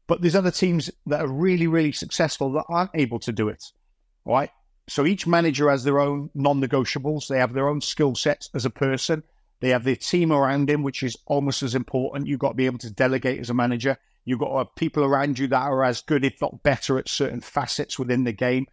But 0.07 0.23
there's 0.23 0.35
other 0.35 0.51
teams 0.51 0.91
that 1.07 1.21
are 1.21 1.29
really, 1.29 1.67
really 1.67 1.93
successful 1.93 2.53
that 2.53 2.65
aren't 2.69 2.91
able 2.95 3.21
to 3.21 3.33
do 3.33 3.49
it. 3.49 3.65
Right. 4.25 4.51
So 4.89 5.07
each 5.07 5.27
manager 5.27 5.71
has 5.71 5.85
their 5.85 6.01
own 6.01 6.31
non 6.35 6.61
negotiables. 6.61 7.29
They 7.29 7.39
have 7.39 7.53
their 7.53 7.69
own 7.69 7.81
skill 7.81 8.17
sets 8.17 8.51
as 8.55 8.65
a 8.65 8.71
person. 8.71 9.23
They 9.61 9.69
have 9.69 9.85
their 9.85 9.97
team 9.97 10.33
around 10.33 10.69
him, 10.69 10.83
which 10.83 11.03
is 11.03 11.17
almost 11.27 11.63
as 11.63 11.75
important. 11.75 12.27
You've 12.27 12.41
got 12.41 12.51
to 12.51 12.55
be 12.55 12.67
able 12.67 12.79
to 12.79 12.91
delegate 12.91 13.39
as 13.39 13.51
a 13.51 13.55
manager. 13.55 13.99
You've 14.25 14.41
got 14.41 14.49
to 14.49 14.59
have 14.59 14.75
people 14.75 15.05
around 15.05 15.39
you 15.39 15.47
that 15.49 15.63
are 15.63 15.85
as 15.85 16.01
good, 16.01 16.25
if 16.25 16.41
not 16.41 16.63
better, 16.63 16.99
at 16.99 17.09
certain 17.09 17.41
facets 17.41 17.99
within 17.99 18.25
the 18.25 18.33
game. 18.33 18.67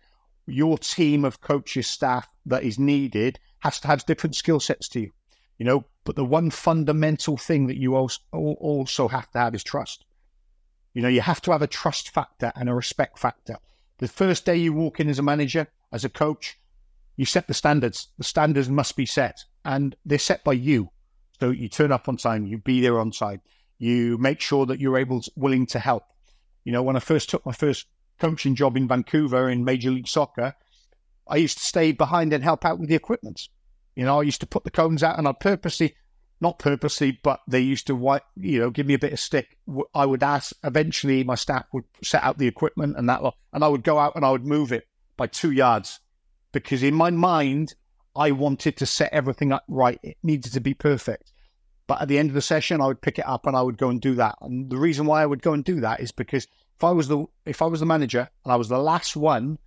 Your 0.48 0.78
team 0.78 1.26
of 1.26 1.42
coaches, 1.42 1.88
staff 1.88 2.28
that 2.46 2.64
is 2.64 2.80
needed 2.80 3.40
has 3.60 3.80
to 3.82 3.88
have 3.88 4.06
different 4.06 4.36
skill 4.36 4.60
sets 4.60 4.88
to 4.90 5.02
you, 5.02 5.12
you 5.58 5.66
know. 5.66 5.86
But 6.04 6.16
the 6.16 6.26
one 6.26 6.50
fundamental 6.50 7.38
thing 7.38 7.68
that 7.68 7.78
you 7.78 7.96
also 7.96 9.08
have 9.08 9.30
to 9.32 9.40
have 9.40 9.54
is 9.54 9.64
trust. 9.64 10.06
You 10.94 11.02
know, 11.02 11.08
you 11.08 11.22
have 11.22 11.42
to 11.42 11.52
have 11.52 11.62
a 11.62 11.68
trust 11.68 12.10
factor 12.10 12.52
and 12.56 12.70
a 12.70 12.74
respect 12.74 13.20
factor. 13.20 13.58
The 14.00 14.08
first 14.08 14.46
day 14.46 14.58
you 14.58 14.74
walk 14.74 15.00
in 15.00 15.10
as 15.10 15.20
a 15.20 15.24
manager, 15.24 15.68
as 15.92 16.06
a 16.06 16.10
coach, 16.10 16.60
you 17.16 17.26
set 17.26 17.48
the 17.48 17.54
standards. 17.54 18.10
The 18.18 18.24
standards 18.24 18.70
must 18.70 18.96
be 18.96 19.06
set, 19.06 19.44
and 19.66 19.96
they're 20.06 20.20
set 20.20 20.44
by 20.44 20.54
you. 20.54 20.92
So 21.40 21.52
you 21.52 21.68
turn 21.68 21.92
up 21.92 22.08
on 22.08 22.18
time, 22.18 22.46
you 22.46 22.58
be 22.58 22.82
there 22.82 23.00
on 23.00 23.12
time, 23.12 23.42
you 23.78 24.18
make 24.18 24.40
sure 24.40 24.66
that 24.66 24.80
you're 24.80 24.98
able, 24.98 25.22
to, 25.22 25.32
willing 25.36 25.66
to 25.68 25.80
help. 25.80 26.04
You 26.64 26.72
know, 26.72 26.84
when 26.84 26.96
I 26.96 27.00
first 27.00 27.30
took 27.30 27.46
my 27.46 27.52
first 27.52 27.86
coaching 28.20 28.56
job 28.56 28.76
in 28.76 28.88
Vancouver 28.88 29.50
in 29.50 29.64
Major 29.64 29.92
League 29.92 30.08
Soccer, 30.08 30.56
I 31.28 31.38
used 31.38 31.58
to 31.60 31.66
stay 31.66 31.92
behind 31.92 32.34
and 32.34 32.44
help 32.44 32.66
out 32.66 32.80
with 32.80 32.90
the 32.90 32.96
equipment. 32.96 33.50
You 33.96 34.06
know, 34.06 34.20
I 34.20 34.24
used 34.24 34.42
to 34.42 34.48
put 34.48 34.64
the 34.64 34.72
cones 34.72 35.04
out, 35.04 35.18
and 35.18 35.28
I 35.28 35.34
purposely, 35.34 35.96
not 36.40 36.60
purposely, 36.60 37.20
but 37.24 37.42
they 37.48 37.60
used 37.60 37.88
to, 37.88 38.20
you 38.36 38.60
know, 38.60 38.70
give 38.70 38.86
me 38.86 38.94
a 38.94 39.00
bit 39.00 39.14
of 39.14 39.20
stick. 39.20 39.58
I 39.94 40.06
would 40.06 40.24
ask. 40.24 40.54
Eventually, 40.64 41.24
my 41.24 41.36
staff 41.36 41.66
would 41.74 41.86
set 42.04 42.24
out 42.24 42.38
the 42.38 42.48
equipment 42.48 42.96
and 42.98 43.10
that, 43.10 43.22
and 43.54 43.64
I 43.64 43.68
would 43.68 43.84
go 43.84 43.98
out 43.98 44.16
and 44.16 44.24
I 44.24 44.32
would 44.32 44.46
move 44.46 44.72
it 44.72 44.88
by 45.16 45.28
two 45.28 45.52
yards 45.52 46.00
because 46.52 46.84
in 46.84 46.94
my 46.94 47.10
mind, 47.10 47.74
I 48.16 48.32
wanted 48.32 48.78
to 48.78 48.86
set 48.86 49.14
everything 49.14 49.52
up 49.52 49.64
right. 49.68 50.00
It 50.04 50.18
needed 50.24 50.54
to 50.54 50.60
be 50.60 50.74
perfect. 50.74 51.32
But 51.88 52.02
at 52.02 52.08
the 52.08 52.20
end 52.20 52.30
of 52.30 52.36
the 52.36 52.42
session, 52.42 52.82
I 52.82 52.88
would 52.88 53.02
pick 53.02 53.18
it 53.18 53.28
up 53.28 53.46
and 53.46 53.56
I 53.56 53.62
would 53.62 53.78
go 53.78 53.90
and 53.90 54.02
do 54.02 54.16
that. 54.16 54.36
And 54.42 54.70
the 54.70 54.78
reason 54.78 55.06
why 55.06 55.22
I 55.22 55.26
would 55.26 55.42
go 55.42 55.54
and 55.54 55.64
do 55.64 55.80
that 55.82 56.02
is 56.02 56.12
because 56.12 56.48
if 56.76 56.84
I 56.84 56.92
was 56.92 57.08
the 57.08 57.26
if 57.46 57.62
I 57.62 57.66
was 57.66 57.80
the 57.80 57.86
manager 57.86 58.30
and 58.44 58.52
I 58.52 58.56
was 58.56 58.70
the 58.70 58.78
last 58.78 59.16
one 59.16 59.58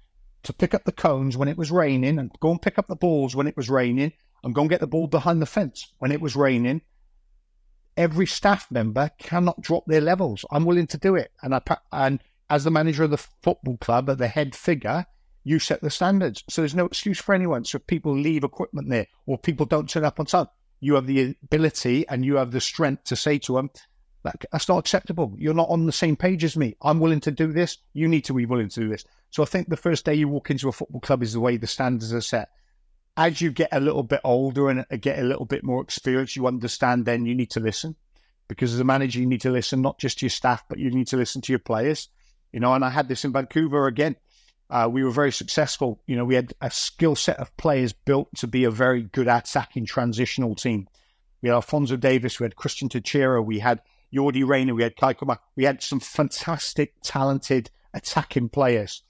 to 0.43 0.53
pick 0.53 0.75
up 0.75 0.85
the 0.85 0.93
cones 0.93 1.37
when 1.37 1.49
it 1.49 1.59
was 1.59 1.71
raining 1.71 2.19
and 2.19 2.31
go 2.41 2.51
and 2.51 2.63
pick 2.63 2.79
up 2.79 2.87
the 2.87 2.97
balls 2.97 3.35
when 3.35 3.47
it 3.47 3.57
was 3.57 3.69
raining 3.69 4.13
and 4.43 4.55
go 4.55 4.63
and 4.63 4.71
get 4.71 4.81
the 4.81 4.87
ball 4.87 5.07
behind 5.07 5.41
the 5.41 5.47
fence 5.47 5.93
when 5.99 6.13
it 6.13 6.21
was 6.21 6.37
raining, 6.37 6.83
every 7.97 8.27
staff 8.27 8.71
member 8.71 9.11
cannot 9.19 9.61
drop 9.61 9.85
their 9.87 10.01
levels. 10.01 10.45
I'm 10.51 10.65
willing 10.65 10.87
to 10.89 10.99
do 10.99 11.15
it, 11.15 11.33
and 11.43 11.55
I 11.55 11.61
and 11.93 12.21
as 12.49 12.65
the 12.65 12.71
manager 12.71 13.05
of 13.05 13.11
the 13.11 13.25
football 13.43 13.77
club, 13.77 14.07
the 14.07 14.29
head 14.29 14.55
figure, 14.57 15.07
you 15.45 15.59
set 15.59 15.81
the 15.81 15.91
standards. 15.91 16.45
So 16.49 16.63
there's 16.63 16.75
no 16.75 16.87
excuse 16.87 17.21
for 17.21 17.35
anyone. 17.35 17.65
So 17.65 17.77
if 17.77 17.87
people 17.87 18.13
leave 18.13 18.45
equipment 18.45 18.91
there 18.91 19.07
or 19.27 19.39
people 19.39 19.67
don't 19.67 19.89
turn 19.89 20.05
up 20.05 20.19
on 20.19 20.27
time, 20.27 20.49
you 20.81 20.95
have 20.95 21.07
the 21.07 21.37
ability 21.45 22.09
and 22.09 22.25
you 22.25 22.37
have 22.37 22.51
the 22.51 22.61
strength 22.61 23.05
to 23.05 23.17
say 23.17 23.39
to 23.39 23.55
them, 23.55 23.71
that's 24.23 24.69
not 24.69 24.79
acceptable. 24.79 25.35
You're 25.39 25.55
not 25.55 25.71
on 25.71 25.87
the 25.87 25.93
same 25.93 26.17
page 26.17 26.45
as 26.45 26.57
me. 26.57 26.77
I'm 26.83 27.01
willing 27.01 27.21
to 27.21 27.31
do 27.31 27.53
this. 27.53 27.79
You 27.95 28.09
need 28.09 28.25
to 28.27 28.35
be 28.35 28.47
willing 28.47 28.69
to 28.69 28.81
do 28.81 28.89
this. 28.89 29.05
So 29.31 29.43
I 29.43 29.47
think 29.47 29.69
the 29.69 29.77
first 29.77 30.05
day 30.05 30.15
you 30.15 30.29
walk 30.29 30.51
into 30.51 30.69
a 30.69 30.73
football 30.73 31.01
club 31.01 31.23
is 31.23 31.33
the 31.33 31.41
way 31.41 31.57
the 31.57 31.67
standards 31.67 32.13
are 32.13 32.21
set. 32.21 32.51
As 33.17 33.41
you 33.41 33.51
get 33.51 33.71
a 33.73 33.81
little 33.81 34.03
bit 34.03 34.21
older 34.25 34.71
and 34.71 34.87
get 35.01 35.19
a 35.19 35.23
little 35.23 35.45
bit 35.45 35.65
more 35.65 35.83
experience, 35.83 36.37
you 36.37 36.47
understand 36.47 37.05
then 37.05 37.27
you 37.27 37.35
need 37.35 37.51
to 37.51 37.61
listen. 37.61 37.97
Because 38.49 38.73
as 38.73 38.81
a 38.81 38.85
manager, 38.85 39.21
you 39.21 39.27
need 39.27 39.43
to 39.43 39.51
listen 39.51 39.83
not 39.83 39.99
just 39.99 40.19
to 40.19 40.27
your 40.27 40.31
staff, 40.31 40.65
but 40.69 40.79
you 40.79 40.91
need 40.91 41.07
to 41.09 41.17
listen 41.17 41.41
to 41.43 41.53
your 41.53 41.61
players. 41.61 42.09
You 42.53 42.61
know, 42.61 42.75
and 42.75 42.85
I 42.85 42.91
had 42.91 43.09
this 43.09 43.25
in 43.25 43.33
Vancouver 43.33 43.87
again 43.87 44.17
uh, 44.71 44.89
we 44.91 45.03
were 45.03 45.11
very 45.11 45.33
successful. 45.33 46.01
You 46.07 46.17
know, 46.17 46.25
we 46.25 46.37
had 46.37 46.55
a 46.61 46.71
skill 46.71 47.17
set 47.17 47.39
of 47.39 47.55
players 47.57 47.93
built 47.93 48.29
to 48.37 48.47
be 48.47 48.65
a 48.65 48.71
very 48.71 49.03
good 49.03 49.27
attacking 49.27 49.87
transitional 49.87 50.55
team. 50.55 50.89
We 51.43 51.49
had 51.49 51.57
Alphonso 51.57 51.97
Davies, 51.97 52.39
we 52.39 52.45
had 52.45 52.55
Cristian 52.55 52.89
Techera, 52.89 53.45
we 53.45 53.59
had 53.59 53.81
Yordy 54.15 54.47
Reyna, 54.47 54.75
we 54.75 54.83
had 54.83 54.97
Kei 54.97 55.15
Kamara. 55.15 55.39
We 55.57 55.65
had 55.65 55.83
some 55.83 55.99
fantastic, 55.99 56.95
talented 57.03 57.71
attacking 57.93 58.51
players. 58.51 59.03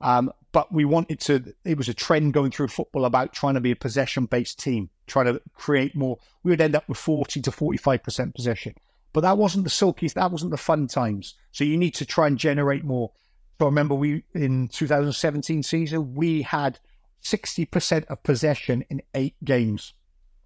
Um, 0.00 0.32
but 0.54 0.72
we 0.72 0.84
wanted 0.84 1.18
to, 1.18 1.52
it 1.64 1.76
was 1.76 1.88
a 1.88 1.94
trend 1.94 2.32
going 2.32 2.52
through 2.52 2.68
football 2.68 3.06
about 3.06 3.32
trying 3.32 3.54
to 3.54 3.60
be 3.60 3.72
a 3.72 3.76
possession 3.76 4.26
based 4.26 4.56
team, 4.56 4.88
trying 5.08 5.26
to 5.26 5.42
create 5.52 5.96
more. 5.96 6.16
We 6.44 6.52
would 6.52 6.60
end 6.60 6.76
up 6.76 6.88
with 6.88 6.96
40 6.96 7.42
to 7.42 7.50
45% 7.50 8.32
possession. 8.32 8.76
But 9.12 9.22
that 9.22 9.36
wasn't 9.36 9.64
the 9.64 9.70
silky, 9.70 10.06
that 10.06 10.30
wasn't 10.30 10.52
the 10.52 10.56
fun 10.56 10.86
times. 10.86 11.34
So 11.50 11.64
you 11.64 11.76
need 11.76 11.96
to 11.96 12.06
try 12.06 12.28
and 12.28 12.38
generate 12.38 12.84
more. 12.84 13.10
So 13.58 13.66
I 13.66 13.68
remember 13.68 13.96
we 13.96 14.22
in 14.32 14.68
2017 14.68 15.64
season 15.64 16.14
we 16.14 16.42
had 16.42 16.78
60% 17.24 18.04
of 18.04 18.22
possession 18.22 18.84
in 18.90 19.02
eight 19.16 19.34
games. 19.42 19.92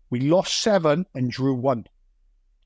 We 0.09 0.21
lost 0.21 0.57
seven 0.63 1.05
and 1.15 1.31
drew 1.31 1.55
one 1.55 1.87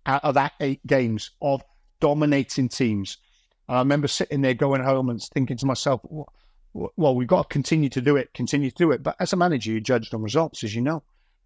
out 0.07 0.23
of 0.23 0.35
that 0.35 0.53
eight 0.61 0.87
games 0.87 1.33
of 1.43 1.65
dominating 1.99 2.69
teams. 2.69 3.19
And 3.69 3.79
I 3.79 3.81
remember 3.81 4.07
sitting 4.07 4.43
there 4.43 4.55
going 4.55 4.85
home 4.85 5.11
and 5.11 5.21
thinking 5.21 5.57
to 5.57 5.67
myself, 5.67 6.03
well, 6.05 6.33
we've 6.75 7.29
got 7.29 7.43
to 7.43 7.53
continue 7.53 7.89
to 7.91 8.01
do 8.01 8.17
it, 8.17 8.33
continue 8.35 8.71
to 8.71 8.77
do 8.77 8.93
it. 8.93 9.03
But 9.03 9.17
as 9.21 9.33
a 9.33 9.37
manager, 9.37 9.73
you're 9.73 9.81
judged 9.81 10.15
on 10.15 10.23
results, 10.23 10.65
as 10.65 10.75
you 10.75 10.81
know. 10.81 11.03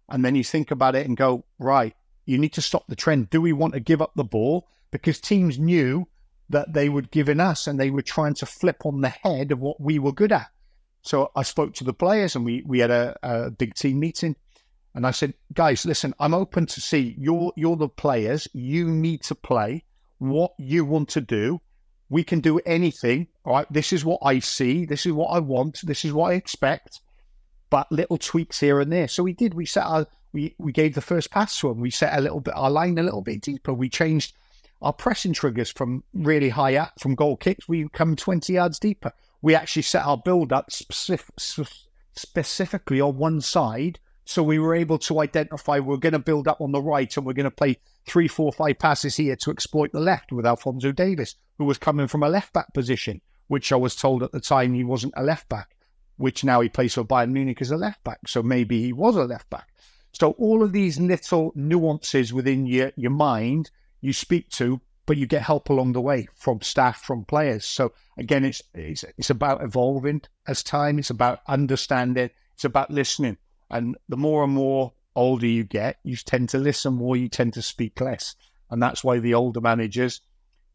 And 0.09 0.23
then 0.23 0.35
you 0.35 0.43
think 0.43 0.71
about 0.71 0.95
it 0.95 1.05
and 1.05 1.17
go, 1.17 1.43
right, 1.59 1.93
you 2.25 2.37
need 2.37 2.53
to 2.53 2.61
stop 2.61 2.85
the 2.87 2.95
trend. 2.95 3.29
Do 3.29 3.41
we 3.41 3.53
want 3.53 3.73
to 3.73 3.79
give 3.79 4.01
up 4.01 4.13
the 4.15 4.23
ball? 4.23 4.67
Because 4.91 5.19
teams 5.19 5.59
knew 5.59 6.07
that 6.49 6.73
they 6.73 6.87
would 6.87 7.11
give 7.11 7.27
in 7.27 7.39
us 7.39 7.67
and 7.67 7.79
they 7.79 7.89
were 7.89 8.01
trying 8.01 8.33
to 8.35 8.45
flip 8.45 8.85
on 8.85 9.01
the 9.01 9.09
head 9.09 9.51
of 9.51 9.59
what 9.59 9.81
we 9.81 9.99
were 9.99 10.13
good 10.13 10.31
at. 10.31 10.47
So 11.01 11.31
I 11.35 11.43
spoke 11.43 11.73
to 11.75 11.83
the 11.83 11.93
players 11.93 12.35
and 12.35 12.45
we, 12.45 12.63
we 12.65 12.79
had 12.79 12.91
a, 12.91 13.17
a 13.23 13.51
big 13.51 13.75
team 13.75 13.99
meeting. 13.99 14.35
And 14.93 15.05
I 15.05 15.11
said, 15.11 15.33
guys, 15.53 15.85
listen, 15.85 16.13
I'm 16.19 16.33
open 16.33 16.65
to 16.65 16.81
see 16.81 17.15
you're 17.19 17.53
you're 17.55 17.75
the 17.75 17.87
players. 17.87 18.47
You 18.53 18.89
need 18.89 19.21
to 19.23 19.35
play 19.35 19.83
what 20.17 20.53
you 20.57 20.85
want 20.85 21.09
to 21.09 21.21
do. 21.21 21.61
We 22.09 22.23
can 22.23 22.39
do 22.39 22.59
anything. 22.65 23.27
All 23.47 23.53
right. 23.53 23.71
This 23.71 23.93
is 23.93 24.03
what 24.03 24.19
I 24.21 24.39
see. 24.39 24.85
This 24.85 25.05
is 25.05 25.13
what 25.13 25.29
I 25.29 25.39
want. 25.39 25.79
This 25.83 26.03
is 26.03 26.11
what 26.11 26.31
I 26.31 26.33
expect. 26.33 26.99
But 27.69 27.89
little 27.89 28.17
tweaks 28.17 28.59
here 28.59 28.81
and 28.81 28.91
there. 28.91 29.07
So 29.07 29.23
we 29.23 29.31
did. 29.31 29.53
We 29.53 29.65
set 29.65 29.85
our 29.85 30.05
we, 30.33 30.53
we 30.57 30.73
gave 30.73 30.95
the 30.95 31.01
first 31.01 31.31
pass 31.31 31.57
to 31.61 31.69
them. 31.69 31.79
We 31.79 31.89
set 31.89 32.17
a 32.17 32.21
little 32.21 32.41
bit 32.41 32.55
our 32.57 32.69
line 32.69 32.97
a 32.97 33.03
little 33.03 33.21
bit 33.21 33.39
deeper. 33.39 33.73
We 33.73 33.87
changed 33.87 34.33
our 34.81 34.91
pressing 34.91 35.31
triggers 35.31 35.71
from 35.71 36.03
really 36.13 36.49
high 36.49 36.75
up 36.75 36.99
from 36.99 37.15
goal 37.15 37.37
kicks, 37.37 37.69
we 37.69 37.87
come 37.93 38.17
20 38.17 38.51
yards 38.51 38.79
deeper. 38.79 39.13
We 39.41 39.55
actually 39.55 39.83
set 39.83 40.05
our 40.05 40.17
build 40.17 40.51
up 40.51 40.69
specific, 40.69 41.33
specifically 42.15 42.99
on 42.99 43.17
one 43.17 43.39
side. 43.39 43.97
So 44.25 44.43
we 44.43 44.59
were 44.59 44.75
able 44.75 44.97
to 44.99 45.21
identify 45.21 45.79
we're 45.79 45.95
going 45.95 46.13
to 46.13 46.19
build 46.19 46.49
up 46.49 46.59
on 46.59 46.73
the 46.73 46.81
right 46.81 47.15
and 47.15 47.25
we're 47.25 47.31
going 47.31 47.45
to 47.45 47.51
play 47.51 47.77
three, 48.05 48.27
four, 48.27 48.51
five 48.51 48.77
passes 48.77 49.15
here 49.15 49.37
to 49.37 49.51
exploit 49.51 49.93
the 49.93 50.01
left 50.01 50.33
with 50.33 50.45
Alphonso 50.45 50.91
Davies, 50.91 51.35
who 51.57 51.63
was 51.63 51.77
coming 51.77 52.07
from 52.07 52.23
a 52.23 52.29
left 52.29 52.51
back 52.51 52.73
position, 52.73 53.21
which 53.47 53.71
I 53.71 53.75
was 53.75 53.95
told 53.95 54.23
at 54.23 54.31
the 54.31 54.39
time 54.39 54.73
he 54.73 54.83
wasn't 54.83 55.13
a 55.15 55.23
left 55.23 55.49
back, 55.49 55.75
which 56.17 56.43
now 56.43 56.61
he 56.61 56.69
plays 56.69 56.93
for 56.93 57.03
Bayern 57.03 57.31
Munich 57.31 57.61
as 57.61 57.71
a 57.71 57.77
left 57.77 58.03
back. 58.03 58.19
So 58.27 58.43
maybe 58.43 58.81
he 58.81 58.93
was 58.93 59.15
a 59.15 59.23
left 59.23 59.49
back. 59.49 59.69
So 60.13 60.31
all 60.31 60.63
of 60.63 60.73
these 60.73 60.99
little 60.99 61.51
nuances 61.55 62.33
within 62.33 62.65
your, 62.65 62.91
your 62.95 63.11
mind 63.11 63.71
you 64.01 64.13
speak 64.13 64.49
to, 64.49 64.81
but 65.05 65.17
you 65.17 65.25
get 65.25 65.41
help 65.41 65.69
along 65.69 65.93
the 65.93 66.01
way 66.01 66.27
from 66.33 66.61
staff, 66.61 67.01
from 67.01 67.25
players. 67.25 67.65
So 67.65 67.93
again, 68.17 68.45
it's 68.45 68.61
it's 68.73 69.05
it's 69.17 69.29
about 69.29 69.63
evolving 69.63 70.21
as 70.47 70.63
time. 70.63 70.99
It's 70.99 71.09
about 71.09 71.41
understanding. 71.47 72.29
It's 72.53 72.65
about 72.65 72.91
listening. 72.91 73.37
And 73.69 73.97
the 74.09 74.17
more 74.17 74.43
and 74.43 74.53
more 74.53 74.93
older 75.15 75.47
you 75.47 75.63
get, 75.63 75.99
you 76.03 76.15
tend 76.15 76.49
to 76.49 76.57
listen 76.57 76.93
more. 76.93 77.15
You 77.15 77.29
tend 77.29 77.53
to 77.53 77.61
speak 77.61 77.99
less, 78.01 78.35
and 78.69 78.81
that's 78.81 79.03
why 79.03 79.19
the 79.19 79.33
older 79.33 79.61
managers 79.61 80.21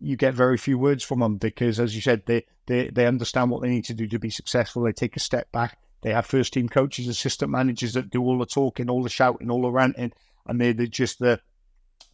you 0.02 0.16
get 0.16 0.35
very 0.35 0.58
few 0.58 0.76
words 0.76 1.04
from 1.04 1.20
them 1.20 1.37
because, 1.37 1.78
as 1.78 1.94
you 1.94 2.00
said, 2.00 2.22
they 2.26 2.44
they 2.66 2.88
they 2.88 3.07
understand 3.07 3.51
what 3.51 3.62
they 3.62 3.68
need 3.68 3.85
to 3.87 3.94
do 3.94 4.07
to 4.09 4.18
be 4.18 4.31
successful. 4.31 4.83
They 4.83 4.92
take 4.92 5.16
a 5.16 5.20
step 5.20 5.51
back. 5.53 5.79
They 6.03 6.12
have 6.12 6.27
first 6.27 6.53
team 6.53 6.68
coaches, 6.68 7.09
assistant 7.09 7.51
managers 7.51 7.92
that 7.94 8.11
do 8.11 8.22
all 8.22 8.38
the 8.38 8.46
talking, 8.46 8.90
all 8.90 9.03
the 9.03 9.09
shouting, 9.09 9.51
all 9.51 9.62
the 9.62 9.70
ranting, 9.70 10.12
and 10.46 10.61
they're, 10.61 10.72
they're 10.72 10.87
just 10.87 11.18
the 11.18 11.40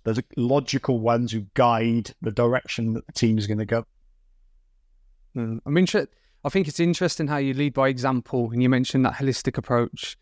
there's 0.04 0.20
logical 0.36 1.00
ones 1.00 1.32
who 1.32 1.46
guide 1.54 2.14
the 2.22 2.30
direction 2.30 2.94
that 2.94 3.06
the 3.06 3.12
team 3.12 3.38
is 3.38 3.46
going 3.46 3.58
to 3.58 3.66
go. 3.66 3.84
Mm. 5.36 5.60
I'm 5.64 5.76
interested. 5.76 6.14
I 6.44 6.50
think 6.50 6.68
it's 6.68 6.80
interesting 6.80 7.26
how 7.26 7.38
you 7.38 7.52
lead 7.52 7.74
by 7.74 7.88
example, 7.88 8.50
and 8.52 8.62
you 8.62 8.68
mentioned 8.68 9.04
that 9.04 9.14
holistic 9.14 9.58
approach 9.58 10.16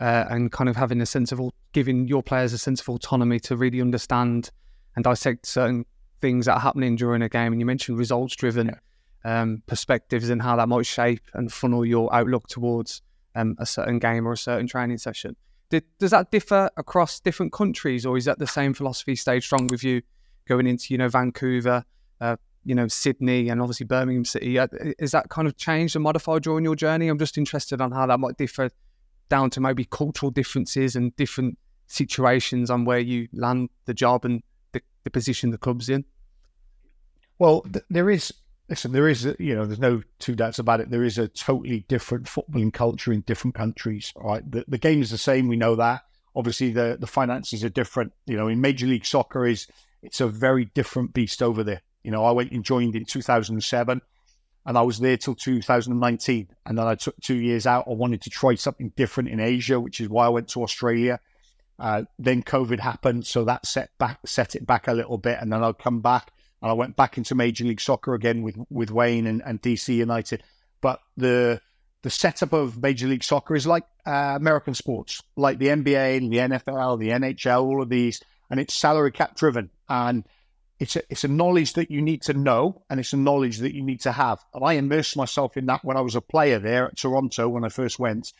uh, 0.00 0.24
and 0.30 0.50
kind 0.50 0.70
of 0.70 0.76
having 0.76 1.00
a 1.00 1.06
sense 1.06 1.32
of 1.32 1.40
giving 1.72 2.08
your 2.08 2.22
players 2.22 2.52
a 2.52 2.58
sense 2.58 2.80
of 2.80 2.88
autonomy 2.88 3.38
to 3.40 3.56
really 3.56 3.80
understand 3.80 4.50
and 4.96 5.04
dissect 5.04 5.46
certain 5.46 5.84
things 6.20 6.46
that 6.46 6.54
are 6.54 6.60
happening 6.60 6.96
during 6.96 7.22
a 7.22 7.28
game. 7.28 7.52
And 7.52 7.60
you 7.60 7.66
mentioned 7.66 7.98
results 7.98 8.34
driven 8.34 8.68
yeah. 8.68 8.78
Um, 9.24 9.62
perspectives 9.66 10.30
and 10.30 10.40
how 10.40 10.56
that 10.56 10.68
might 10.68 10.86
shape 10.86 11.22
and 11.34 11.52
funnel 11.52 11.84
your 11.84 12.12
outlook 12.14 12.48
towards 12.48 13.02
um, 13.34 13.56
a 13.58 13.66
certain 13.66 13.98
game 13.98 14.26
or 14.26 14.32
a 14.32 14.36
certain 14.36 14.66
training 14.66 14.98
session. 14.98 15.36
Did, 15.70 15.84
does 15.98 16.12
that 16.12 16.30
differ 16.30 16.70
across 16.76 17.20
different 17.20 17.52
countries, 17.52 18.06
or 18.06 18.16
is 18.16 18.24
that 18.24 18.38
the 18.38 18.46
same 18.46 18.72
philosophy 18.72 19.14
stayed 19.16 19.42
strong 19.42 19.66
with 19.66 19.84
you 19.84 20.02
going 20.46 20.66
into 20.66 20.94
you 20.94 20.98
know 20.98 21.08
Vancouver, 21.08 21.84
uh, 22.20 22.36
you 22.64 22.74
know 22.74 22.88
Sydney, 22.88 23.50
and 23.50 23.60
obviously 23.60 23.84
Birmingham 23.84 24.24
City? 24.24 24.58
Uh, 24.58 24.68
is 24.98 25.10
that 25.10 25.28
kind 25.28 25.46
of 25.46 25.56
changed 25.56 25.94
and 25.94 26.02
modified 26.02 26.42
during 26.42 26.64
your 26.64 26.74
journey? 26.74 27.08
I'm 27.08 27.18
just 27.18 27.36
interested 27.36 27.82
on 27.82 27.92
how 27.92 28.06
that 28.06 28.18
might 28.18 28.38
differ 28.38 28.70
down 29.28 29.50
to 29.50 29.60
maybe 29.60 29.84
cultural 29.84 30.30
differences 30.30 30.96
and 30.96 31.14
different 31.16 31.58
situations 31.88 32.70
on 32.70 32.84
where 32.84 32.98
you 32.98 33.28
land 33.32 33.70
the 33.86 33.94
job 33.94 34.24
and 34.24 34.42
the, 34.72 34.82
the 35.04 35.10
position 35.10 35.50
the 35.50 35.58
club's 35.58 35.88
in? 35.88 36.04
Well, 37.38 37.62
th- 37.62 37.84
there 37.90 38.10
is. 38.10 38.32
Listen, 38.68 38.92
there 38.92 39.08
is, 39.08 39.24
you 39.38 39.54
know, 39.54 39.64
there's 39.64 39.78
no 39.78 40.02
two 40.18 40.34
doubts 40.34 40.58
about 40.58 40.80
it. 40.80 40.90
There 40.90 41.04
is 41.04 41.16
a 41.16 41.28
totally 41.28 41.86
different 41.88 42.26
footballing 42.26 42.72
culture 42.72 43.12
in 43.12 43.22
different 43.22 43.54
countries. 43.54 44.12
Right, 44.16 44.48
the, 44.50 44.64
the 44.68 44.78
game 44.78 45.00
is 45.00 45.10
the 45.10 45.18
same. 45.18 45.48
We 45.48 45.56
know 45.56 45.76
that. 45.76 46.02
Obviously, 46.36 46.72
the 46.72 46.96
the 47.00 47.06
finances 47.06 47.64
are 47.64 47.70
different. 47.70 48.12
You 48.26 48.36
know, 48.36 48.48
in 48.48 48.60
Major 48.60 48.86
League 48.86 49.06
Soccer 49.06 49.46
is 49.46 49.66
it's 50.02 50.20
a 50.20 50.28
very 50.28 50.66
different 50.66 51.14
beast 51.14 51.42
over 51.42 51.64
there. 51.64 51.82
You 52.04 52.10
know, 52.10 52.24
I 52.24 52.30
went 52.30 52.52
and 52.52 52.64
joined 52.64 52.94
in 52.94 53.04
2007 53.04 54.00
and 54.68 54.76
I 54.78 54.82
was 54.82 54.98
there 54.98 55.16
till 55.16 55.34
2019. 55.34 56.48
And 56.66 56.78
then 56.78 56.86
I 56.86 56.94
took 56.94 57.18
two 57.20 57.36
years 57.36 57.66
out. 57.66 57.86
I 57.88 57.94
wanted 57.94 58.20
to 58.22 58.30
try 58.30 58.54
something 58.54 58.92
different 58.96 59.30
in 59.30 59.40
Asia, 59.40 59.80
which 59.80 60.00
is 60.00 60.10
why 60.10 60.26
I 60.26 60.28
went 60.28 60.48
to 60.48 60.62
Australia. 60.62 61.20
Uh, 61.78 62.02
then 62.18 62.42
COVID 62.42 62.80
happened, 62.80 63.24
so 63.24 63.44
that 63.44 63.64
set 63.64 63.96
back 63.98 64.18
set 64.26 64.56
it 64.56 64.66
back 64.66 64.88
a 64.88 64.92
little 64.92 65.16
bit, 65.16 65.38
and 65.40 65.52
then 65.52 65.62
I'll 65.62 65.72
come 65.72 66.00
back 66.00 66.32
and 66.62 66.70
I 66.70 66.74
went 66.74 66.96
back 66.96 67.18
into 67.18 67.34
Major 67.34 67.64
League 67.64 67.80
Soccer 67.80 68.14
again 68.14 68.42
with 68.42 68.56
with 68.70 68.90
Wayne 68.90 69.26
and, 69.26 69.42
and 69.44 69.60
DC 69.62 69.94
United. 69.94 70.42
But 70.80 71.00
the 71.16 71.60
the 72.02 72.10
setup 72.10 72.52
of 72.52 72.80
Major 72.80 73.08
League 73.08 73.24
Soccer 73.24 73.54
is 73.54 73.66
like 73.66 73.84
uh, 74.06 74.34
American 74.36 74.74
sports, 74.74 75.22
like 75.36 75.58
the 75.58 75.68
NBA, 75.68 76.30
the 76.30 76.36
NFL, 76.36 76.98
the 76.98 77.10
NHL, 77.10 77.64
all 77.64 77.82
of 77.82 77.88
these, 77.88 78.22
and 78.50 78.60
it's 78.60 78.74
salary 78.74 79.12
cap 79.12 79.36
driven. 79.36 79.70
And 79.88 80.24
it's 80.78 80.96
a, 80.96 81.02
it's 81.10 81.24
a 81.24 81.28
knowledge 81.28 81.72
that 81.74 81.90
you 81.90 82.00
need 82.00 82.22
to 82.22 82.34
know 82.34 82.82
and 82.88 83.00
it's 83.00 83.12
a 83.12 83.16
knowledge 83.16 83.58
that 83.58 83.74
you 83.74 83.82
need 83.82 84.00
to 84.02 84.12
have. 84.12 84.38
And 84.54 84.64
I 84.64 84.74
immersed 84.74 85.16
myself 85.16 85.56
in 85.56 85.66
that 85.66 85.84
when 85.84 85.96
I 85.96 86.00
was 86.00 86.14
a 86.14 86.20
player 86.20 86.58
there 86.58 86.86
at 86.86 86.96
Toronto 86.96 87.48
when 87.48 87.64
I 87.64 87.68
first 87.68 87.98
went, 87.98 88.32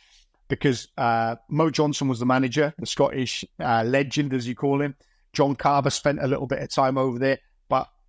because 0.47 0.87
uh, 0.97 1.35
Mo 1.49 1.69
Johnston 1.69 2.07
was 2.07 2.19
the 2.19 2.25
manager, 2.25 2.73
the 2.79 2.85
Scottish 2.85 3.43
uh, 3.59 3.83
legend, 3.85 4.33
as 4.33 4.47
you 4.47 4.55
call 4.55 4.81
him. 4.81 4.95
John 5.33 5.55
Carver 5.55 5.91
spent 5.91 6.19
a 6.23 6.27
little 6.27 6.47
bit 6.47 6.59
of 6.59 6.69
time 6.69 6.97
over 6.97 7.19
there, 7.19 7.39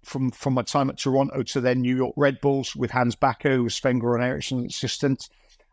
from 0.04 0.30
from 0.30 0.54
my 0.54 0.62
time 0.62 0.90
at 0.90 0.98
Toronto 0.98 1.42
to 1.42 1.60
then 1.60 1.80
New 1.80 1.96
York 1.96 2.14
Red 2.16 2.40
Bulls 2.40 2.74
with 2.74 2.90
Hans 2.90 3.14
Backe, 3.14 3.42
who 3.44 3.64
was 3.64 3.74
Sven-Goran 3.74 4.22
Eriksson's 4.22 4.74
assistant, 4.74 5.28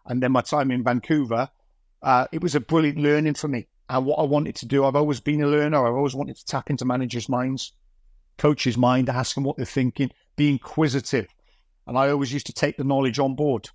and 0.05 0.21
then 0.21 0.32
my 0.32 0.41
time 0.41 0.71
in 0.71 0.84
Vancouver, 0.84 1.49
uh, 2.01 2.28
it 2.32 2.41
was 2.41 2.55
a 2.55 2.59
brilliant 2.59 2.97
learning 2.97 3.36
for 3.36 3.47
me. 3.47 3.67
And 3.89 4.05
what 4.05 4.19
I 4.19 4.23
wanted 4.23 4.55
to 4.57 4.65
do, 4.65 4.84
I've 4.84 4.97
always 4.97 5.21
been 5.21 5.41
a 5.41 5.47
learner. 5.47 5.88
I've 5.88 5.95
always 5.95 6.15
wanted 6.15 6.36
to 6.36 6.45
tap 6.45 6.69
into 6.69 6.84
managers' 6.84 7.30
minds 7.30 7.71
coaches' 8.38 8.78
mind, 8.78 9.09
ask 9.09 9.36
them 9.36 9.43
what 9.43 9.57
they're 9.57 9.65
thinking, 9.65 10.11
be 10.36 10.49
inquisitive. 10.49 11.28
And 11.86 11.97
I 11.97 12.09
always 12.09 12.34
used 12.34 12.47
to 12.47 12.53
take 12.53 12.78
the 12.78 12.84
knowledge 12.84 13.19
on 13.19 13.36
board, 13.36 13.69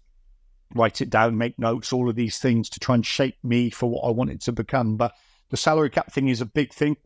write 0.74 1.00
it 1.00 1.10
down, 1.10 1.38
make 1.38 1.58
notes, 1.58 1.92
all 1.92 2.08
of 2.08 2.16
these 2.16 2.38
things 2.38 2.68
to 2.70 2.80
try 2.80 2.94
and 2.94 3.04
shape 3.04 3.36
me 3.42 3.70
for 3.70 3.88
what 3.88 4.06
I 4.06 4.10
wanted 4.10 4.40
to 4.42 4.52
become. 4.52 4.96
But 4.96 5.12
the 5.50 5.56
salary 5.56 5.90
cap 5.90 6.12
thing 6.12 6.28
is 6.28 6.40
a 6.40 6.46
big 6.46 6.72
thing 6.72 6.96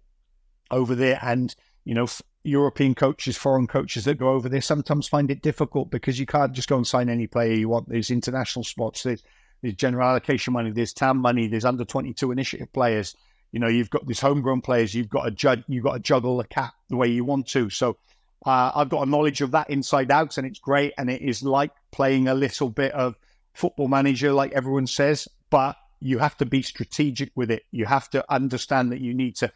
over 0.71 0.95
there. 0.95 1.19
And, 1.23 1.55
you 1.85 1.95
know, 1.95 2.07
European 2.47 2.95
coaches, 2.95 3.37
foreign 3.37 3.67
coaches 3.67 4.05
that 4.05 4.19
go 4.19 4.31
over 4.31 4.49
there 4.49 4.61
sometimes 4.61 5.09
find 5.09 5.31
it 5.31 5.43
difficult 5.43 5.91
because 5.91 6.19
you 6.19 6.27
can't 6.27 6.53
just 6.53 6.69
go 6.69 6.77
and 6.77 6.87
sign 6.87 7.09
any 7.09 7.27
player 7.27 7.53
you 7.53 7.69
want. 7.69 7.89
There's 7.89 8.11
international 8.11 8.65
spots, 8.65 9.03
there's, 9.03 9.23
there's 9.63 9.75
general 9.75 10.09
allocation 10.09 10.53
money, 10.53 10.71
there's 10.71 10.93
TAM 10.93 11.19
money, 11.19 11.49
there's 11.49 11.65
under 11.65 11.85
22 11.85 12.31
initiative 12.33 12.73
players. 12.73 13.15
You 13.53 13.61
know, 13.61 13.69
you've 13.69 13.91
got 13.91 14.07
these 14.07 14.21
homegrown 14.21 14.61
players. 14.61 14.95
You've 14.95 15.09
got 15.09 15.25
to 15.25 15.31
judge. 15.31 15.65
You've 15.69 15.85
got 15.85 15.95
to 15.95 16.01
juggle 16.01 16.37
the 16.37 16.45
cap 16.45 16.75
the 16.91 16.97
way 16.97 17.09
you 17.09 17.25
want 17.25 17.47
to. 17.49 17.71
So 17.71 17.97
uh, 18.45 18.73
I've 18.75 18.89
got 18.89 19.07
a 19.07 19.11
knowledge 19.11 19.41
of 19.41 19.53
that 19.53 19.71
inside 19.71 20.11
out, 20.11 20.37
and 20.37 20.47
it's 20.47 20.59
great. 20.59 20.93
And 20.99 21.09
it 21.09 21.23
is 21.23 21.43
like 21.43 21.71
playing 21.91 22.29
a 22.29 22.35
little 22.35 22.69
bit 22.69 22.93
of 22.93 23.17
football 23.55 23.89
manager, 23.89 24.33
like 24.33 24.53
everyone 24.53 24.87
says. 24.87 25.29
But 25.49 25.77
you 26.01 26.19
have 26.19 26.37
to 26.39 26.45
be 26.45 26.63
strategic 26.63 27.31
with 27.35 27.51
it. 27.51 27.65
You 27.71 27.87
have 27.87 28.11
to 28.11 28.25
understand 28.33 28.93
that 28.93 29.01
you 29.01 29.15
need 29.15 29.37
to 29.37 29.51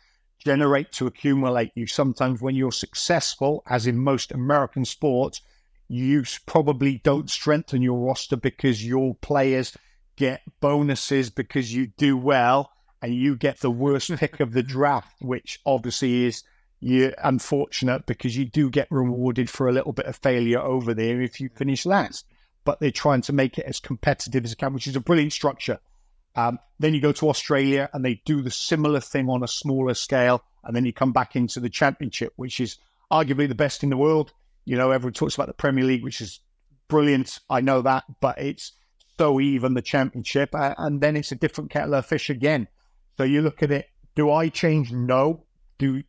generate 0.45 0.93
to 0.93 1.07
accumulate. 1.07 1.73
You 1.75 1.87
sometimes, 1.87 2.41
when 2.41 2.55
you're 2.55 2.73
successful, 2.73 3.63
as 3.69 3.87
in 3.87 3.99
most 3.99 4.33
American 4.33 4.85
sports, 4.85 5.41
you 5.89 6.25
probably 6.47 7.01
don't 7.03 7.29
strengthen 7.29 7.83
your 7.83 7.99
roster 7.99 8.37
because 8.37 8.87
your 8.87 9.15
players 9.17 9.77
get 10.17 10.43
bonuses 10.61 11.31
because 11.31 11.75
you 11.75 11.89
do 11.97 12.17
well 12.17 12.71
and 13.03 13.15
you 13.15 13.37
get 13.37 13.61
the 13.61 13.71
worst 13.71 14.11
pick 14.17 14.41
of 14.41 14.53
the 14.53 14.63
draft, 14.63 15.15
which 15.21 15.61
obviously 15.67 16.27
is 16.27 16.43
you're 16.81 17.15
unfortunate 17.23 18.07
because 18.07 18.37
you 18.37 18.47
do 18.47 18.71
get 18.71 18.89
rewarded 18.91 19.51
for 19.51 19.69
a 19.69 19.73
little 19.73 19.93
bit 19.93 20.07
of 20.07 20.17
failure 20.17 20.61
over 20.61 20.95
there 20.95 21.21
if 21.21 21.41
you 21.41 21.51
finish 21.55 21.85
last. 21.85 22.25
But 22.65 22.81
they're 22.81 22.91
trying 22.91 23.23
to 23.23 23.33
make 23.33 23.59
it 23.59 23.67
as 23.67 23.81
competitive 23.81 24.45
as 24.45 24.53
it 24.53 24.59
can, 24.59 24.73
which 24.73 24.87
is 24.87 24.97
a 24.97 25.01
brilliant 25.01 25.33
structure. 25.33 25.81
Um, 26.37 26.59
then 26.79 26.95
you 26.95 27.01
go 27.01 27.13
to 27.13 27.29
Australia 27.29 27.91
and 27.93 28.05
they 28.05 28.23
do 28.25 28.43
the 28.43 28.51
similar 28.51 29.01
thing 29.01 29.29
on 29.29 29.43
a 29.43 29.49
smaller 29.49 29.95
scale, 29.95 30.43
and 30.65 30.75
then 30.75 30.85
you 30.85 30.93
come 30.93 31.13
back 31.13 31.37
into 31.37 31.61
the 31.61 31.71
championship, 31.71 32.33
which 32.37 32.61
is 32.61 32.77
arguably 33.11 33.49
the 33.49 33.55
best 33.55 33.83
in 33.83 33.91
the 33.91 33.97
world. 33.97 34.33
You 34.65 34.77
know, 34.77 34.91
everyone 34.91 35.15
talks 35.15 35.35
about 35.35 35.49
the 35.49 35.55
Premier 35.55 35.85
League, 35.85 36.05
which 36.05 36.21
is 36.21 36.41
brilliant. 36.89 37.41
I 37.49 37.61
know 37.61 37.83
that, 37.83 38.05
but 38.21 38.39
it's 38.39 38.73
so 39.19 39.41
even 39.41 39.75
the 39.75 39.83
championship, 39.83 40.51
and 40.53 41.01
then 41.01 41.17
it's 41.17 41.33
a 41.33 41.37
different 41.37 41.71
kettle 41.71 41.95
of 41.95 42.07
fish 42.07 42.31
again. 42.31 42.69
So 43.17 43.25
you 43.25 43.43
look 43.43 43.63
at 43.63 43.71
it. 43.71 43.87
Do 44.15 44.31
I 44.31 44.49
change? 44.49 44.93
No. 44.93 45.45
Do 45.79 46.03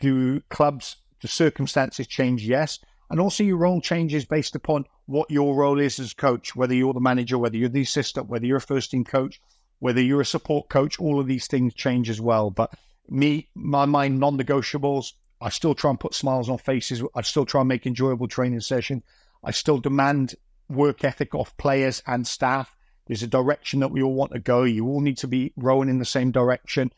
do 0.00 0.40
clubs, 0.50 0.96
the 1.22 1.28
circumstances 1.28 2.06
change? 2.06 2.46
Yes. 2.46 2.78
And 3.08 3.20
also 3.20 3.44
your 3.44 3.56
role 3.56 3.80
changes 3.80 4.24
based 4.24 4.56
upon 4.56 4.84
what 5.06 5.30
your 5.30 5.54
role 5.54 5.78
is 5.78 6.00
as 6.00 6.12
coach, 6.12 6.56
whether 6.56 6.74
you're 6.74 6.92
the 6.92 7.00
manager, 7.00 7.38
whether 7.38 7.56
you're 7.56 7.68
the 7.68 7.82
assistant, 7.82 8.28
whether 8.28 8.44
you're 8.46 8.56
a 8.56 8.60
first 8.60 8.90
team 8.90 9.04
coach, 9.04 9.40
whether 9.78 10.00
you're 10.00 10.20
a 10.20 10.26
support 10.26 10.68
coach, 10.68 10.98
all 10.98 11.20
of 11.20 11.26
these 11.26 11.46
things 11.46 11.74
change 11.74 12.08
as 12.10 12.20
well. 12.20 12.50
But 12.50 12.74
me, 13.08 13.48
my 13.54 13.84
mind, 13.84 14.18
non 14.18 14.38
negotiables, 14.38 15.12
I 15.40 15.50
still 15.50 15.74
try 15.74 15.90
and 15.90 16.00
put 16.00 16.14
smiles 16.14 16.48
on 16.48 16.58
faces. 16.58 17.02
I 17.14 17.22
still 17.22 17.46
try 17.46 17.60
and 17.60 17.68
make 17.68 17.86
enjoyable 17.86 18.28
training 18.28 18.60
session. 18.60 19.02
I 19.44 19.50
still 19.50 19.78
demand 19.78 20.34
work 20.68 21.04
ethic 21.04 21.34
off 21.34 21.56
players 21.56 22.02
and 22.06 22.26
staff. 22.26 22.74
There's 23.06 23.22
a 23.22 23.28
direction 23.28 23.80
that 23.80 23.92
we 23.92 24.02
all 24.02 24.14
want 24.14 24.32
to 24.32 24.38
go. 24.38 24.64
You 24.64 24.86
all 24.86 25.00
need 25.00 25.18
to 25.18 25.28
be 25.28 25.52
rowing 25.56 25.88
in 25.88 25.98
the 25.98 26.04
same 26.04 26.32
direction 26.32 26.90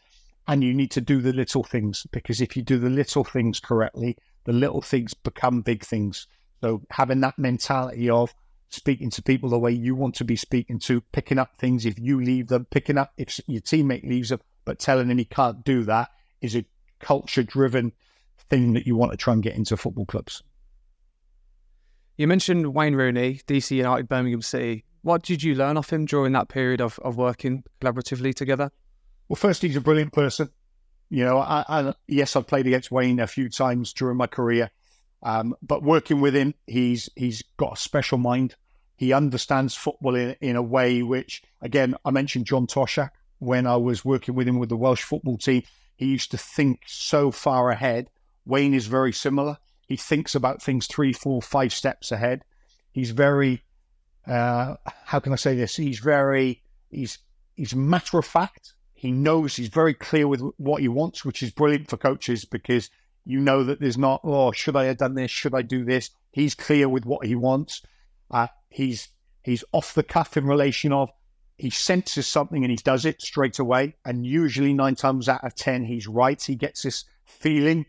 and 0.46 0.64
you 0.64 0.72
need 0.72 0.90
to 0.92 1.02
do 1.02 1.20
the 1.20 1.32
little 1.32 1.62
things 1.62 2.06
because 2.10 2.40
if 2.40 2.56
you 2.56 2.62
do 2.62 2.78
the 2.78 2.88
little 2.88 3.22
things 3.22 3.60
correctly, 3.60 4.16
the 4.44 4.52
little 4.52 4.80
things 4.80 5.12
become 5.12 5.60
big 5.60 5.84
things. 5.84 6.26
So 6.62 6.82
having 6.90 7.20
that 7.20 7.38
mentality 7.38 8.08
of 8.08 8.34
speaking 8.68 9.10
to 9.10 9.22
people 9.22 9.48
the 9.48 9.58
way 9.58 9.72
you 9.72 9.94
want 9.94 10.14
to 10.16 10.24
be 10.24 10.36
speaking 10.36 10.78
to, 10.80 11.00
picking 11.12 11.38
up 11.38 11.56
things 11.58 11.86
if 11.86 11.98
you 11.98 12.22
leave 12.22 12.48
them, 12.48 12.66
picking 12.70 12.98
up 12.98 13.12
if 13.16 13.40
your 13.46 13.60
teammate 13.60 14.08
leaves 14.08 14.28
them, 14.28 14.40
but 14.64 14.78
telling 14.78 15.10
him 15.10 15.18
he 15.18 15.24
can't 15.24 15.64
do 15.64 15.82
that 15.84 16.10
is 16.40 16.54
a 16.54 16.64
culture 17.00 17.42
driven 17.42 17.92
thing 18.50 18.74
that 18.74 18.86
you 18.86 18.96
want 18.96 19.10
to 19.12 19.16
try 19.16 19.32
and 19.32 19.42
get 19.42 19.56
into 19.56 19.76
football 19.76 20.06
clubs. 20.06 20.42
You 22.16 22.26
mentioned 22.26 22.74
Wayne 22.74 22.96
Rooney, 22.96 23.40
DC 23.46 23.76
United, 23.76 24.08
Birmingham 24.08 24.42
City. 24.42 24.84
What 25.02 25.22
did 25.22 25.42
you 25.42 25.54
learn 25.54 25.76
off 25.76 25.92
him 25.92 26.04
during 26.04 26.32
that 26.32 26.48
period 26.48 26.80
of, 26.80 26.98
of 27.00 27.16
working 27.16 27.62
collaboratively 27.80 28.34
together? 28.34 28.72
Well, 29.28 29.36
first, 29.36 29.62
he's 29.62 29.76
a 29.76 29.80
brilliant 29.80 30.12
person. 30.12 30.50
You 31.10 31.24
know, 31.24 31.38
I, 31.38 31.64
I, 31.68 31.94
yes, 32.06 32.34
I've 32.34 32.46
played 32.46 32.66
against 32.66 32.90
Wayne 32.90 33.20
a 33.20 33.26
few 33.26 33.48
times 33.48 33.92
during 33.92 34.16
my 34.16 34.26
career, 34.26 34.70
um, 35.22 35.54
but 35.62 35.82
working 35.82 36.20
with 36.20 36.34
him, 36.34 36.54
he's 36.66 37.08
he's 37.16 37.42
got 37.56 37.74
a 37.74 37.80
special 37.80 38.18
mind. 38.18 38.54
He 38.96 39.12
understands 39.12 39.74
football 39.74 40.14
in, 40.16 40.36
in 40.40 40.56
a 40.56 40.62
way 40.62 41.02
which, 41.02 41.42
again, 41.62 41.94
I 42.04 42.10
mentioned 42.10 42.46
John 42.46 42.66
Toshack 42.66 43.10
when 43.38 43.66
I 43.66 43.76
was 43.76 44.04
working 44.04 44.34
with 44.34 44.48
him 44.48 44.58
with 44.58 44.68
the 44.68 44.76
Welsh 44.76 45.02
football 45.02 45.38
team. 45.38 45.62
He 45.94 46.06
used 46.06 46.32
to 46.32 46.38
think 46.38 46.82
so 46.86 47.30
far 47.30 47.70
ahead. 47.70 48.10
Wayne 48.44 48.74
is 48.74 48.86
very 48.86 49.12
similar. 49.12 49.58
He 49.86 49.96
thinks 49.96 50.34
about 50.34 50.62
things 50.62 50.86
three, 50.86 51.12
four, 51.12 51.40
five 51.40 51.72
steps 51.72 52.10
ahead. 52.10 52.44
He's 52.90 53.10
very 53.10 53.62
uh, 54.28 54.76
how 55.04 55.20
can 55.20 55.32
I 55.32 55.36
say 55.36 55.56
this? 55.56 55.76
He's 55.76 55.98
very 55.98 56.62
he's 56.90 57.18
he's 57.56 57.74
matter 57.74 58.18
of 58.18 58.26
fact. 58.26 58.74
He 58.94 59.12
knows 59.12 59.56
he's 59.56 59.68
very 59.68 59.94
clear 59.94 60.28
with 60.28 60.42
what 60.56 60.82
he 60.82 60.88
wants, 60.88 61.24
which 61.24 61.42
is 61.42 61.50
brilliant 61.50 61.88
for 61.88 61.96
coaches 61.96 62.44
because 62.44 62.90
you 63.28 63.40
know 63.40 63.62
that 63.62 63.78
there's 63.78 63.98
not 63.98 64.22
oh 64.24 64.50
should 64.52 64.74
I 64.74 64.84
have 64.84 64.96
done 64.96 65.14
this? 65.14 65.30
Should 65.30 65.54
I 65.54 65.60
do 65.60 65.84
this? 65.84 66.10
He's 66.32 66.54
clear 66.54 66.88
with 66.88 67.04
what 67.04 67.26
he 67.26 67.34
wants. 67.34 67.82
Uh, 68.30 68.46
he's 68.70 69.08
he's 69.42 69.62
off 69.72 69.92
the 69.92 70.02
cuff 70.02 70.38
in 70.38 70.46
relation 70.46 70.92
of 70.92 71.10
he 71.58 71.68
senses 71.68 72.26
something 72.26 72.64
and 72.64 72.70
he 72.70 72.76
does 72.76 73.04
it 73.04 73.20
straight 73.20 73.58
away. 73.58 73.94
And 74.06 74.24
usually 74.24 74.72
nine 74.72 74.94
times 74.94 75.28
out 75.28 75.44
of 75.44 75.54
ten 75.54 75.84
he's 75.84 76.08
right. 76.08 76.42
He 76.42 76.54
gets 76.54 76.82
this 76.82 77.04
feeling 77.26 77.84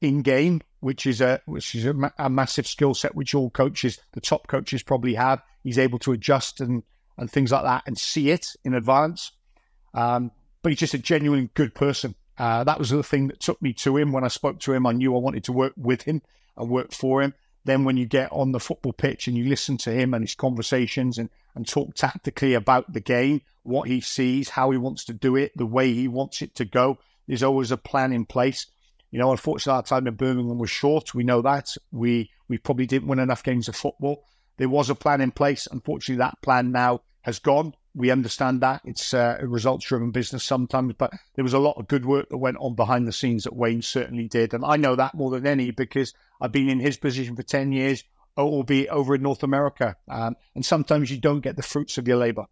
in 0.00 0.22
game, 0.22 0.62
which 0.80 1.04
is 1.06 1.20
a 1.20 1.42
which 1.44 1.74
is 1.74 1.84
a, 1.84 1.94
a 2.18 2.30
massive 2.30 2.66
skill 2.66 2.94
set 2.94 3.14
which 3.14 3.34
all 3.34 3.50
coaches, 3.50 3.98
the 4.12 4.22
top 4.22 4.46
coaches, 4.46 4.82
probably 4.82 5.14
have. 5.14 5.42
He's 5.62 5.78
able 5.78 5.98
to 6.00 6.12
adjust 6.12 6.62
and 6.62 6.82
and 7.18 7.30
things 7.30 7.52
like 7.52 7.64
that 7.64 7.82
and 7.86 7.98
see 7.98 8.30
it 8.30 8.56
in 8.64 8.72
advance. 8.72 9.32
Um, 9.92 10.30
but 10.62 10.72
he's 10.72 10.78
just 10.78 10.94
a 10.94 10.98
genuine 10.98 11.50
good 11.52 11.74
person. 11.74 12.14
Uh, 12.38 12.62
that 12.64 12.78
was 12.78 12.90
the 12.90 13.02
thing 13.02 13.28
that 13.28 13.40
took 13.40 13.60
me 13.60 13.72
to 13.72 13.96
him. 13.96 14.12
When 14.12 14.24
I 14.24 14.28
spoke 14.28 14.60
to 14.60 14.72
him, 14.72 14.86
I 14.86 14.92
knew 14.92 15.14
I 15.14 15.18
wanted 15.18 15.44
to 15.44 15.52
work 15.52 15.72
with 15.76 16.02
him 16.02 16.22
and 16.56 16.70
work 16.70 16.92
for 16.92 17.22
him. 17.22 17.34
Then 17.64 17.84
when 17.84 17.96
you 17.96 18.06
get 18.06 18.32
on 18.32 18.52
the 18.52 18.60
football 18.60 18.92
pitch 18.92 19.26
and 19.26 19.36
you 19.36 19.44
listen 19.44 19.76
to 19.78 19.90
him 19.90 20.14
and 20.14 20.22
his 20.22 20.34
conversations 20.34 21.18
and, 21.18 21.28
and 21.54 21.66
talk 21.66 21.94
tactically 21.94 22.54
about 22.54 22.92
the 22.92 23.00
game, 23.00 23.42
what 23.64 23.88
he 23.88 24.00
sees, 24.00 24.50
how 24.50 24.70
he 24.70 24.78
wants 24.78 25.04
to 25.06 25.12
do 25.12 25.36
it, 25.36 25.52
the 25.56 25.66
way 25.66 25.92
he 25.92 26.08
wants 26.08 26.40
it 26.40 26.54
to 26.54 26.64
go, 26.64 26.98
There's 27.26 27.42
always 27.42 27.72
a 27.72 27.76
plan 27.76 28.12
in 28.12 28.24
place. 28.24 28.66
You 29.10 29.18
know, 29.18 29.30
unfortunately, 29.30 29.76
our 29.76 29.82
time 29.82 30.06
in 30.06 30.14
Birmingham 30.14 30.58
was 30.58 30.70
short. 30.70 31.14
We 31.14 31.24
know 31.24 31.42
that. 31.42 31.74
We 31.90 32.30
we 32.48 32.58
probably 32.58 32.86
didn't 32.86 33.08
win 33.08 33.18
enough 33.18 33.42
games 33.42 33.68
of 33.68 33.76
football. 33.76 34.24
There 34.58 34.68
was 34.68 34.90
a 34.90 34.94
plan 34.94 35.20
in 35.20 35.30
place. 35.30 35.66
Unfortunately, 35.70 36.18
that 36.18 36.40
plan 36.42 36.72
now 36.72 37.00
has 37.28 37.38
gone. 37.38 37.74
We 37.94 38.10
understand 38.10 38.60
that 38.62 38.80
it's 38.84 39.14
uh, 39.14 39.38
a 39.40 39.46
results-driven 39.46 40.10
business 40.10 40.44
sometimes, 40.44 40.94
but 40.98 41.12
there 41.34 41.42
was 41.42 41.54
a 41.54 41.58
lot 41.58 41.76
of 41.78 41.88
good 41.88 42.04
work 42.04 42.28
that 42.30 42.38
went 42.38 42.56
on 42.58 42.74
behind 42.74 43.06
the 43.06 43.12
scenes 43.12 43.44
that 43.44 43.54
Wayne 43.54 43.82
certainly 43.82 44.28
did, 44.28 44.54
and 44.54 44.64
I 44.64 44.76
know 44.76 44.96
that 44.96 45.14
more 45.14 45.30
than 45.30 45.46
any 45.46 45.70
because 45.70 46.14
I've 46.40 46.52
been 46.52 46.68
in 46.68 46.80
his 46.80 46.96
position 46.96 47.36
for 47.36 47.42
ten 47.42 47.72
years, 47.72 48.04
albeit 48.36 48.88
over 48.88 49.14
in 49.14 49.22
North 49.22 49.42
America, 49.42 49.96
um, 50.08 50.36
and 50.54 50.64
sometimes 50.64 51.10
you 51.10 51.18
don't 51.18 51.40
get 51.40 51.56
the 51.56 51.62
fruits 51.62 51.98
of 51.98 52.08
your 52.08 52.18
labour. 52.18 52.46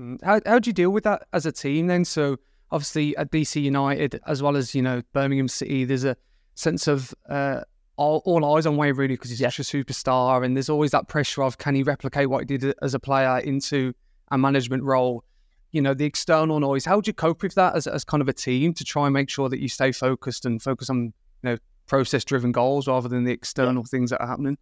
Mm, 0.00 0.22
how 0.22 0.40
how 0.46 0.58
do 0.58 0.68
you 0.68 0.74
deal 0.74 0.90
with 0.90 1.04
that 1.04 1.26
as 1.32 1.46
a 1.46 1.52
team 1.52 1.86
then? 1.86 2.04
So 2.04 2.38
obviously 2.70 3.16
at 3.16 3.30
DC 3.30 3.60
United 3.60 4.20
as 4.26 4.42
well 4.42 4.56
as 4.56 4.74
you 4.74 4.82
know 4.82 5.02
Birmingham 5.12 5.48
City, 5.48 5.84
there's 5.84 6.04
a 6.04 6.16
sense 6.54 6.86
of 6.86 7.14
uh, 7.28 7.62
all, 7.96 8.22
all, 8.24 8.56
eyes 8.56 8.66
on 8.66 8.76
Wayne 8.76 8.94
Rooney 8.94 9.14
because 9.14 9.30
he's 9.30 9.40
yeah. 9.40 9.50
such 9.50 9.72
a 9.72 9.76
superstar, 9.76 10.44
and 10.44 10.56
there's 10.56 10.68
always 10.68 10.90
that 10.90 11.08
pressure 11.08 11.42
of 11.42 11.58
can 11.58 11.74
he 11.74 11.82
replicate 11.82 12.28
what 12.28 12.48
he 12.48 12.56
did 12.56 12.74
as 12.82 12.94
a 12.94 12.98
player 12.98 13.38
into 13.38 13.94
a 14.32 14.38
management 14.38 14.82
role. 14.82 15.24
You 15.70 15.80
know 15.80 15.94
the 15.94 16.04
external 16.04 16.58
noise. 16.58 16.84
How 16.84 17.00
do 17.00 17.08
you 17.08 17.14
cope 17.14 17.42
with 17.42 17.54
that 17.54 17.76
as, 17.76 17.86
as 17.86 18.04
kind 18.04 18.20
of 18.20 18.28
a 18.28 18.32
team 18.32 18.74
to 18.74 18.84
try 18.84 19.06
and 19.06 19.14
make 19.14 19.30
sure 19.30 19.48
that 19.48 19.60
you 19.60 19.68
stay 19.68 19.92
focused 19.92 20.44
and 20.44 20.60
focus 20.60 20.90
on 20.90 21.04
you 21.04 21.12
know 21.44 21.58
process 21.86 22.24
driven 22.24 22.52
goals 22.52 22.88
rather 22.88 23.08
than 23.08 23.24
the 23.24 23.32
external 23.32 23.82
yeah. 23.82 23.90
things 23.90 24.10
that 24.10 24.20
are 24.20 24.26
happening? 24.26 24.58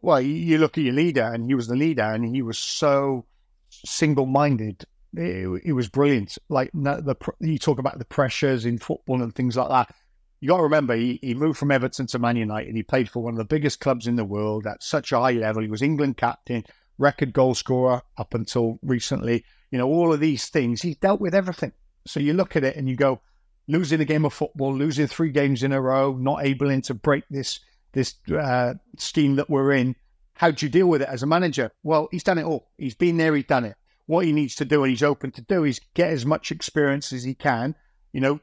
Well, 0.00 0.20
you 0.20 0.58
look 0.58 0.78
at 0.78 0.84
your 0.84 0.94
leader, 0.94 1.24
and 1.24 1.44
he 1.44 1.54
was 1.54 1.66
the 1.66 1.74
leader, 1.74 2.04
and 2.04 2.24
he 2.24 2.40
was 2.40 2.58
so 2.58 3.26
single 3.70 4.26
minded 4.26 4.86
it, 5.14 5.62
it 5.64 5.72
was 5.72 5.88
brilliant. 5.88 6.38
Like 6.48 6.70
the, 6.72 7.16
you 7.40 7.58
talk 7.58 7.78
about 7.78 7.98
the 7.98 8.04
pressures 8.04 8.64
in 8.64 8.78
football 8.78 9.22
and 9.22 9.34
things 9.34 9.56
like 9.56 9.68
that. 9.68 9.94
You 10.40 10.48
got 10.48 10.58
to 10.58 10.62
remember, 10.62 10.94
he, 10.94 11.18
he 11.22 11.34
moved 11.34 11.58
from 11.58 11.72
Everton 11.72 12.06
to 12.08 12.18
Man 12.18 12.36
United. 12.36 12.68
And 12.68 12.76
he 12.76 12.82
played 12.82 13.10
for 13.10 13.22
one 13.22 13.34
of 13.34 13.38
the 13.38 13.44
biggest 13.44 13.80
clubs 13.80 14.06
in 14.06 14.16
the 14.16 14.24
world 14.24 14.66
at 14.66 14.82
such 14.82 15.12
a 15.12 15.18
high 15.18 15.32
level. 15.32 15.62
He 15.62 15.68
was 15.68 15.82
England 15.82 16.16
captain, 16.16 16.64
record 16.98 17.32
goal 17.32 17.54
scorer 17.54 18.02
up 18.16 18.34
until 18.34 18.78
recently. 18.82 19.44
You 19.70 19.78
know, 19.78 19.88
all 19.88 20.12
of 20.12 20.20
these 20.20 20.48
things. 20.48 20.82
He's 20.82 20.96
dealt 20.96 21.20
with 21.20 21.34
everything. 21.34 21.72
So 22.06 22.20
you 22.20 22.32
look 22.32 22.56
at 22.56 22.64
it 22.64 22.76
and 22.76 22.88
you 22.88 22.96
go, 22.96 23.20
losing 23.66 24.00
a 24.00 24.04
game 24.04 24.24
of 24.24 24.32
football, 24.32 24.74
losing 24.74 25.06
three 25.06 25.30
games 25.30 25.62
in 25.62 25.72
a 25.72 25.80
row, 25.80 26.16
not 26.16 26.44
able 26.44 26.80
to 26.80 26.94
break 26.94 27.24
this 27.30 27.60
this 27.92 28.14
uh, 28.38 28.74
scheme 28.98 29.36
that 29.36 29.48
we're 29.48 29.72
in. 29.72 29.96
How 30.34 30.50
do 30.50 30.64
you 30.64 30.70
deal 30.70 30.86
with 30.86 31.02
it 31.02 31.08
as 31.08 31.22
a 31.22 31.26
manager? 31.26 31.70
Well, 31.82 32.08
he's 32.10 32.22
done 32.22 32.38
it 32.38 32.44
all. 32.44 32.68
He's 32.76 32.94
been 32.94 33.16
there. 33.16 33.34
He's 33.34 33.46
done 33.46 33.64
it 33.64 33.76
what 34.08 34.24
he 34.24 34.32
needs 34.32 34.54
to 34.54 34.64
do 34.64 34.82
and 34.82 34.90
he's 34.90 35.02
open 35.02 35.30
to 35.30 35.42
do 35.42 35.64
is 35.64 35.80
get 35.92 36.10
as 36.10 36.24
much 36.24 36.50
experience 36.50 37.12
as 37.12 37.22
he 37.22 37.34
can. 37.34 37.74
You 38.12 38.22
know, 38.22 38.40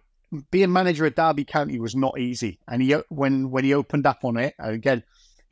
being 0.51 0.71
manager 0.71 1.07
at 1.07 1.15
Derby 1.15 1.43
County 1.43 1.79
was 1.79 1.95
not 1.95 2.19
easy, 2.19 2.59
and 2.67 2.81
he 2.81 2.91
when 3.09 3.49
when 3.49 3.63
he 3.63 3.73
opened 3.73 4.05
up 4.05 4.23
on 4.23 4.37
it 4.37 4.53
again, 4.59 5.03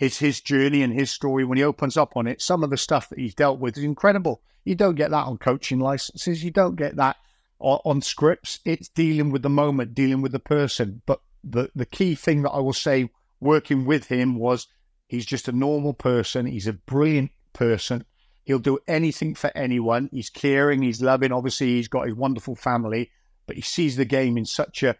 his 0.03 0.19
his 0.19 0.41
journey 0.41 0.83
and 0.83 0.93
his 0.93 1.09
story 1.09 1.45
when 1.45 1.57
he 1.57 1.63
opens 1.63 1.95
up 1.97 2.17
on 2.17 2.27
it, 2.27 2.41
some 2.41 2.63
of 2.63 2.69
the 2.69 2.77
stuff 2.77 3.09
that 3.09 3.19
he's 3.19 3.33
dealt 3.33 3.59
with 3.59 3.77
is 3.77 3.83
incredible. 3.83 4.41
You 4.65 4.75
don't 4.75 4.95
get 4.95 5.11
that 5.11 5.25
on 5.25 5.37
coaching 5.37 5.79
licenses. 5.79 6.43
You 6.43 6.51
don't 6.51 6.75
get 6.75 6.97
that 6.97 7.17
on, 7.59 7.79
on 7.85 8.01
scripts. 8.01 8.59
It's 8.65 8.89
dealing 8.89 9.31
with 9.31 9.41
the 9.41 9.49
moment, 9.49 9.95
dealing 9.95 10.21
with 10.21 10.33
the 10.33 10.39
person. 10.39 11.01
But 11.05 11.21
the 11.43 11.71
the 11.73 11.85
key 11.85 12.15
thing 12.15 12.43
that 12.43 12.51
I 12.51 12.59
will 12.59 12.73
say 12.73 13.09
working 13.39 13.85
with 13.85 14.07
him 14.07 14.35
was 14.35 14.67
he's 15.07 15.25
just 15.25 15.47
a 15.47 15.53
normal 15.53 15.93
person. 15.93 16.45
He's 16.45 16.67
a 16.67 16.73
brilliant 16.73 17.31
person. 17.53 18.05
He'll 18.43 18.59
do 18.59 18.79
anything 18.87 19.35
for 19.35 19.55
anyone. 19.55 20.09
He's 20.11 20.29
caring, 20.29 20.81
he's 20.81 21.01
loving. 21.01 21.31
Obviously, 21.31 21.67
he's 21.75 21.87
got 21.87 22.07
his 22.07 22.15
wonderful 22.15 22.55
family, 22.55 23.09
but 23.47 23.55
he 23.55 23.61
sees 23.61 23.95
the 23.95 24.05
game 24.05 24.37
in 24.37 24.45
such 24.45 24.83
a 24.83 24.97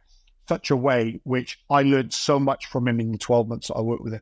such 0.48 0.72
a 0.72 0.78
way 0.78 1.20
which 1.24 1.60
I 1.70 1.84
learned 1.84 2.14
so 2.14 2.40
much 2.40 2.68
from 2.68 2.88
him 2.88 3.00
in 3.00 3.12
the 3.12 3.18
12 3.18 3.48
months 3.48 3.72
I 3.74 3.82
worked 3.82 4.04
with 4.04 4.14
him. 4.14 4.22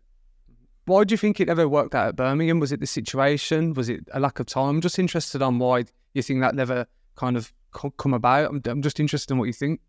Why 0.86 1.04
do 1.04 1.14
you 1.14 1.18
think 1.18 1.40
it 1.40 1.48
never 1.48 1.68
worked 1.68 1.96
out 1.96 2.10
at 2.10 2.16
Birmingham? 2.16 2.60
Was 2.60 2.72
it 2.72 2.80
the 2.80 2.88
situation? 2.88 3.74
Was 3.74 3.90
it 3.90 4.02
a 4.14 4.20
lack 4.20 4.40
of 4.40 4.48
time? 4.48 4.76
I'm 4.76 4.82
just 4.82 5.00
interested 5.00 5.42
on 5.42 5.60
why 5.60 5.86
you 6.14 6.22
think 6.22 6.42
that 6.42 6.56
never 6.56 6.88
kind 7.16 7.38
of 7.38 7.54
come 7.98 8.14
about. 8.14 8.50
I'm, 8.50 8.62
I'm 8.66 8.82
just 8.82 9.00
interested 9.00 9.34
in 9.34 9.38
what 9.38 9.46
you 9.46 9.54
think. 9.54 9.80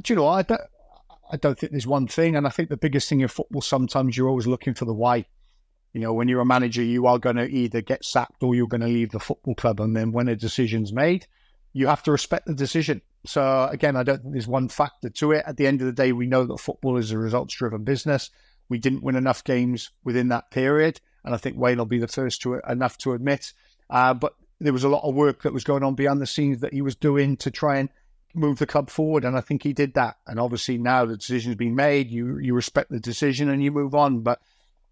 Do 0.00 0.12
you 0.12 0.16
know, 0.16 0.28
I 0.28 0.42
don't, 0.42 0.60
I 1.30 1.36
don't 1.36 1.58
think 1.58 1.72
there's 1.72 1.86
one 1.86 2.06
thing. 2.06 2.36
And 2.36 2.46
I 2.46 2.50
think 2.50 2.68
the 2.68 2.76
biggest 2.76 3.08
thing 3.08 3.20
in 3.20 3.28
football, 3.28 3.62
sometimes 3.62 4.16
you're 4.16 4.28
always 4.28 4.46
looking 4.46 4.74
for 4.74 4.84
the 4.84 4.94
why. 4.94 5.26
You 5.92 6.00
know, 6.00 6.14
when 6.14 6.28
you're 6.28 6.40
a 6.40 6.46
manager, 6.46 6.82
you 6.82 7.06
are 7.06 7.18
going 7.18 7.36
to 7.36 7.48
either 7.48 7.82
get 7.82 8.04
sacked 8.04 8.42
or 8.42 8.54
you're 8.54 8.66
going 8.66 8.80
to 8.80 8.86
leave 8.86 9.10
the 9.10 9.20
football 9.20 9.54
club. 9.54 9.80
And 9.80 9.94
then 9.94 10.12
when 10.12 10.28
a 10.28 10.36
decision's 10.36 10.92
made, 10.92 11.26
you 11.72 11.86
have 11.86 12.02
to 12.04 12.12
respect 12.12 12.46
the 12.46 12.54
decision. 12.54 13.02
So 13.26 13.68
again, 13.70 13.96
I 13.96 14.02
don't 14.02 14.22
think 14.22 14.32
there's 14.32 14.48
one 14.48 14.68
factor 14.68 15.10
to 15.10 15.32
it. 15.32 15.44
At 15.46 15.56
the 15.56 15.66
end 15.66 15.80
of 15.80 15.86
the 15.86 15.92
day, 15.92 16.12
we 16.12 16.26
know 16.26 16.44
that 16.44 16.60
football 16.60 16.96
is 16.96 17.10
a 17.10 17.18
results 17.18 17.54
driven 17.54 17.84
business. 17.84 18.30
We 18.72 18.78
didn't 18.78 19.02
win 19.02 19.16
enough 19.16 19.44
games 19.44 19.90
within 20.02 20.28
that 20.28 20.50
period. 20.50 20.98
And 21.26 21.34
I 21.34 21.36
think 21.36 21.58
Wayne 21.58 21.76
will 21.76 21.84
be 21.84 21.98
the 21.98 22.08
first 22.08 22.40
to 22.40 22.54
enough 22.66 22.96
to 22.98 23.12
admit. 23.12 23.52
Uh, 23.90 24.14
but 24.14 24.34
there 24.60 24.72
was 24.72 24.82
a 24.82 24.88
lot 24.88 25.06
of 25.06 25.14
work 25.14 25.42
that 25.42 25.52
was 25.52 25.62
going 25.62 25.82
on 25.82 25.94
behind 25.94 26.22
the 26.22 26.26
scenes 26.26 26.60
that 26.60 26.72
he 26.72 26.80
was 26.80 26.96
doing 26.96 27.36
to 27.36 27.50
try 27.50 27.76
and 27.76 27.90
move 28.34 28.58
the 28.58 28.66
club 28.66 28.88
forward. 28.88 29.26
And 29.26 29.36
I 29.36 29.42
think 29.42 29.62
he 29.62 29.74
did 29.74 29.92
that. 29.92 30.16
And 30.26 30.40
obviously 30.40 30.78
now 30.78 31.04
the 31.04 31.18
decision's 31.18 31.56
been 31.56 31.74
made. 31.74 32.10
You 32.10 32.38
you 32.38 32.54
respect 32.54 32.90
the 32.90 32.98
decision 32.98 33.50
and 33.50 33.62
you 33.62 33.70
move 33.70 33.94
on. 33.94 34.20
But 34.20 34.40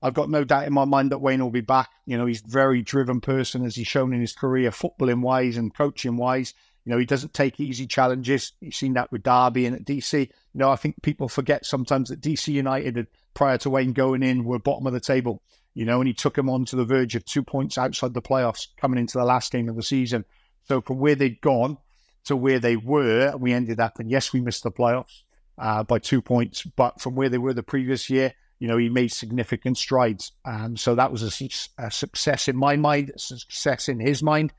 I've 0.03 0.13
got 0.13 0.29
no 0.29 0.45
doubt 0.45 0.67
in 0.67 0.75
my 0.75 0.85
mind 0.85 1.11
that 1.11 1.23
Wayne 1.23 1.43
will 1.43 1.49
be 1.49 1.63
back. 1.63 1.89
You 2.05 2.19
know, 2.19 2.27
he's 2.27 2.45
a 2.45 2.51
very 2.51 2.83
driven 2.83 3.23
person, 3.23 3.65
as 3.65 3.77
he's 3.77 3.87
shown 3.87 4.13
in 4.13 4.21
his 4.21 4.35
career, 4.35 4.73
footballing 4.73 5.23
wise 5.23 5.57
and 5.57 5.75
coaching 5.75 6.19
wise. 6.19 6.53
You 6.85 6.93
know, 6.93 6.99
he 6.99 7.07
doesn't 7.07 7.35
take 7.35 7.61
easy 7.61 7.87
challenges. 7.87 8.53
You've 8.61 8.75
seen 8.75 8.95
that 8.95 9.13
with 9.13 9.23
Derby 9.23 9.67
and 9.67 9.77
at 9.77 9.85
DC. 9.85 10.19
You 10.21 10.29
know, 10.55 10.71
I 10.71 10.77
think 10.77 11.03
people 11.03 11.29
forget 11.29 11.67
sometimes 11.67 12.09
that 12.09 12.21
DC 12.21 12.49
United, 12.49 13.07
prior 13.35 13.59
to 13.59 13.71
Wayne 13.71 13.93
going 13.93 14.23
in, 14.23 14.45
were 14.45 14.59
bottom 14.59 14.87
of 14.87 14.93
the 14.93 15.01
table. 15.01 15.43
You 15.75 15.85
know, 15.85 16.01
and 16.01 16.09
he 16.09 16.15
took 16.15 16.35
them 16.35 16.51
on 16.51 16.65
to 16.67 16.77
the 16.77 16.85
verge 16.85 17.15
of 17.15 17.25
two 17.25 17.43
points 17.43 17.79
outside 17.79 18.15
the 18.15 18.23
playoffs 18.23 18.67
coming 18.77 18.99
into 18.99 19.19
the 19.19 19.25
last 19.25 19.53
game 19.53 19.69
of 19.69 19.77
the 19.77 19.83
season. 19.83 20.25
So 20.65 20.81
from 20.81 20.99
where 20.99 21.15
they'd 21.15 21.41
gone 21.41 21.79
to 22.25 22.37
where 22.37 22.59
they 22.59 22.77
were, 22.77 23.35
we 23.37 23.53
ended 23.53 23.81
up, 23.81 23.99
and 23.99 24.11
yes, 24.11 24.33
we 24.33 24.41
missed 24.41 24.63
the 24.63 24.73
playoffs 24.73 25.23
uh, 25.59 25.85
by 25.85 25.99
two 25.99 26.23
points, 26.23 26.63
but 26.63 27.01
from 27.01 27.15
where 27.15 27.29
they 27.29 27.39
were 27.39 27.55
the 27.55 27.63
previous 27.63 28.11
year, 28.11 28.35
you 28.59 28.69
know, 28.69 28.77
he 28.77 28.89
made 28.89 29.11
significant 29.11 29.79
strides. 29.79 30.33
Um, 30.45 30.77
so 30.77 30.95
that 30.95 31.11
was 31.11 31.23
a, 31.23 31.49
a, 31.79 31.91
success 31.91 32.47
in 32.47 32.57
my 32.57 32.77
mind, 32.77 33.11
a 33.15 33.19
success 33.19 33.89
in 33.89 33.99
his 33.99 34.23
mind. 34.23 34.53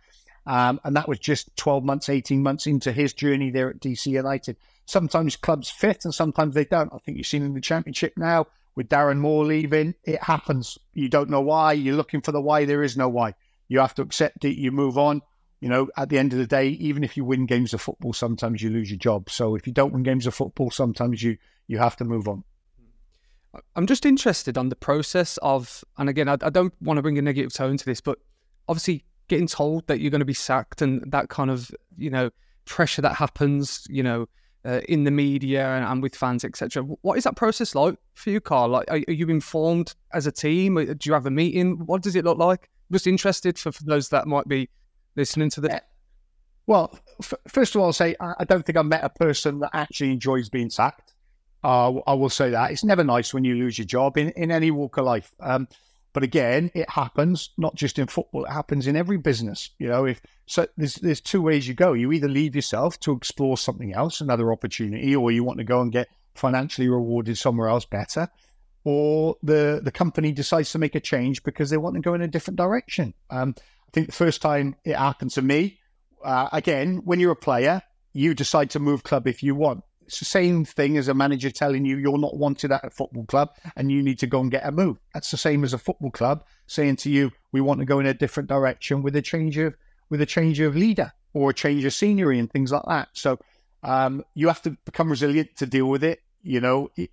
Um, 0.46 0.80
and 0.84 0.96
that 0.96 1.08
was 1.08 1.20
just 1.20 1.56
12 1.58 1.84
months, 1.84 2.10
18 2.10 2.42
months 2.42 2.66
into 2.66 2.92
his 2.92 3.14
journey 3.14 3.52
there 3.52 3.70
at 3.70 3.80
DC 3.80 4.08
United. 4.08 4.58
Sometimes 4.86 5.36
clubs 5.36 5.70
fit 5.70 6.04
and 6.06 6.14
sometimes 6.14 6.56
they 6.56 6.66
don't. 6.66 6.92
I 6.94 6.98
think 7.00 7.18
you've 7.18 7.28
seen 7.28 7.44
in 7.44 7.54
the 7.54 7.62
championship 7.62 8.14
now 8.18 8.48
with 8.76 8.90
Darren 8.90 9.18
Moore 9.18 9.46
leaving, 9.46 9.96
it 10.04 10.24
happens. 10.24 10.78
You 10.94 11.10
don't 11.10 11.30
know 11.30 11.42
why. 11.42 11.74
You're 11.74 11.96
looking 11.96 12.22
for 12.22 12.32
the 12.32 12.42
why. 12.42 12.66
There 12.66 12.84
is 12.84 12.98
no 12.98 13.10
why. 13.10 13.34
You 13.68 13.80
have 13.80 13.96
to 13.96 14.02
accept 14.02 14.46
it. 14.46 14.58
You 14.58 14.72
move 14.72 14.98
on. 14.98 15.22
You 15.60 15.70
know, 15.70 15.90
at 15.96 16.10
the 16.10 16.18
end 16.18 16.34
of 16.34 16.40
the 16.40 16.48
day, 16.48 16.70
even 16.70 17.04
if 17.04 17.16
you 17.16 17.24
win 17.24 17.46
games 17.46 17.74
of 17.74 17.82
football, 17.82 18.14
sometimes 18.14 18.64
you 18.64 18.70
lose 18.70 18.90
your 18.90 18.98
job. 18.98 19.30
So 19.30 19.56
if 19.56 19.68
you 19.68 19.74
don't 19.74 19.94
win 19.94 20.04
games 20.04 20.26
of 20.26 20.34
football, 20.34 20.72
sometimes 20.72 21.22
you 21.22 21.38
you 21.68 21.78
have 21.78 21.96
to 21.98 22.06
move 22.06 22.28
on. 22.28 22.44
I'm 23.76 23.86
just 23.86 24.06
interested 24.06 24.58
on 24.58 24.70
the 24.70 24.76
process 24.76 25.38
of, 25.42 25.84
and 25.98 26.10
again, 26.10 26.30
I, 26.30 26.38
I, 26.42 26.50
don't 26.50 26.74
want 26.82 26.98
to 26.98 27.02
bring 27.02 27.18
a 27.18 27.22
negative 27.22 27.54
tone 27.54 27.76
to 27.76 27.86
this, 27.86 28.00
but 28.00 28.18
obviously 28.70 29.04
getting 29.32 29.48
told 29.48 29.88
that 29.88 30.02
you're 30.02 30.12
going 30.12 30.20
to 30.20 30.26
be 30.26 30.34
sacked 30.34 30.82
and 30.82 31.10
that 31.10 31.30
kind 31.30 31.50
of, 31.50 31.72
you 31.98 32.10
know, 32.10 32.30
pressure 32.66 33.02
that 33.02 33.16
happens, 33.16 33.88
you 33.90 34.04
know, 34.04 34.28
uh, 34.66 34.82
in 34.90 35.06
the 35.06 35.10
media 35.10 35.66
and, 35.70 35.86
and 35.86 36.04
with 36.04 36.14
fans, 36.14 36.44
etc. 36.44 36.84
What 36.84 37.18
is 37.18 37.24
that 37.24 37.38
process 37.38 37.74
like 37.74 37.96
for 38.14 38.30
you, 38.30 38.42
Carl? 38.42 38.68
Like, 38.68 38.92
are, 38.92 39.00
are, 39.08 39.14
you 39.14 39.30
informed 39.30 39.96
as 40.14 40.28
a 40.28 40.34
team? 40.34 40.76
Do 40.76 40.98
you 41.06 41.14
have 41.14 41.28
a 41.28 41.32
meeting? 41.32 41.78
What 41.86 42.02
does 42.02 42.18
it 42.18 42.26
look 42.26 42.38
like? 42.40 42.70
Just 42.92 43.08
interested 43.08 43.58
for, 43.58 43.72
for 43.72 43.86
those 43.86 44.10
that 44.10 44.28
might 44.28 44.50
be 44.50 44.70
listening 45.16 45.50
to 45.52 45.62
this. 45.62 45.80
Well, 46.68 47.00
f- 47.22 47.34
first 47.48 47.74
of 47.74 47.80
all, 47.80 47.88
I'll 47.88 47.94
say 47.94 48.14
I, 48.20 48.34
I 48.40 48.44
don't 48.44 48.66
think 48.66 48.78
I've 48.78 48.86
met 48.86 49.06
a 49.06 49.10
person 49.10 49.60
that 49.60 49.70
actually 49.72 50.12
enjoys 50.12 50.50
being 50.50 50.70
sacked. 50.70 51.14
Uh, 51.64 51.94
I 52.06 52.16
will 52.16 52.30
say 52.30 52.50
that 52.50 52.72
it's 52.72 52.84
never 52.84 53.06
nice 53.06 53.34
when 53.34 53.46
you 53.46 53.56
lose 53.56 53.78
your 53.78 53.86
job 53.86 54.18
in, 54.18 54.32
in 54.32 54.52
any 54.52 54.72
walk 54.72 54.98
of 54.98 55.06
life. 55.06 55.32
Um, 55.40 55.70
but 56.14 56.24
again, 56.24 56.72
it 56.74 56.90
happens 56.90 57.52
not 57.58 57.76
just 57.76 57.98
in 57.98 58.08
football; 58.08 58.46
it 58.46 58.52
happens 58.52 58.88
in 58.88 58.96
every 58.96 59.18
business. 59.18 59.70
You 59.80 59.88
know, 59.88 60.06
if 60.06 60.22
so, 60.46 60.68
there's 60.78 60.96
there's 60.96 61.22
two 61.22 61.42
ways 61.42 61.68
you 61.68 61.74
go. 61.74 61.94
You 61.94 62.12
either 62.12 62.28
leave 62.28 62.56
yourself 62.56 63.00
to 63.02 63.14
explore 63.14 63.58
something 63.58 63.94
else, 63.94 64.22
another 64.22 64.52
opportunity, 64.52 65.16
or 65.16 65.32
you 65.32 65.44
want 65.44 65.60
to 65.60 65.64
go 65.64 65.82
and 65.82 65.92
get 65.92 66.10
financially 66.36 66.90
rewarded 66.90 67.38
somewhere 67.38 67.68
else 67.68 67.86
better, 67.86 68.30
or 68.84 69.38
the 69.44 69.82
the 69.84 69.92
company 69.92 70.32
decides 70.32 70.72
to 70.72 70.80
make 70.80 70.96
a 70.96 71.00
change 71.00 71.44
because 71.44 71.70
they 71.70 71.78
want 71.78 71.96
to 71.96 72.02
go 72.02 72.14
in 72.14 72.22
a 72.22 72.28
different 72.28 72.58
direction. 72.58 73.14
Um, 73.30 73.56
I 73.58 73.92
think 73.94 74.08
the 74.08 74.14
first 74.14 74.42
time 74.42 74.76
it 74.84 74.96
happened 74.96 75.32
to 75.32 75.42
me, 75.42 75.80
uh, 76.24 76.50
again, 76.52 77.02
when 77.04 77.20
you're 77.20 77.32
a 77.32 77.36
player, 77.36 77.82
you 78.14 78.34
decide 78.34 78.70
to 78.72 78.80
move 78.80 79.04
club 79.04 79.28
if 79.28 79.44
you 79.44 79.56
want. 79.56 79.84
It's 80.12 80.20
the 80.20 80.26
same 80.26 80.66
thing 80.66 80.98
as 80.98 81.08
a 81.08 81.14
manager 81.14 81.50
telling 81.50 81.86
you 81.86 81.98
you're 81.98 82.18
not 82.18 82.36
wanted 82.36 82.74
at 82.74 82.84
a 82.84 82.90
football 82.90 83.24
club 83.26 83.50
and 83.78 83.90
you 83.90 84.04
need 84.04 84.20
to 84.20 84.28
go 84.28 84.42
and 84.42 84.52
get 84.52 84.68
a 84.68 84.72
move. 84.72 84.98
That's 85.14 85.32
the 85.32 85.38
same 85.38 85.64
as 85.64 85.72
a 85.74 85.78
football 85.78 86.12
club 86.12 86.44
saying 86.68 86.98
to 86.98 87.10
you, 87.10 87.32
we 87.54 87.62
want 87.62 87.80
to 87.80 87.86
go 87.86 88.00
in 88.00 88.06
a 88.06 88.14
different 88.14 88.50
direction 88.50 89.04
with 89.04 89.16
a 89.16 89.22
change 89.22 89.58
of 89.58 89.74
with 90.10 90.22
a 90.22 90.26
change 90.26 90.60
of 90.60 90.76
leader 90.76 91.14
or 91.34 91.52
a 91.52 91.54
change 91.54 91.86
of 91.86 91.94
scenery 91.94 92.40
and 92.40 92.52
things 92.52 92.74
like 92.74 92.84
that. 92.88 93.08
So 93.14 93.40
Um, 93.84 94.24
you 94.36 94.48
have 94.48 94.62
to 94.64 94.72
become 94.86 95.10
resilient 95.10 95.56
to 95.58 95.66
deal 95.66 95.88
with 95.88 96.04
it. 96.04 96.20
You 96.44 96.60
know, 96.60 96.90
it, 96.96 97.10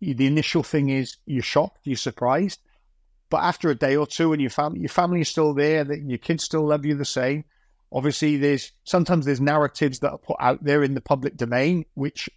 the 0.00 0.26
initial 0.26 0.62
thing 0.62 0.90
is 0.90 1.16
you're 1.26 1.42
shocked, 1.42 1.80
you're 1.84 1.96
surprised, 1.96 2.60
but 3.30 3.42
after 3.42 3.70
a 3.70 3.74
day 3.74 3.96
or 3.96 4.06
two, 4.06 4.32
and 4.32 4.40
your 4.40 4.50
family, 4.50 4.80
your 4.80 4.88
family 4.88 5.20
is 5.22 5.28
still 5.28 5.54
there, 5.54 5.84
that 5.84 6.02
your 6.02 6.18
kids 6.18 6.44
still 6.44 6.66
love 6.66 6.84
you 6.84 6.94
the 6.94 7.04
same. 7.04 7.44
Obviously, 7.90 8.36
there's 8.36 8.72
sometimes 8.84 9.24
there's 9.24 9.40
narratives 9.40 9.98
that 10.00 10.12
are 10.12 10.18
put 10.18 10.36
out 10.38 10.62
there 10.62 10.84
in 10.84 10.94
the 10.94 11.00
public 11.00 11.36
domain 11.36 11.84
which 11.94 12.28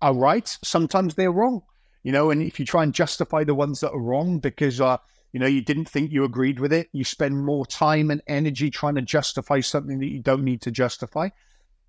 are 0.00 0.14
right. 0.14 0.58
Sometimes 0.62 1.14
they're 1.14 1.32
wrong. 1.32 1.62
You 2.02 2.12
know, 2.12 2.30
and 2.30 2.42
if 2.42 2.58
you 2.58 2.66
try 2.66 2.84
and 2.84 2.94
justify 2.94 3.44
the 3.44 3.54
ones 3.54 3.80
that 3.80 3.90
are 3.90 4.00
wrong 4.00 4.38
because 4.38 4.80
uh, 4.80 4.98
you 5.32 5.40
know 5.40 5.46
you 5.46 5.60
didn't 5.60 5.88
think 5.88 6.10
you 6.10 6.24
agreed 6.24 6.60
with 6.60 6.72
it, 6.72 6.88
you 6.92 7.04
spend 7.04 7.44
more 7.44 7.66
time 7.66 8.10
and 8.10 8.22
energy 8.26 8.70
trying 8.70 8.94
to 8.94 9.02
justify 9.02 9.60
something 9.60 9.98
that 9.98 10.06
you 10.06 10.20
don't 10.20 10.44
need 10.44 10.62
to 10.62 10.70
justify. 10.70 11.28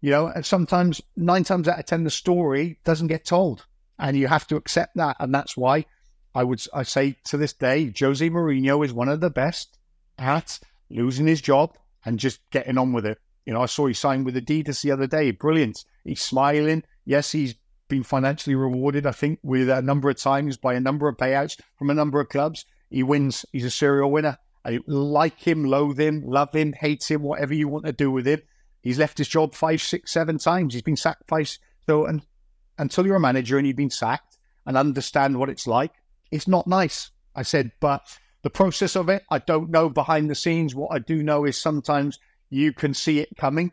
You 0.01 0.11
know, 0.11 0.27
and 0.27 0.45
sometimes 0.45 1.01
nine 1.15 1.43
times 1.43 1.67
out 1.67 1.79
of 1.79 1.85
ten 1.85 2.03
the 2.03 2.09
story 2.09 2.79
doesn't 2.83 3.07
get 3.07 3.25
told, 3.25 3.65
and 3.99 4.17
you 4.17 4.27
have 4.27 4.47
to 4.47 4.55
accept 4.55 4.95
that, 4.95 5.15
and 5.19 5.33
that's 5.33 5.55
why 5.55 5.85
I 6.33 6.43
would 6.43 6.65
I 6.73 6.83
say 6.83 7.15
to 7.25 7.37
this 7.37 7.53
day, 7.53 7.93
Jose 7.99 8.27
Mourinho 8.29 8.83
is 8.83 8.93
one 8.93 9.09
of 9.09 9.21
the 9.21 9.29
best 9.29 9.77
at 10.17 10.59
losing 10.89 11.27
his 11.27 11.41
job 11.41 11.77
and 12.05 12.19
just 12.19 12.39
getting 12.49 12.77
on 12.77 12.93
with 12.93 13.05
it. 13.05 13.19
You 13.45 13.53
know, 13.53 13.61
I 13.61 13.67
saw 13.67 13.87
he 13.87 13.93
signed 13.93 14.25
with 14.25 14.35
Adidas 14.35 14.81
the 14.81 14.91
other 14.91 15.07
day. 15.07 15.31
Brilliant. 15.31 15.83
He's 16.03 16.21
smiling. 16.21 16.83
Yes, 17.05 17.31
he's 17.31 17.55
been 17.89 18.03
financially 18.03 18.55
rewarded, 18.55 19.05
I 19.05 19.11
think, 19.11 19.39
with 19.43 19.69
a 19.69 19.81
number 19.81 20.09
of 20.09 20.17
times 20.17 20.55
by 20.55 20.75
a 20.75 20.79
number 20.79 21.09
of 21.09 21.17
payouts 21.17 21.59
from 21.77 21.89
a 21.89 21.93
number 21.93 22.19
of 22.19 22.29
clubs. 22.29 22.65
He 22.89 23.03
wins. 23.03 23.45
He's 23.51 23.65
a 23.65 23.69
serial 23.69 24.11
winner. 24.11 24.37
I 24.63 24.79
like 24.87 25.39
him, 25.39 25.65
loathe 25.65 25.99
him, 25.99 26.23
love 26.25 26.53
him, 26.53 26.73
hate 26.73 27.09
him, 27.09 27.23
whatever 27.23 27.53
you 27.53 27.67
want 27.67 27.85
to 27.85 27.91
do 27.91 28.11
with 28.11 28.27
him. 28.27 28.41
He's 28.81 28.99
left 28.99 29.17
his 29.17 29.27
job 29.27 29.53
five, 29.53 29.81
six, 29.81 30.11
seven 30.11 30.37
times. 30.37 30.73
He's 30.73 30.83
been 30.83 30.95
sacked. 30.95 31.29
So, 31.87 32.05
and 32.05 32.25
until 32.77 33.05
you're 33.05 33.15
a 33.15 33.19
manager 33.19 33.57
and 33.57 33.67
you've 33.67 33.75
been 33.75 33.89
sacked 33.89 34.37
and 34.65 34.77
understand 34.77 35.37
what 35.37 35.49
it's 35.49 35.67
like, 35.67 35.91
it's 36.31 36.47
not 36.47 36.67
nice. 36.67 37.11
I 37.35 37.41
said, 37.43 37.71
but 37.79 38.17
the 38.41 38.49
process 38.49 38.95
of 38.95 39.09
it, 39.09 39.23
I 39.29 39.39
don't 39.39 39.69
know 39.69 39.89
behind 39.89 40.29
the 40.29 40.35
scenes. 40.35 40.75
What 40.75 40.91
I 40.93 40.99
do 40.99 41.23
know 41.23 41.45
is 41.45 41.57
sometimes 41.57 42.19
you 42.49 42.73
can 42.73 42.93
see 42.93 43.19
it 43.19 43.29
coming, 43.37 43.71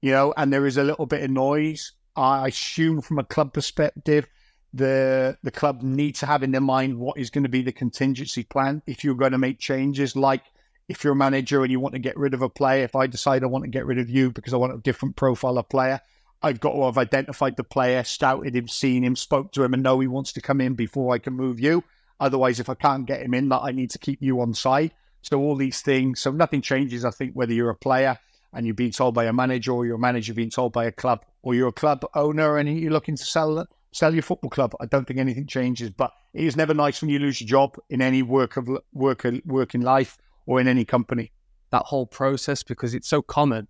you 0.00 0.12
know, 0.12 0.34
and 0.36 0.52
there 0.52 0.66
is 0.66 0.76
a 0.76 0.84
little 0.84 1.06
bit 1.06 1.22
of 1.22 1.30
noise. 1.30 1.92
I 2.16 2.48
assume 2.48 3.02
from 3.02 3.18
a 3.18 3.24
club 3.24 3.52
perspective, 3.52 4.26
the 4.72 5.36
the 5.42 5.50
club 5.50 5.82
need 5.82 6.14
to 6.16 6.26
have 6.26 6.42
in 6.42 6.52
their 6.52 6.60
mind 6.60 6.98
what 6.98 7.18
is 7.18 7.30
going 7.30 7.44
to 7.44 7.50
be 7.50 7.62
the 7.62 7.72
contingency 7.72 8.42
plan 8.42 8.82
if 8.86 9.04
you're 9.04 9.14
going 9.14 9.32
to 9.32 9.38
make 9.38 9.58
changes. 9.58 10.16
Like 10.16 10.42
if 10.88 11.02
you're 11.02 11.14
a 11.14 11.16
manager 11.16 11.62
and 11.62 11.70
you 11.70 11.80
want 11.80 11.94
to 11.94 11.98
get 11.98 12.16
rid 12.16 12.34
of 12.34 12.42
a 12.42 12.48
player, 12.48 12.84
if 12.84 12.94
I 12.94 13.06
decide 13.06 13.42
I 13.42 13.46
want 13.46 13.64
to 13.64 13.70
get 13.70 13.86
rid 13.86 13.98
of 13.98 14.10
you 14.10 14.30
because 14.30 14.54
I 14.54 14.56
want 14.56 14.74
a 14.74 14.78
different 14.78 15.16
profile 15.16 15.58
of 15.58 15.68
player, 15.68 16.00
I've 16.42 16.60
got 16.60 16.72
to 16.72 16.84
have 16.84 16.98
identified 16.98 17.56
the 17.56 17.64
player, 17.64 18.04
scouted 18.04 18.54
him, 18.54 18.68
seen 18.68 19.02
him, 19.02 19.16
spoke 19.16 19.52
to 19.52 19.64
him, 19.64 19.74
and 19.74 19.82
know 19.82 20.00
he 20.00 20.06
wants 20.06 20.32
to 20.34 20.40
come 20.40 20.60
in 20.60 20.74
before 20.74 21.14
I 21.14 21.18
can 21.18 21.32
move 21.32 21.58
you. 21.58 21.82
Otherwise, 22.20 22.60
if 22.60 22.68
I 22.68 22.74
can't 22.74 23.06
get 23.06 23.22
him 23.22 23.34
in, 23.34 23.48
that 23.48 23.62
I 23.62 23.72
need 23.72 23.90
to 23.90 23.98
keep 23.98 24.22
you 24.22 24.40
on 24.40 24.54
side. 24.54 24.92
So 25.22 25.40
all 25.40 25.56
these 25.56 25.80
things. 25.80 26.20
So 26.20 26.30
nothing 26.30 26.62
changes. 26.62 27.04
I 27.04 27.10
think 27.10 27.32
whether 27.32 27.52
you're 27.52 27.70
a 27.70 27.76
player 27.76 28.18
and 28.56 28.66
you're 28.66 28.74
being 28.74 28.90
told 28.90 29.14
by 29.14 29.26
a 29.26 29.32
manager, 29.32 29.72
or 29.72 29.84
you're 29.84 29.96
a 29.96 29.98
manager 29.98 30.32
being 30.32 30.50
told 30.50 30.72
by 30.72 30.86
a 30.86 30.90
club, 30.90 31.24
or 31.42 31.54
you're 31.54 31.68
a 31.68 31.72
club 31.72 32.04
owner 32.14 32.56
and 32.56 32.80
you're 32.80 32.90
looking 32.90 33.14
to 33.14 33.24
sell 33.24 33.66
sell 33.92 34.12
your 34.12 34.22
football 34.22 34.50
club. 34.50 34.74
I 34.80 34.86
don't 34.86 35.06
think 35.06 35.20
anything 35.20 35.46
changes. 35.46 35.90
But 35.90 36.10
it 36.32 36.44
is 36.44 36.56
never 36.56 36.74
nice 36.74 37.00
when 37.00 37.10
you 37.10 37.18
lose 37.18 37.40
your 37.40 37.48
job 37.48 37.76
in 37.90 38.00
any 38.00 38.22
work 38.22 38.56
of 38.56 38.68
work 38.92 39.26
work 39.44 39.74
in 39.74 39.82
life 39.82 40.16
or 40.46 40.58
in 40.60 40.68
any 40.68 40.84
company. 40.84 41.32
That 41.70 41.82
whole 41.82 42.06
process 42.06 42.62
because 42.62 42.94
it's 42.94 43.08
so 43.08 43.20
common. 43.20 43.68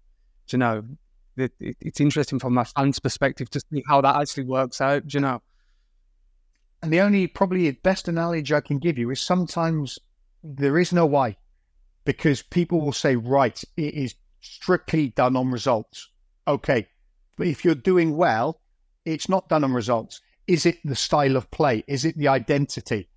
You 0.49 0.59
know, 0.59 0.85
it, 1.37 1.53
it, 1.59 1.77
it's 1.81 2.01
interesting 2.01 2.39
from 2.39 2.57
a 2.57 2.65
fan's 2.65 3.01
perspective 3.01 3.51
to 3.51 3.61
see 3.61 3.83
how 3.89 4.01
that 4.03 4.15
actually 4.15 4.45
works 4.45 4.81
out. 4.81 5.13
You 5.13 5.21
know. 5.21 5.43
And 6.83 6.93
the 6.93 7.01
only 7.01 7.27
probably 7.27 7.69
best 7.73 8.07
analogy 8.07 8.55
I 8.55 8.61
can 8.61 8.79
give 8.79 8.99
you 8.99 9.11
is 9.11 9.21
sometimes 9.21 9.99
there 10.45 10.79
is 10.79 10.93
no 10.93 11.07
why, 11.07 11.37
because 12.05 12.43
people 12.43 12.81
will 12.81 12.93
say, 12.93 13.17
right, 13.17 13.61
it 13.77 13.95
is 13.95 14.15
strictly 14.55 15.09
done 15.09 15.37
on 15.37 15.51
results. 15.51 16.11
Okay, 16.47 16.89
but 17.37 17.47
if 17.47 17.65
you're 17.65 17.75
doing 17.75 18.17
well, 18.17 18.61
it's 19.05 19.29
not 19.29 19.49
done 19.49 19.65
on 19.65 19.73
results. 19.73 20.21
Is 20.47 20.65
it 20.65 20.79
the 20.85 20.97
style 20.97 21.37
of 21.37 21.51
play? 21.51 21.85
Is 21.87 22.05
it 22.05 22.17
the 22.17 22.29
identity? 22.29 23.09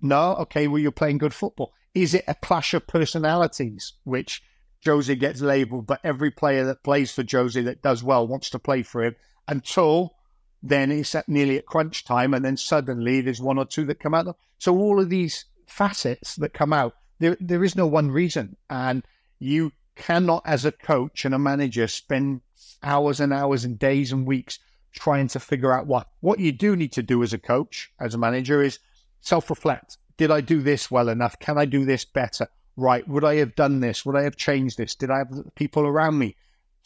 No, 0.00 0.34
okay, 0.36 0.68
well, 0.68 0.78
you're 0.78 0.92
playing 0.92 1.18
good 1.18 1.34
football. 1.34 1.72
Is 1.94 2.14
it 2.14 2.24
a 2.26 2.34
clash 2.34 2.74
of 2.74 2.86
personalities, 2.86 3.94
which 4.04 4.42
Josie 4.80 5.16
gets 5.16 5.40
labeled, 5.40 5.86
but 5.86 6.00
every 6.04 6.30
player 6.30 6.64
that 6.64 6.84
plays 6.84 7.12
for 7.12 7.22
Josie 7.22 7.62
that 7.62 7.82
does 7.82 8.02
well 8.02 8.26
wants 8.26 8.50
to 8.50 8.58
play 8.58 8.82
for 8.82 9.04
him 9.04 9.16
until 9.48 10.14
then 10.62 10.90
it's 10.90 11.14
at 11.14 11.28
nearly 11.28 11.58
at 11.58 11.66
crunch 11.66 12.04
time, 12.04 12.34
and 12.34 12.44
then 12.44 12.56
suddenly 12.56 13.20
there's 13.20 13.40
one 13.40 13.58
or 13.58 13.64
two 13.64 13.84
that 13.86 14.00
come 14.00 14.14
out. 14.14 14.36
So 14.58 14.76
all 14.76 15.00
of 15.00 15.08
these 15.08 15.44
facets 15.66 16.36
that 16.36 16.52
come 16.52 16.72
out, 16.72 16.94
there 17.18 17.36
there 17.40 17.64
is 17.64 17.76
no 17.76 17.86
one 17.86 18.10
reason, 18.10 18.56
and 18.68 19.04
you 19.38 19.72
cannot, 19.98 20.42
as 20.46 20.64
a 20.64 20.72
coach 20.72 21.24
and 21.24 21.34
a 21.34 21.38
manager, 21.38 21.86
spend 21.86 22.40
hours 22.82 23.20
and 23.20 23.32
hours 23.32 23.64
and 23.64 23.78
days 23.78 24.12
and 24.12 24.26
weeks 24.26 24.58
trying 24.92 25.28
to 25.28 25.40
figure 25.40 25.72
out 25.72 25.86
what. 25.86 26.08
What 26.20 26.40
you 26.40 26.52
do 26.52 26.74
need 26.74 26.92
to 26.92 27.02
do 27.02 27.22
as 27.22 27.32
a 27.32 27.38
coach, 27.38 27.92
as 28.00 28.14
a 28.14 28.18
manager, 28.18 28.62
is 28.62 28.78
self 29.20 29.50
reflect. 29.50 29.98
Did 30.16 30.30
I 30.30 30.40
do 30.40 30.62
this 30.62 30.90
well 30.90 31.08
enough? 31.08 31.38
Can 31.38 31.58
I 31.58 31.66
do 31.66 31.84
this 31.84 32.04
better? 32.04 32.48
Right. 32.76 33.06
Would 33.06 33.24
I 33.24 33.36
have 33.36 33.54
done 33.54 33.80
this? 33.80 34.06
Would 34.06 34.16
I 34.16 34.22
have 34.22 34.36
changed 34.36 34.78
this? 34.78 34.94
Did 34.94 35.10
I 35.10 35.18
have 35.18 35.54
people 35.54 35.86
around 35.86 36.18
me? 36.18 36.36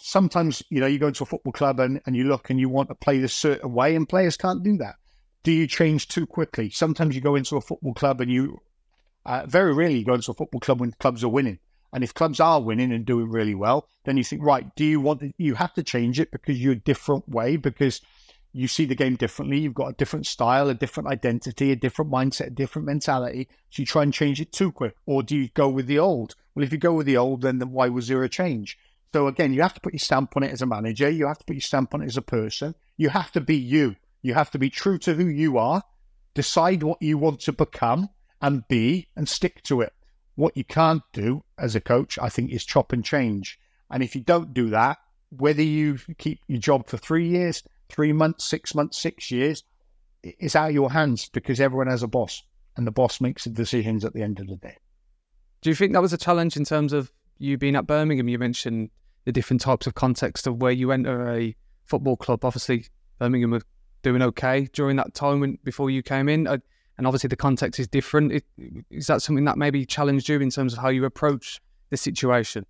sometimes 0.03 0.63
you 0.69 0.81
know 0.81 0.87
you 0.87 0.99
go 0.99 1.07
into 1.07 1.23
a 1.23 1.27
football 1.27 1.53
club 1.53 1.79
and, 1.79 2.01
and 2.07 2.17
you 2.17 2.25
look 2.25 2.51
and 2.51 2.59
you 2.59 2.69
want 2.69 2.89
to 2.89 2.95
play 2.95 3.19
this 3.19 3.35
certain 3.35 3.73
way 3.73 3.95
and 3.95 4.09
players 4.09 4.37
can't 4.37 4.65
do 4.65 4.77
that 4.77 4.97
do 5.45 5.53
you 5.53 5.67
change 5.67 6.09
too 6.09 6.27
quickly 6.27 6.69
sometimes 6.71 7.15
you 7.15 7.21
go 7.21 7.37
into 7.37 7.57
a 7.57 7.61
football 7.61 7.95
club 7.95 8.21
and 8.21 8.31
you 8.31 8.61
uh, 9.25 9.45
very 9.47 9.73
rarely 9.73 9.99
you 9.99 10.05
go 10.05 10.15
into 10.15 10.33
a 10.33 10.35
football 10.35 10.61
club 10.61 10.81
when 10.81 10.91
clubs 10.93 11.23
are 11.23 11.29
winning 11.29 11.59
and 11.93 12.03
if 12.03 12.15
clubs 12.15 12.41
are 12.41 12.61
winning 12.61 12.93
and 12.93 13.05
doing 13.05 13.29
really 13.29 13.55
well 13.55 13.89
then 14.05 14.17
you 14.17 14.25
think 14.25 14.43
right 14.43 14.75
do 14.75 14.85
you 14.85 15.01
want 15.01 15.21
to, 15.21 15.33
you 15.39 15.55
have 15.55 15.75
to 15.75 15.83
change 15.83 16.19
it 16.19 16.31
because 16.31 16.61
you're 16.61 16.73
a 16.73 16.77
different 16.77 17.29
way 17.29 17.57
because 17.57 18.01
you 18.55 18.69
see 18.69 18.85
the 18.85 18.95
game 18.95 19.17
differently 19.17 19.59
you've 19.59 19.75
got 19.75 19.89
a 19.89 19.95
different 19.95 20.27
style 20.27 20.69
a 20.69 20.75
different 20.75 21.09
identity 21.09 21.73
a 21.73 21.77
different 21.77 22.11
mindset 22.11 22.49
a 22.49 22.51
different 22.51 22.87
mentality 22.87 23.49
so 23.71 23.83
you 23.83 23.87
try 23.87 24.03
and 24.03 24.13
change 24.13 24.41
it 24.41 24.53
too 24.53 24.71
quick 24.71 24.95
or 25.07 25.23
do 25.23 25.37
you 25.37 25.49
go 25.55 25.69
with 25.69 25.87
the 25.87 25.99
old 25.99 26.35
well 26.55 26.65
if 26.65 26.73
you 26.73 26.79
go 26.79 26.93
with 26.93 27.07
the 27.07 27.17
old 27.17 27.43
then, 27.43 27.59
then 27.59 27.71
why 27.71 27.89
was 27.89 28.09
there 28.09 28.23
a 28.23 28.29
change 28.29 28.79
so 29.13 29.27
again, 29.27 29.53
you 29.53 29.61
have 29.61 29.75
to 29.75 29.81
put 29.81 29.93
your 29.93 30.01
stamp 30.01 30.37
on 30.37 30.43
it 30.43 30.53
as 30.53 30.63
a 30.63 30.67
manager. 30.67 31.09
You 31.09 31.27
have 31.27 31.39
to 31.39 31.45
put 31.45 31.57
your 31.57 31.61
stamp 31.61 31.95
on 31.95 32.03
it 32.03 32.07
as 32.07 32.17
a 32.17 32.23
person. 32.23 32.75
You 32.97 33.11
have 33.11 33.31
to 33.33 33.41
be 33.41 33.57
you. 33.57 33.97
You 34.23 34.35
have 34.35 34.51
to 34.53 34.59
be 34.59 34.71
true 34.71 34.99
to 34.99 35.15
who 35.15 35.27
you 35.27 35.59
are. 35.59 35.83
Decide 36.35 36.83
what 36.83 37.03
you 37.03 37.19
want 37.19 37.41
to 37.41 37.53
become 37.53 38.09
and 38.41 38.67
be, 38.69 39.09
and 39.15 39.29
stick 39.29 39.63
to 39.65 39.83
it. 39.83 39.93
What 40.35 40.57
you 40.57 40.65
can't 40.65 41.03
do 41.13 41.45
as 41.59 41.75
a 41.75 41.81
coach, 41.81 42.19
I 42.21 42.29
think, 42.29 42.51
is 42.51 42.65
chop 42.65 42.93
and 42.93 43.05
change. 43.05 43.59
And 43.91 44.03
if 44.03 44.15
you 44.15 44.23
don't 44.23 44.55
do 44.55 44.71
that, 44.71 44.99
whether 45.31 45.63
you 45.63 45.99
keep 46.19 46.41
your 46.49 46.61
job 46.61 46.87
for 46.87 46.97
three 46.97 47.29
years, 47.29 47.63
three 47.89 48.13
months, 48.13 48.45
six 48.45 48.75
months, 48.75 48.99
six 48.99 49.31
years, 49.31 49.65
it's 50.23 50.57
out 50.57 50.69
of 50.69 50.75
your 50.75 50.91
hands 50.91 51.29
because 51.33 51.61
everyone 51.61 51.89
has 51.89 52.03
a 52.03 52.09
boss, 52.09 52.43
and 52.77 52.87
the 52.87 52.93
boss 52.93 53.21
makes 53.21 53.45
the 53.45 53.51
decisions 53.51 54.05
at 54.05 54.15
the 54.15 54.23
end 54.23 54.41
of 54.41 54.47
the 54.47 54.57
day. 54.57 54.77
Do 55.61 55.71
you 55.71 55.77
think 55.77 55.93
that 55.93 56.03
was 56.03 56.13
a 56.13 56.19
challenge 56.19 56.57
in 56.57 56.65
terms 56.65 56.93
of 56.93 57.13
you 57.39 57.59
being 57.59 57.77
at 57.77 57.87
Birmingham? 57.87 58.29
You 58.29 58.39
mentioned 58.39 58.91
the 59.25 59.33
different 59.33 59.61
types 59.61 59.87
of 59.87 59.95
context 59.95 60.47
of 60.47 60.61
where 60.61 60.73
you 60.73 60.93
enter 60.93 61.31
a 61.31 61.57
football 61.85 62.17
club. 62.17 62.45
Obviously, 62.45 62.87
Birmingham 63.19 63.51
were 63.51 63.63
doing 64.03 64.23
okay 64.23 64.69
during 64.73 64.97
that 64.97 65.15
time 65.15 65.41
when, 65.41 65.59
before 65.63 65.91
you 65.91 66.03
came 66.03 66.29
in, 66.29 66.47
uh, 66.47 66.59
and 67.03 67.09
obviously 67.09 67.27
the 67.27 67.35
context 67.35 67.81
is 67.81 67.89
different. 67.89 68.45
Is 68.89 69.09
that 69.09 69.23
something 69.23 69.45
that 69.47 69.59
maybe 69.59 69.85
challenged 69.85 70.29
you 70.29 70.39
in 70.41 70.51
terms 70.51 70.73
of 70.73 70.79
how 70.79 70.89
you 70.89 71.05
approach 71.05 71.61
the 71.91 71.97
situation? 71.97 72.65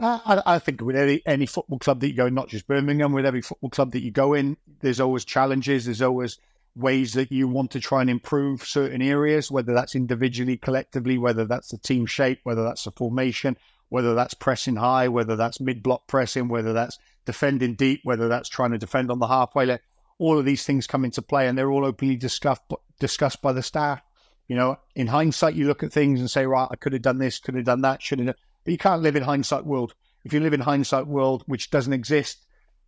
I, 0.00 0.42
I, 0.44 0.58
think 0.58 0.80
with 0.80 0.96
any, 0.96 1.22
any 1.24 1.46
football 1.46 1.78
club 1.78 2.00
that 2.00 2.08
you 2.08 2.14
go 2.14 2.26
in, 2.26 2.34
not 2.34 2.48
just 2.48 2.66
Birmingham, 2.66 3.12
with 3.12 3.24
every 3.24 3.42
football 3.42 3.70
club 3.70 3.92
that 3.92 4.02
you 4.02 4.10
go 4.10 4.34
in, 4.34 4.56
there's 4.80 4.98
always 4.98 5.24
challenges. 5.24 5.84
There's 5.84 6.02
always 6.02 6.40
ways 6.74 7.12
that 7.12 7.30
you 7.30 7.46
want 7.46 7.70
to 7.70 7.78
try 7.78 8.00
and 8.00 8.10
improve 8.10 8.64
certain 8.64 9.00
areas, 9.00 9.52
whether 9.52 9.72
that's 9.72 9.94
individually, 9.94 10.56
collectively, 10.56 11.16
whether 11.16 11.44
that's 11.44 11.68
the 11.68 11.78
team 11.78 12.06
shape, 12.06 12.40
whether 12.42 12.64
that's 12.64 12.82
the 12.82 12.90
formation, 12.90 13.56
whether 13.88 14.16
that's 14.16 14.34
pressing 14.34 14.74
high, 14.74 15.06
whether 15.06 15.36
that's 15.36 15.60
mid 15.60 15.80
block 15.80 16.08
pressing, 16.08 16.48
whether 16.48 16.72
that's 16.72 16.98
defending 17.24 17.76
deep, 17.76 18.00
whether 18.02 18.26
that's 18.26 18.48
trying 18.48 18.72
to 18.72 18.78
defend 18.78 19.12
on 19.12 19.20
the 19.20 19.28
halfway 19.28 19.64
line. 19.64 19.78
All 20.18 20.40
of 20.40 20.44
these 20.44 20.64
things 20.64 20.88
come 20.88 21.04
into 21.04 21.22
play 21.22 21.46
and 21.46 21.56
they're 21.56 21.70
all 21.70 21.84
openly 21.84 22.16
discussed, 22.16 22.62
discussed 22.98 23.42
by 23.42 23.52
the 23.52 23.62
staff. 23.62 24.02
You 24.48 24.56
know, 24.56 24.76
in 24.94 25.06
hindsight, 25.06 25.54
you 25.54 25.66
look 25.66 25.82
at 25.82 25.92
things 25.92 26.20
and 26.20 26.30
say, 26.30 26.46
right, 26.46 26.68
I 26.70 26.76
could 26.76 26.92
have 26.92 27.02
done 27.02 27.18
this, 27.18 27.38
could 27.38 27.54
have 27.54 27.64
done 27.64 27.80
that, 27.82 28.02
should 28.02 28.18
have. 28.18 28.36
But 28.64 28.72
you 28.72 28.78
can't 28.78 29.02
live 29.02 29.16
in 29.16 29.22
hindsight 29.22 29.64
world. 29.64 29.94
If 30.24 30.32
you 30.32 30.40
live 30.40 30.54
in 30.54 30.60
hindsight 30.60 31.06
world, 31.06 31.44
which 31.46 31.70
doesn't 31.70 31.92
exist, 31.92 32.44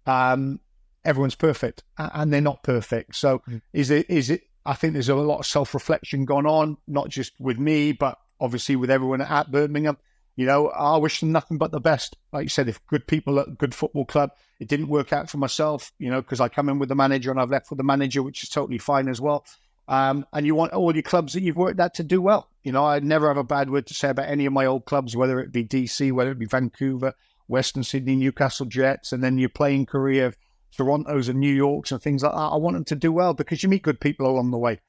um, 0.07 0.61
everyone's 1.05 1.35
perfect, 1.35 1.83
and 1.97 2.33
they're 2.33 2.41
not 2.41 2.63
perfect. 2.63 3.17
So, 3.17 3.41
mm. 3.49 3.61
is 3.73 3.91
it? 3.91 4.09
Is 4.11 4.31
it? 4.31 4.43
I 4.65 4.75
think 4.75 4.93
there's 4.93 5.09
a 5.09 5.15
lot 5.15 5.39
of 5.39 5.47
self 5.47 5.75
reflection 5.75 6.25
going 6.25 6.47
on, 6.47 6.77
not 6.87 7.09
just 7.09 7.33
with 7.39 7.59
me, 7.59 7.93
but 7.93 8.19
obviously 8.41 8.77
with 8.77 8.91
everyone 8.91 9.21
at 9.21 9.51
Birmingham 9.51 9.97
You 10.37 10.47
know, 10.47 10.69
I 10.69 10.97
wish 10.99 11.21
them 11.21 11.33
nothing 11.33 11.59
but 11.59 11.71
the 11.71 11.81
best. 11.81 12.17
Like 12.33 12.45
you 12.45 12.49
said, 12.49 12.69
if 12.69 12.85
good 12.87 13.07
people 13.07 13.41
at 13.41 13.49
a 13.49 13.53
good 13.53 13.75
football 13.75 14.05
club, 14.05 14.31
it 14.61 14.69
didn't 14.69 14.89
work 14.89 15.13
out 15.13 15.31
for 15.31 15.39
myself, 15.39 15.93
you 15.99 16.11
know, 16.11 16.21
because 16.21 16.41
I 16.41 16.49
come 16.49 16.69
in 16.69 16.79
with 16.79 16.89
the 16.89 16.95
manager 16.95 17.31
and 17.31 17.41
I've 17.41 17.51
left 17.51 17.71
with 17.71 17.79
the 17.79 17.85
manager, 17.85 18.23
which 18.23 18.43
is 18.43 18.49
totally 18.49 18.79
fine 18.79 19.09
as 19.09 19.21
well. 19.21 19.45
Um, 19.89 20.27
and 20.33 20.45
you 20.45 20.55
want 20.55 20.73
all 20.73 20.95
your 20.95 21.03
clubs 21.03 21.33
that 21.35 21.43
you've 21.43 21.57
worked 21.57 21.79
at 21.79 21.95
to 21.95 22.03
do 22.03 22.21
well. 22.21 22.49
You 22.65 22.73
know, 22.73 22.85
I 22.85 22.99
never 22.99 23.29
have 23.29 23.37
a 23.37 23.45
bad 23.45 23.71
word 23.71 23.87
to 23.87 23.95
say 23.95 24.09
about 24.09 24.29
any 24.29 24.47
of 24.47 24.53
my 24.53 24.67
old 24.67 24.85
clubs, 24.85 25.17
whether 25.17 25.39
it 25.39 25.53
be 25.53 25.65
DC, 25.65 26.11
whether 26.13 26.33
it 26.33 26.39
be 26.39 26.47
Vancouver, 26.47 27.15
Western 27.47 27.85
Sydney, 27.85 28.17
Newcastle 28.17 28.67
Jets, 28.67 29.13
and 29.13 29.23
then 29.23 29.39
your 29.39 29.49
playing 29.49 29.87
career, 29.87 30.35
Toronto's 30.77 31.29
and 31.29 31.39
New 31.39 31.55
York's 31.55 31.93
and 31.93 32.03
things 32.03 32.25
like 32.25 32.33
that. 32.33 32.39
I 32.39 32.57
want 32.57 32.75
them 32.75 32.85
to 32.87 32.97
do 32.97 33.13
well 33.13 33.35
because 33.35 33.63
you 33.63 33.69
meet 33.69 33.83
good 33.83 34.01
people 34.01 34.27
along 34.27 34.51
the 34.51 34.59
way. 34.59 34.81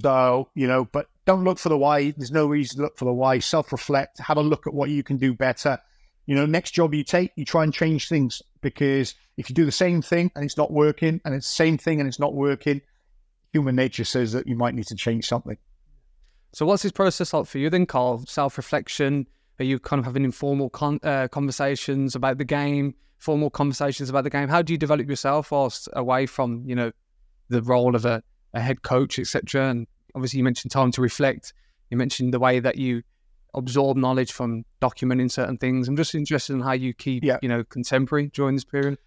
So, 0.00 0.48
you 0.54 0.66
know, 0.66 0.84
but 0.84 1.08
don't 1.26 1.44
look 1.44 1.58
for 1.58 1.68
the 1.68 1.78
why. 1.78 2.10
There's 2.10 2.32
no 2.32 2.46
reason 2.46 2.76
to 2.76 2.82
look 2.82 2.98
for 2.98 3.04
the 3.04 3.12
why. 3.12 3.38
Self 3.38 3.70
reflect, 3.72 4.18
have 4.20 4.36
a 4.36 4.42
look 4.42 4.66
at 4.66 4.74
what 4.74 4.90
you 4.90 5.02
can 5.02 5.16
do 5.16 5.34
better. 5.34 5.78
You 6.26 6.34
know, 6.34 6.46
next 6.46 6.72
job 6.72 6.92
you 6.92 7.04
take, 7.04 7.32
you 7.36 7.44
try 7.44 7.62
and 7.62 7.72
change 7.72 8.08
things 8.08 8.42
because 8.60 9.14
if 9.36 9.48
you 9.48 9.54
do 9.54 9.64
the 9.64 9.72
same 9.72 10.02
thing 10.02 10.32
and 10.34 10.44
it's 10.44 10.56
not 10.56 10.72
working 10.72 11.20
and 11.24 11.34
it's 11.34 11.48
the 11.48 11.54
same 11.54 11.78
thing 11.78 12.00
and 12.00 12.08
it's 12.08 12.18
not 12.18 12.34
working, 12.34 12.80
human 13.56 13.76
nature 13.76 14.04
says 14.04 14.32
that 14.32 14.46
you 14.46 14.56
might 14.56 14.74
need 14.74 14.86
to 14.86 14.94
change 14.94 15.26
something. 15.26 15.56
So, 16.52 16.66
what's 16.66 16.82
this 16.82 16.92
process 16.92 17.32
like 17.32 17.46
for 17.46 17.58
you 17.58 17.70
then, 17.70 17.86
Carl? 17.86 18.24
Self 18.26 18.56
reflection? 18.56 19.26
Are 19.58 19.64
you 19.64 19.78
kind 19.78 19.98
of 19.98 20.04
having 20.04 20.24
informal 20.24 20.68
con- 20.68 21.00
uh, 21.02 21.28
conversations 21.28 22.14
about 22.14 22.36
the 22.36 22.44
game, 22.44 22.94
formal 23.18 23.48
conversations 23.48 24.10
about 24.10 24.24
the 24.24 24.30
game? 24.30 24.48
How 24.48 24.60
do 24.60 24.72
you 24.74 24.78
develop 24.78 25.08
yourself 25.08 25.50
whilst 25.50 25.88
away 25.94 26.26
from, 26.26 26.62
you 26.66 26.74
know, 26.74 26.92
the 27.48 27.62
role 27.62 27.94
of 27.94 28.04
a 28.04 28.22
a 28.56 28.60
head 28.60 28.82
coach, 28.82 29.18
etc. 29.18 29.70
And 29.70 29.86
obviously, 30.14 30.38
you 30.38 30.44
mentioned 30.44 30.72
time 30.72 30.90
to 30.92 31.00
reflect. 31.00 31.52
You 31.90 31.96
mentioned 31.96 32.34
the 32.34 32.40
way 32.40 32.58
that 32.58 32.76
you 32.76 33.02
absorb 33.54 33.96
knowledge 33.96 34.32
from 34.32 34.64
documenting 34.82 35.30
certain 35.30 35.56
things. 35.58 35.88
I'm 35.88 35.96
just 35.96 36.14
interested 36.14 36.54
in 36.54 36.60
how 36.60 36.72
you 36.72 36.92
keep, 36.92 37.22
yeah. 37.22 37.38
you 37.42 37.48
know, 37.48 37.64
contemporary 37.64 38.28
during 38.28 38.56
this 38.56 38.64
period. 38.64 38.98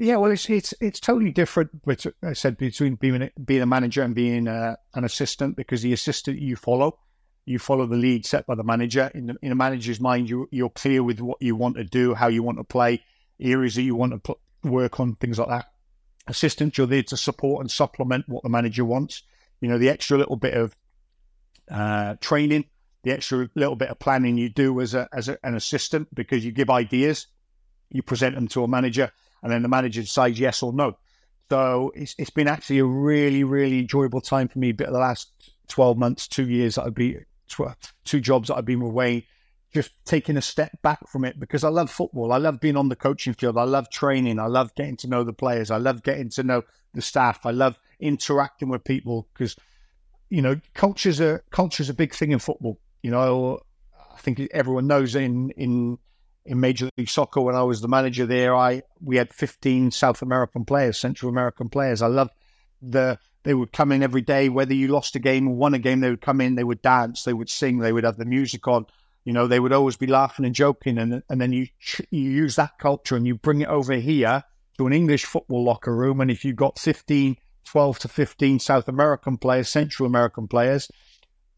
Yeah, 0.00 0.16
well, 0.16 0.30
it's 0.30 0.48
it's 0.48 0.72
it's 0.80 0.98
totally 0.98 1.30
different. 1.30 1.84
But 1.84 2.06
I 2.22 2.32
said 2.32 2.56
between 2.56 2.94
being 2.94 3.20
a, 3.20 3.30
being 3.44 3.60
a 3.60 3.66
manager 3.66 4.02
and 4.02 4.14
being 4.14 4.48
a, 4.48 4.52
uh, 4.52 4.76
an 4.94 5.04
assistant, 5.04 5.56
because 5.56 5.82
the 5.82 5.92
assistant 5.92 6.40
you 6.40 6.56
follow, 6.56 6.98
you 7.44 7.58
follow 7.58 7.86
the 7.86 7.96
lead 7.96 8.24
set 8.24 8.46
by 8.46 8.54
the 8.54 8.64
manager. 8.64 9.10
In 9.14 9.26
the, 9.26 9.36
in 9.42 9.52
a 9.52 9.54
manager's 9.54 10.00
mind, 10.00 10.30
you 10.30 10.48
you're 10.50 10.70
clear 10.70 11.02
with 11.02 11.20
what 11.20 11.36
you 11.42 11.54
want 11.54 11.76
to 11.76 11.84
do, 11.84 12.14
how 12.14 12.28
you 12.28 12.42
want 12.42 12.56
to 12.56 12.64
play, 12.64 13.02
areas 13.38 13.74
that 13.74 13.82
you 13.82 13.94
want 13.94 14.12
to 14.12 14.18
put 14.18 14.38
work 14.64 15.00
on, 15.00 15.16
things 15.16 15.38
like 15.38 15.48
that 15.48 15.66
assistant, 16.26 16.78
you're 16.78 16.86
there 16.86 17.02
to 17.02 17.16
support 17.16 17.60
and 17.60 17.70
supplement 17.70 18.26
what 18.26 18.42
the 18.42 18.48
manager 18.48 18.86
wants. 18.86 19.22
You 19.60 19.68
know, 19.68 19.76
the 19.76 19.90
extra 19.90 20.16
little 20.16 20.36
bit 20.36 20.54
of 20.54 20.74
uh, 21.70 22.14
training, 22.20 22.64
the 23.02 23.10
extra 23.10 23.50
little 23.54 23.76
bit 23.76 23.90
of 23.90 23.98
planning 23.98 24.38
you 24.38 24.48
do 24.48 24.80
as 24.80 24.94
a, 24.94 25.08
as 25.12 25.28
a, 25.28 25.38
an 25.44 25.54
assistant 25.54 26.14
because 26.14 26.42
you 26.42 26.52
give 26.52 26.70
ideas, 26.70 27.26
you 27.90 28.02
present 28.02 28.34
them 28.34 28.48
to 28.48 28.64
a 28.64 28.68
manager, 28.68 29.12
and 29.42 29.52
then 29.52 29.62
the 29.62 29.68
manager 29.68 30.00
decides 30.00 30.38
yes 30.38 30.62
or 30.62 30.72
no. 30.72 30.96
So 31.50 31.92
it's 31.94 32.14
it's 32.18 32.30
been 32.30 32.48
actually 32.48 32.78
a 32.78 32.84
really 32.84 33.44
really 33.44 33.80
enjoyable 33.80 34.20
time 34.20 34.48
for 34.48 34.58
me. 34.58 34.72
But 34.72 34.92
the 34.92 34.98
last 34.98 35.30
twelve 35.68 35.98
months, 35.98 36.28
two 36.28 36.48
years 36.48 36.76
that 36.76 36.84
I've 36.84 36.94
been 36.94 37.24
two 38.04 38.20
jobs 38.20 38.48
that 38.48 38.56
I've 38.56 38.64
been 38.64 38.82
away 38.82 39.26
just 39.72 39.92
taking 40.04 40.36
a 40.36 40.42
step 40.42 40.70
back 40.82 40.98
from 41.08 41.24
it 41.24 41.38
because 41.38 41.62
I 41.62 41.68
love 41.68 41.90
football. 41.90 42.32
I 42.32 42.38
love 42.38 42.60
being 42.60 42.76
on 42.76 42.88
the 42.88 42.96
coaching 42.96 43.34
field. 43.34 43.56
I 43.56 43.64
love 43.64 43.88
training. 43.90 44.40
I 44.40 44.46
love 44.46 44.74
getting 44.74 44.96
to 44.98 45.08
know 45.08 45.22
the 45.22 45.32
players. 45.32 45.70
I 45.70 45.76
love 45.76 46.02
getting 46.02 46.28
to 46.30 46.42
know 46.42 46.62
the 46.92 47.02
staff. 47.02 47.46
I 47.46 47.52
love 47.52 47.78
interacting 48.00 48.68
with 48.68 48.82
people 48.84 49.28
because 49.32 49.56
you 50.28 50.42
know 50.42 50.60
culture's 50.74 51.20
a 51.20 51.40
culture's 51.50 51.88
a 51.88 51.94
big 51.94 52.14
thing 52.14 52.32
in 52.32 52.38
football. 52.38 52.80
You 53.02 53.10
know, 53.12 53.60
I 54.12 54.18
think 54.18 54.40
everyone 54.52 54.86
knows 54.86 55.14
in 55.14 55.50
in 55.50 55.98
in 56.50 56.58
Major 56.58 56.90
League 56.98 57.08
Soccer 57.08 57.40
when 57.40 57.54
I 57.54 57.62
was 57.62 57.80
the 57.80 57.88
manager 57.88 58.26
there, 58.26 58.56
I 58.56 58.82
we 59.00 59.16
had 59.16 59.32
15 59.32 59.92
South 59.92 60.20
American 60.20 60.64
players, 60.64 60.98
Central 60.98 61.30
American 61.30 61.68
players. 61.68 62.02
I 62.02 62.08
love 62.08 62.30
the 62.82 63.18
they 63.44 63.54
would 63.54 63.72
come 63.72 63.92
in 63.92 64.02
every 64.02 64.20
day, 64.20 64.48
whether 64.48 64.74
you 64.74 64.88
lost 64.88 65.16
a 65.16 65.18
game 65.18 65.48
or 65.48 65.54
won 65.54 65.74
a 65.74 65.78
game, 65.78 66.00
they 66.00 66.10
would 66.10 66.20
come 66.20 66.40
in, 66.40 66.56
they 66.56 66.64
would 66.64 66.82
dance, 66.82 67.22
they 67.24 67.32
would 67.32 67.48
sing, 67.48 67.78
they 67.78 67.92
would 67.92 68.04
have 68.04 68.18
the 68.18 68.24
music 68.24 68.68
on 68.68 68.86
you 69.24 69.32
know, 69.32 69.46
they 69.46 69.60
would 69.60 69.72
always 69.72 69.96
be 69.96 70.06
laughing 70.06 70.44
and 70.44 70.54
joking, 70.54 70.98
and 70.98 71.22
and 71.28 71.40
then 71.40 71.52
you 71.52 71.68
you 72.10 72.22
use 72.22 72.56
that 72.56 72.78
culture 72.78 73.16
and 73.16 73.26
you 73.26 73.36
bring 73.36 73.60
it 73.60 73.68
over 73.68 73.94
here 73.94 74.42
to 74.78 74.86
an 74.86 74.92
English 74.92 75.24
football 75.24 75.62
locker 75.62 75.94
room, 75.94 76.20
and 76.20 76.30
if 76.30 76.44
you've 76.44 76.56
got 76.56 76.78
15, 76.78 77.36
12 77.64 77.98
to 78.00 78.08
15 78.08 78.58
South 78.58 78.88
American 78.88 79.36
players, 79.36 79.68
Central 79.68 80.06
American 80.06 80.48
players, 80.48 80.90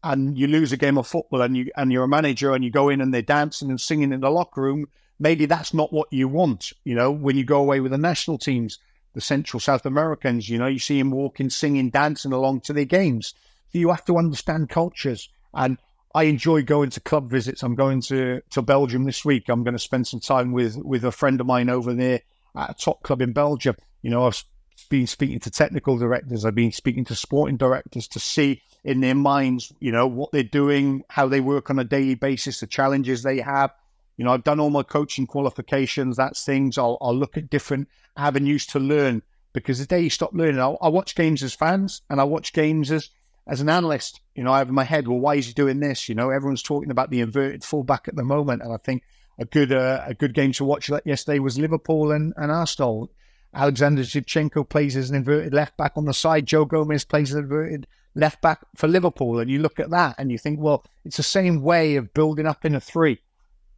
and 0.03 0.37
you 0.37 0.47
lose 0.47 0.71
a 0.71 0.77
game 0.77 0.97
of 0.97 1.07
football 1.07 1.41
and 1.41 1.55
you 1.55 1.71
and 1.77 1.91
you're 1.91 2.03
a 2.03 2.07
manager 2.07 2.53
and 2.53 2.63
you 2.63 2.69
go 2.69 2.89
in 2.89 3.01
and 3.01 3.13
they're 3.13 3.21
dancing 3.21 3.69
and 3.69 3.79
singing 3.79 4.11
in 4.11 4.19
the 4.19 4.29
locker 4.29 4.61
room, 4.61 4.87
maybe 5.19 5.45
that's 5.45 5.73
not 5.73 5.93
what 5.93 6.11
you 6.11 6.27
want. 6.27 6.73
You 6.83 6.95
know, 6.95 7.11
when 7.11 7.37
you 7.37 7.45
go 7.45 7.59
away 7.59 7.79
with 7.79 7.91
the 7.91 7.97
national 7.97 8.37
teams, 8.37 8.79
the 9.13 9.21
Central 9.21 9.59
South 9.59 9.85
Americans, 9.85 10.49
you 10.49 10.57
know, 10.57 10.67
you 10.67 10.79
see 10.79 10.99
them 10.99 11.11
walking, 11.11 11.49
singing, 11.49 11.89
dancing 11.89 12.33
along 12.33 12.61
to 12.61 12.73
their 12.73 12.85
games. 12.85 13.33
So 13.71 13.79
you 13.79 13.89
have 13.89 14.05
to 14.05 14.17
understand 14.17 14.69
cultures. 14.69 15.29
And 15.53 15.77
I 16.15 16.23
enjoy 16.23 16.63
going 16.63 16.89
to 16.91 16.99
club 16.99 17.29
visits. 17.29 17.63
I'm 17.63 17.75
going 17.75 18.01
to, 18.03 18.41
to 18.51 18.61
Belgium 18.61 19.05
this 19.05 19.23
week. 19.23 19.49
I'm 19.49 19.63
going 19.63 19.75
to 19.75 19.79
spend 19.79 20.07
some 20.07 20.19
time 20.19 20.51
with, 20.51 20.77
with 20.77 21.05
a 21.05 21.11
friend 21.11 21.39
of 21.39 21.47
mine 21.47 21.69
over 21.69 21.93
there 21.93 22.21
at 22.55 22.69
a 22.71 22.73
top 22.73 23.01
club 23.03 23.21
in 23.21 23.33
Belgium. 23.33 23.75
You 24.01 24.11
know, 24.11 24.27
I've 24.27 24.43
been 24.89 25.07
speaking 25.07 25.39
to 25.39 25.51
technical 25.51 25.97
directors. 25.97 26.45
I've 26.45 26.55
been 26.55 26.71
speaking 26.71 27.05
to 27.05 27.15
sporting 27.15 27.57
directors 27.57 28.07
to 28.09 28.19
see 28.19 28.61
in 28.83 29.01
their 29.01 29.15
minds, 29.15 29.71
you 29.79 29.91
know, 29.91 30.07
what 30.07 30.31
they're 30.31 30.43
doing, 30.43 31.03
how 31.09 31.27
they 31.27 31.39
work 31.39 31.69
on 31.69 31.79
a 31.79 31.83
daily 31.83 32.15
basis, 32.15 32.59
the 32.59 32.67
challenges 32.67 33.23
they 33.23 33.39
have. 33.39 33.71
You 34.17 34.25
know, 34.25 34.33
I've 34.33 34.43
done 34.43 34.59
all 34.59 34.69
my 34.69 34.83
coaching 34.83 35.25
qualifications. 35.25 36.17
That's 36.17 36.45
things 36.45 36.77
I'll, 36.77 36.97
I'll 37.01 37.15
look 37.15 37.37
at 37.37 37.49
different 37.49 37.87
avenues 38.17 38.65
to 38.67 38.79
learn 38.79 39.23
because 39.53 39.79
the 39.79 39.85
day 39.85 40.01
you 40.01 40.09
stop 40.09 40.33
learning, 40.33 40.59
I, 40.59 40.75
I 40.81 40.89
watch 40.89 41.15
games 41.15 41.43
as 41.43 41.53
fans 41.53 42.01
and 42.09 42.19
I 42.19 42.23
watch 42.23 42.53
games 42.53 42.91
as 42.91 43.09
as 43.45 43.61
an 43.61 43.69
analyst, 43.69 44.21
you 44.35 44.43
know, 44.43 44.53
I 44.53 44.59
have 44.59 44.69
in 44.69 44.75
my 44.75 44.85
head, 44.85 45.07
well, 45.07 45.19
why 45.19 45.35
is 45.35 45.47
he 45.47 45.53
doing 45.53 45.79
this? 45.79 46.07
You 46.07 46.15
know, 46.15 46.29
everyone's 46.29 46.63
talking 46.63 46.91
about 46.91 47.09
the 47.09 47.19
inverted 47.19 47.63
fullback 47.63 48.07
at 48.07 48.15
the 48.15 48.23
moment, 48.23 48.61
and 48.61 48.73
I 48.73 48.77
think 48.77 49.03
a 49.37 49.45
good 49.45 49.71
uh, 49.71 50.03
a 50.05 50.13
good 50.13 50.33
game 50.33 50.51
to 50.53 50.63
watch 50.63 50.89
yesterday 51.05 51.39
was 51.39 51.59
Liverpool 51.59 52.11
and, 52.11 52.33
and 52.37 52.51
Arsenal. 52.51 53.11
Alexander 53.53 54.01
Zinchenko 54.01 54.67
plays 54.67 54.95
as 54.95 55.09
an 55.09 55.15
inverted 55.15 55.53
left 55.53 55.77
back 55.77 55.93
on 55.95 56.05
the 56.05 56.13
side. 56.13 56.45
Joe 56.45 56.65
Gomez 56.65 57.05
plays 57.05 57.31
as 57.31 57.35
an 57.35 57.43
inverted 57.43 57.87
left 58.15 58.41
back 58.41 58.61
for 58.75 58.87
Liverpool, 58.87 59.39
and 59.39 59.49
you 59.49 59.59
look 59.59 59.79
at 59.79 59.89
that 59.91 60.15
and 60.17 60.31
you 60.31 60.37
think, 60.37 60.59
well, 60.59 60.83
it's 61.05 61.17
the 61.17 61.23
same 61.23 61.61
way 61.61 61.95
of 61.95 62.13
building 62.13 62.47
up 62.47 62.65
in 62.65 62.75
a 62.75 62.79
three. 62.79 63.19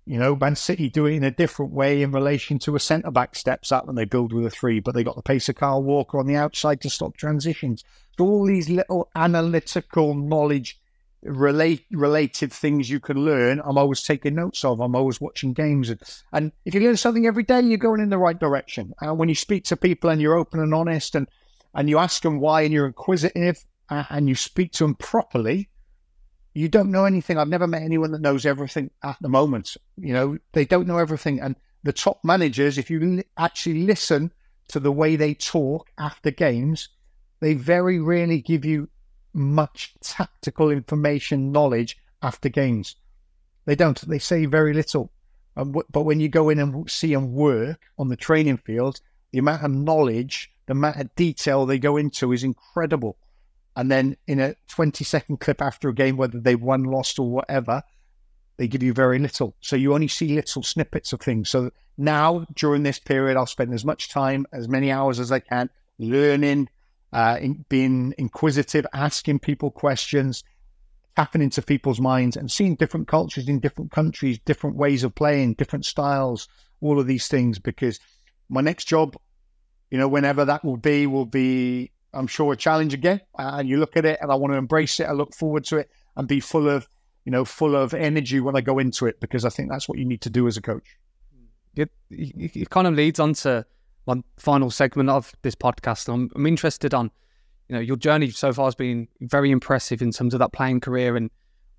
You 0.06 0.20
know, 0.20 0.36
Man 0.36 0.56
City 0.56 0.88
do 0.90 1.08
it 1.08 1.16
in 1.16 1.24
a 1.24 1.32
different 1.32 1.72
way 1.72 2.04
in 2.04 2.12
relation 2.12 2.60
to 2.60 2.76
a 2.76 2.80
centre 2.80 3.10
back 3.10 3.36
steps 3.36 3.72
up 3.72 3.88
when 3.88 3.96
they 3.96 4.06
build 4.06 4.32
with 4.32 4.46
a 4.46 4.52
three, 4.52 4.80
but 4.80 4.94
they 4.94 5.04
got 5.04 5.16
the 5.16 5.24
pace 5.24 5.50
of 5.50 5.56
Kyle 5.56 5.82
Walker 5.82 6.20
on 6.20 6.28
the 6.28 6.36
outside 6.36 6.80
to 6.82 6.90
stop 6.90 7.18
transitions. 7.18 7.84
So 8.18 8.26
all 8.26 8.46
these 8.46 8.70
little 8.70 9.10
analytical 9.16 10.14
knowledge 10.14 10.80
relate 11.26 11.86
related 11.92 12.54
things 12.54 12.90
you 12.90 13.00
can 13.00 13.26
learn. 13.26 13.62
I'm 13.66 13.78
always 13.78 14.04
taking 14.04 14.36
notes 14.36 14.64
of. 14.64 14.80
I'm 14.80 14.96
always 14.96 15.20
watching 15.20 15.54
games, 15.54 15.90
and, 15.90 16.00
and 16.32 16.52
if 16.66 16.74
you 16.74 16.82
learn 16.82 16.98
something 16.98 17.26
every 17.26 17.44
day, 17.44 17.62
you're 17.62 17.78
going 17.78 18.02
in 18.02 18.10
the 18.10 18.18
right 18.18 18.40
direction. 18.40 18.94
And 19.02 19.18
when 19.18 19.30
you 19.30 19.36
speak 19.36 19.66
to 19.66 19.78
people 19.78 20.10
and 20.10 20.22
you're 20.22 20.38
open 20.38 20.60
and 20.60 20.74
honest, 20.74 21.16
and 21.16 21.28
and 21.74 21.90
you 21.90 21.98
ask 21.98 22.22
them 22.22 22.40
why, 22.40 22.62
and 22.62 22.74
you're 22.74 22.88
inquisitive, 22.88 23.66
and 23.90 24.30
you 24.30 24.36
speak 24.36 24.72
to 24.74 24.84
them 24.86 24.96
properly, 24.96 25.70
you 26.54 26.70
don't 26.70 26.92
know 26.92 27.06
anything. 27.06 27.38
I've 27.38 27.50
never 27.50 27.68
met 27.68 27.82
anyone 27.82 28.12
that 28.12 28.22
knows 28.22 28.46
everything 28.46 28.90
at 29.04 29.18
the 29.22 29.30
moment. 29.30 29.76
You 29.98 30.14
know, 30.14 30.38
they 30.54 30.66
don't 30.66 30.88
know 30.88 30.98
everything. 30.98 31.42
And 31.42 31.56
the 31.84 31.94
top 31.94 32.24
managers, 32.24 32.78
if 32.78 32.90
you 32.90 33.24
actually 33.38 33.84
listen 33.84 34.32
to 34.70 34.80
the 34.80 34.92
way 34.92 35.16
they 35.16 35.34
talk 35.34 35.90
after 35.98 36.32
games, 36.32 36.90
they 37.42 37.54
very 37.54 38.00
rarely 38.00 38.42
give 38.42 38.64
you 38.64 38.90
much 39.36 39.94
tactical 40.02 40.72
information, 40.72 41.52
knowledge 41.52 41.98
after 42.22 42.50
games. 42.50 42.96
They 43.66 43.76
don't. 43.76 44.00
They 44.08 44.20
say 44.20 44.46
very 44.46 44.74
little. 44.74 45.12
But 45.56 46.04
when 46.04 46.20
you 46.20 46.30
go 46.30 46.50
in 46.50 46.60
and 46.60 46.90
see 46.90 47.14
them 47.14 47.34
work 47.34 47.82
on 47.98 48.10
the 48.10 48.18
training 48.18 48.58
field, 48.58 49.00
the 49.32 49.40
amount 49.40 49.64
of 49.64 49.72
knowledge, 49.72 50.52
the 50.66 50.74
amount 50.74 50.98
of 50.98 51.16
detail 51.16 51.66
they 51.66 51.80
go 51.80 51.98
into 51.98 52.32
is 52.32 52.44
incredible 52.44 53.18
and 53.76 53.92
then 53.92 54.16
in 54.28 54.40
a 54.40 54.56
20 54.70 55.04
second 55.04 55.40
clip 55.40 55.62
after 55.62 55.90
a 55.90 55.94
game, 55.94 56.18
whether 56.18 56.40
they 56.40 56.56
won, 56.56 56.84
lost, 56.84 57.20
or 57.20 57.30
whatever, 57.30 57.84
they 58.58 58.68
give 58.68 58.82
you 58.82 58.94
very 58.94 59.20
little. 59.20 59.56
So 59.60 59.76
you 59.76 59.94
only 59.94 60.08
see 60.08 60.34
little 60.34 60.64
snippets 60.64 61.12
of 61.12 61.20
things. 61.20 61.50
So 61.50 61.72
now, 61.98 62.46
during 62.56 62.84
this 62.84 63.00
period, 63.00 63.38
I'll 63.38 63.46
spend 63.46 63.74
as 63.74 63.84
much 63.84 64.10
time, 64.10 64.46
as 64.54 64.70
many 64.70 64.92
hours 64.92 65.20
as 65.20 65.32
I 65.32 65.40
can, 65.40 65.70
learning, 66.00 66.70
uh, 67.16 67.38
in, 67.40 67.66
being 67.70 68.14
inquisitive, 68.18 68.86
asking 68.94 69.40
people 69.40 69.72
questions, 69.72 70.44
tapping 71.16 71.42
into 71.42 71.62
people's 71.62 72.00
minds, 72.00 72.36
and 72.36 72.52
seeing 72.52 72.76
different 72.76 73.08
cultures 73.08 73.48
in 73.48 73.60
different 73.60 73.92
countries, 73.92 74.38
different 74.46 74.76
ways 74.76 75.04
of 75.04 75.16
playing, 75.16 75.54
different 75.54 75.86
styles, 75.86 76.48
all 76.82 77.00
of 77.00 77.08
these 77.08 77.28
things. 77.28 77.58
Because 77.58 78.00
my 78.50 78.62
next 78.62 78.86
job, 78.86 79.16
you 79.90 79.98
know, 79.98 80.08
whenever 80.08 80.46
that 80.46 80.64
will 80.64 80.78
be, 80.78 81.08
will 81.08 81.26
be 81.26 81.92
I'm 82.14 82.28
sure 82.28 82.54
a 82.54 82.58
challenge 82.58 82.94
again. 82.94 83.22
And 83.38 83.68
you 83.68 83.78
look 83.78 83.98
at 83.98 84.06
it, 84.06 84.20
and 84.22 84.32
I 84.32 84.36
want 84.36 84.54
to 84.54 84.58
embrace 84.58 85.00
it. 85.00 85.06
I 85.06 85.14
look 85.14 85.34
forward 85.34 85.66
to 85.66 85.78
it 85.78 85.90
and 86.16 86.28
be 86.28 86.40
full 86.40 86.70
of 86.70 86.88
you 87.26 87.32
know, 87.32 87.44
full 87.44 87.76
of 87.76 87.94
energy 87.94 88.40
when 88.40 88.56
I 88.56 88.62
go 88.62 88.78
into 88.78 89.08
it 89.08 89.20
because 89.20 89.46
I 89.46 89.50
think 89.50 89.72
that's 89.72 89.90
what 89.90 89.98
you 89.98 90.06
need 90.06 90.22
to 90.22 90.30
do 90.30 90.48
as 90.48 90.58
a 90.58 90.62
coach. 90.62 90.96
It, 91.76 91.90
it 92.10 92.70
kind 92.70 92.88
of 92.88 92.94
leads 92.94 93.20
on 93.20 93.34
to 93.34 93.66
one 94.06 94.24
final 94.38 94.72
segment 94.72 95.10
of 95.10 95.34
this 95.42 95.56
podcast. 95.56 96.12
I'm, 96.12 96.30
I'm 96.36 96.46
interested 96.48 96.94
on, 96.94 97.12
you 97.68 97.76
know, 97.76 97.82
your 97.82 97.98
journey 97.98 98.30
so 98.30 98.54
far 98.54 98.66
has 98.66 98.76
been 98.76 99.08
very 99.22 99.52
impressive 99.52 100.02
in 100.02 100.12
terms 100.12 100.34
of 100.34 100.40
that 100.40 100.54
playing 100.54 100.80
career 100.80 101.16
and 101.16 101.30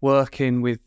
working 0.01 0.61
with 0.61 0.79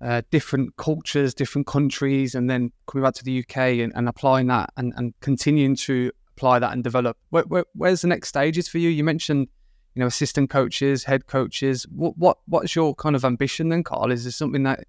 uh, 0.00 0.22
different 0.30 0.74
cultures, 0.76 1.34
different 1.34 1.66
countries, 1.66 2.34
and 2.34 2.48
then 2.48 2.72
coming 2.86 3.04
back 3.04 3.14
to 3.14 3.24
the 3.24 3.40
UK 3.40 3.56
and, 3.56 3.92
and 3.94 4.08
applying 4.08 4.46
that 4.46 4.70
and, 4.76 4.94
and 4.96 5.12
continuing 5.20 5.76
to 5.76 6.10
apply 6.36 6.58
that 6.58 6.72
and 6.72 6.82
develop. 6.82 7.18
Where, 7.30 7.42
where, 7.44 7.64
where's 7.74 8.00
the 8.00 8.08
next 8.08 8.28
stages 8.28 8.66
for 8.66 8.78
you? 8.78 8.88
You 8.88 9.04
mentioned, 9.04 9.48
you 9.94 10.00
know, 10.00 10.06
assistant 10.06 10.48
coaches, 10.48 11.04
head 11.04 11.26
coaches. 11.26 11.86
What 11.90 12.16
what 12.16 12.38
what's 12.46 12.74
your 12.74 12.94
kind 12.94 13.14
of 13.14 13.24
ambition 13.24 13.68
then, 13.68 13.82
Carl? 13.82 14.10
Is 14.10 14.24
there 14.24 14.32
something 14.32 14.62
that 14.62 14.84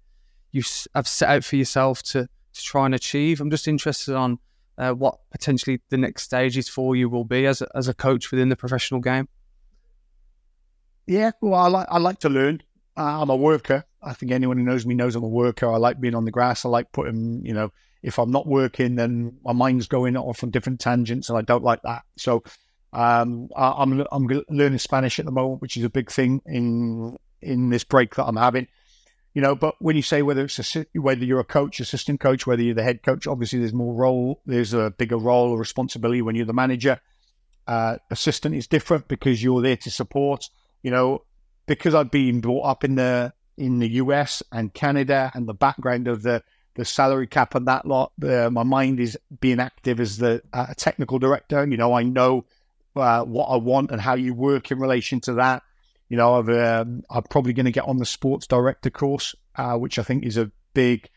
you 0.52 0.62
have 0.94 1.08
set 1.08 1.28
out 1.28 1.44
for 1.44 1.56
yourself 1.56 2.02
to 2.04 2.22
to 2.22 2.62
try 2.62 2.86
and 2.86 2.94
achieve? 2.94 3.40
I'm 3.40 3.50
just 3.50 3.68
interested 3.68 4.14
on 4.14 4.38
uh, 4.78 4.92
what 4.92 5.18
potentially 5.30 5.80
the 5.90 5.96
next 5.96 6.22
stages 6.22 6.68
for 6.68 6.96
you 6.96 7.08
will 7.08 7.24
be 7.24 7.46
as 7.46 7.62
a, 7.62 7.68
as 7.74 7.88
a 7.88 7.94
coach 7.94 8.30
within 8.30 8.48
the 8.48 8.56
professional 8.56 9.00
game. 9.00 9.28
Yeah, 11.06 11.32
well, 11.40 11.54
I 11.60 11.68
like 11.68 11.86
I 11.90 11.98
like 11.98 12.20
to 12.20 12.28
learn. 12.28 12.62
I'm 12.96 13.30
a 13.30 13.36
worker. 13.36 13.84
I 14.02 14.12
think 14.12 14.32
anyone 14.32 14.58
who 14.58 14.64
knows 14.64 14.84
me 14.84 14.94
knows 14.94 15.16
I'm 15.16 15.24
a 15.24 15.28
worker. 15.28 15.70
I 15.70 15.76
like 15.76 16.00
being 16.00 16.14
on 16.14 16.24
the 16.24 16.30
grass. 16.30 16.64
I 16.64 16.68
like 16.68 16.92
putting, 16.92 17.44
you 17.44 17.54
know, 17.54 17.70
if 18.02 18.18
I'm 18.18 18.30
not 18.30 18.46
working, 18.46 18.96
then 18.96 19.38
my 19.44 19.52
mind's 19.52 19.86
going 19.86 20.16
off 20.16 20.42
on 20.42 20.50
different 20.50 20.80
tangents, 20.80 21.28
and 21.28 21.38
I 21.38 21.42
don't 21.42 21.62
like 21.62 21.82
that. 21.82 22.02
So 22.16 22.42
um, 22.92 23.48
I, 23.56 23.70
I'm, 23.78 24.04
I'm 24.10 24.26
learning 24.50 24.78
Spanish 24.78 25.18
at 25.18 25.24
the 25.24 25.32
moment, 25.32 25.62
which 25.62 25.76
is 25.76 25.84
a 25.84 25.90
big 25.90 26.10
thing 26.10 26.42
in 26.46 27.16
in 27.40 27.70
this 27.70 27.84
break 27.84 28.14
that 28.14 28.24
I'm 28.24 28.36
having. 28.36 28.68
You 29.34 29.40
know, 29.40 29.54
but 29.54 29.76
when 29.80 29.96
you 29.96 30.02
say 30.02 30.20
whether 30.20 30.44
it's 30.44 30.76
a, 30.76 30.86
whether 30.94 31.24
you're 31.24 31.40
a 31.40 31.44
coach, 31.44 31.80
assistant 31.80 32.20
coach, 32.20 32.46
whether 32.46 32.62
you're 32.62 32.74
the 32.74 32.82
head 32.82 33.02
coach, 33.02 33.26
obviously 33.26 33.60
there's 33.60 33.72
more 33.72 33.94
role. 33.94 34.42
There's 34.44 34.74
a 34.74 34.90
bigger 34.90 35.16
role 35.16 35.50
or 35.50 35.58
responsibility 35.58 36.20
when 36.20 36.34
you're 36.34 36.46
the 36.46 36.52
manager. 36.52 37.00
Uh, 37.66 37.96
assistant 38.10 38.54
is 38.54 38.66
different 38.66 39.08
because 39.08 39.42
you're 39.42 39.62
there 39.62 39.76
to 39.78 39.90
support. 39.90 40.50
You 40.82 40.90
know, 40.90 41.22
because 41.66 41.94
I've 41.94 42.10
been 42.10 42.40
brought 42.40 42.66
up 42.66 42.84
in 42.84 42.96
the 42.96 43.32
in 43.56 43.78
the 43.78 43.88
US 43.88 44.42
and 44.52 44.72
Canada 44.74 45.30
and 45.34 45.48
the 45.48 45.54
background 45.54 46.08
of 46.08 46.22
the 46.22 46.42
the 46.74 46.84
salary 46.84 47.26
cap 47.26 47.54
and 47.54 47.66
that 47.68 47.86
lot. 47.86 48.12
Uh, 48.22 48.48
my 48.50 48.62
mind 48.62 48.98
is 48.98 49.18
being 49.40 49.60
active 49.60 50.00
as 50.00 50.16
the 50.18 50.42
uh, 50.52 50.72
technical 50.76 51.18
director. 51.18 51.66
You 51.66 51.76
know, 51.76 51.92
I 51.92 52.02
know 52.02 52.46
uh, 52.96 53.24
what 53.24 53.46
I 53.46 53.56
want 53.56 53.90
and 53.90 54.00
how 54.00 54.14
you 54.14 54.34
work 54.34 54.70
in 54.70 54.78
relation 54.78 55.20
to 55.22 55.34
that. 55.34 55.62
You 56.12 56.18
know, 56.18 56.34
I've, 56.34 56.50
um, 56.50 57.04
I'm 57.08 57.22
probably 57.22 57.54
going 57.54 57.64
to 57.64 57.72
get 57.72 57.88
on 57.88 57.96
the 57.96 58.04
sports 58.04 58.46
director 58.46 58.90
course, 58.90 59.34
uh, 59.56 59.78
which 59.78 59.98
I 59.98 60.02
think 60.02 60.26
is 60.26 60.36
a 60.36 60.50
big, 60.74 61.08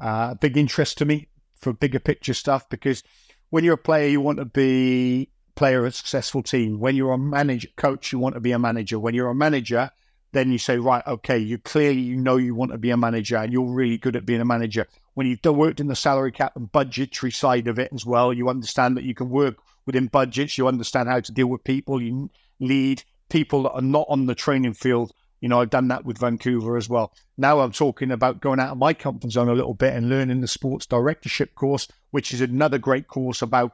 uh, 0.00 0.34
big 0.34 0.56
interest 0.56 0.98
to 0.98 1.04
me 1.04 1.28
for 1.54 1.72
bigger 1.72 2.00
picture 2.00 2.34
stuff. 2.34 2.68
Because 2.68 3.04
when 3.50 3.62
you're 3.62 3.74
a 3.74 3.78
player, 3.78 4.08
you 4.08 4.20
want 4.20 4.38
to 4.38 4.44
be 4.44 5.30
player 5.54 5.78
of 5.78 5.84
a 5.84 5.92
successful 5.92 6.42
team. 6.42 6.80
When 6.80 6.96
you're 6.96 7.12
a 7.12 7.18
manager 7.18 7.68
coach, 7.76 8.10
you 8.10 8.18
want 8.18 8.34
to 8.34 8.40
be 8.40 8.50
a 8.50 8.58
manager. 8.58 8.98
When 8.98 9.14
you're 9.14 9.30
a 9.30 9.34
manager, 9.34 9.92
then 10.32 10.50
you 10.50 10.58
say, 10.58 10.76
right, 10.76 11.06
okay, 11.06 11.38
you 11.38 11.58
clearly 11.58 12.00
you 12.00 12.16
know 12.16 12.36
you 12.36 12.56
want 12.56 12.72
to 12.72 12.78
be 12.78 12.90
a 12.90 12.96
manager 12.96 13.36
and 13.36 13.52
you're 13.52 13.72
really 13.72 13.96
good 13.96 14.16
at 14.16 14.26
being 14.26 14.40
a 14.40 14.44
manager. 14.44 14.88
When 15.14 15.28
you've 15.28 15.54
worked 15.54 15.78
in 15.78 15.86
the 15.86 15.94
salary 15.94 16.32
cap 16.32 16.56
and 16.56 16.72
budgetary 16.72 17.30
side 17.30 17.68
of 17.68 17.78
it 17.78 17.92
as 17.94 18.04
well, 18.04 18.32
you 18.32 18.48
understand 18.48 18.96
that 18.96 19.04
you 19.04 19.14
can 19.14 19.30
work 19.30 19.58
within 19.86 20.08
budgets. 20.08 20.58
You 20.58 20.66
understand 20.66 21.08
how 21.08 21.20
to 21.20 21.30
deal 21.30 21.46
with 21.46 21.62
people. 21.62 22.02
You 22.02 22.28
lead 22.58 23.04
people 23.32 23.62
that 23.62 23.72
are 23.72 23.80
not 23.80 24.06
on 24.10 24.26
the 24.26 24.34
training 24.34 24.74
field. 24.74 25.12
You 25.40 25.48
know, 25.48 25.60
I've 25.60 25.70
done 25.70 25.88
that 25.88 26.04
with 26.04 26.18
Vancouver 26.18 26.76
as 26.76 26.88
well. 26.88 27.14
Now 27.38 27.60
I'm 27.60 27.72
talking 27.72 28.10
about 28.10 28.40
going 28.40 28.60
out 28.60 28.70
of 28.70 28.78
my 28.78 28.92
comfort 28.92 29.32
zone 29.32 29.48
a 29.48 29.54
little 29.54 29.74
bit 29.74 29.94
and 29.94 30.10
learning 30.10 30.42
the 30.42 30.46
sports 30.46 30.86
directorship 30.86 31.54
course, 31.54 31.88
which 32.10 32.32
is 32.32 32.42
another 32.42 32.78
great 32.78 33.08
course 33.08 33.40
about 33.40 33.72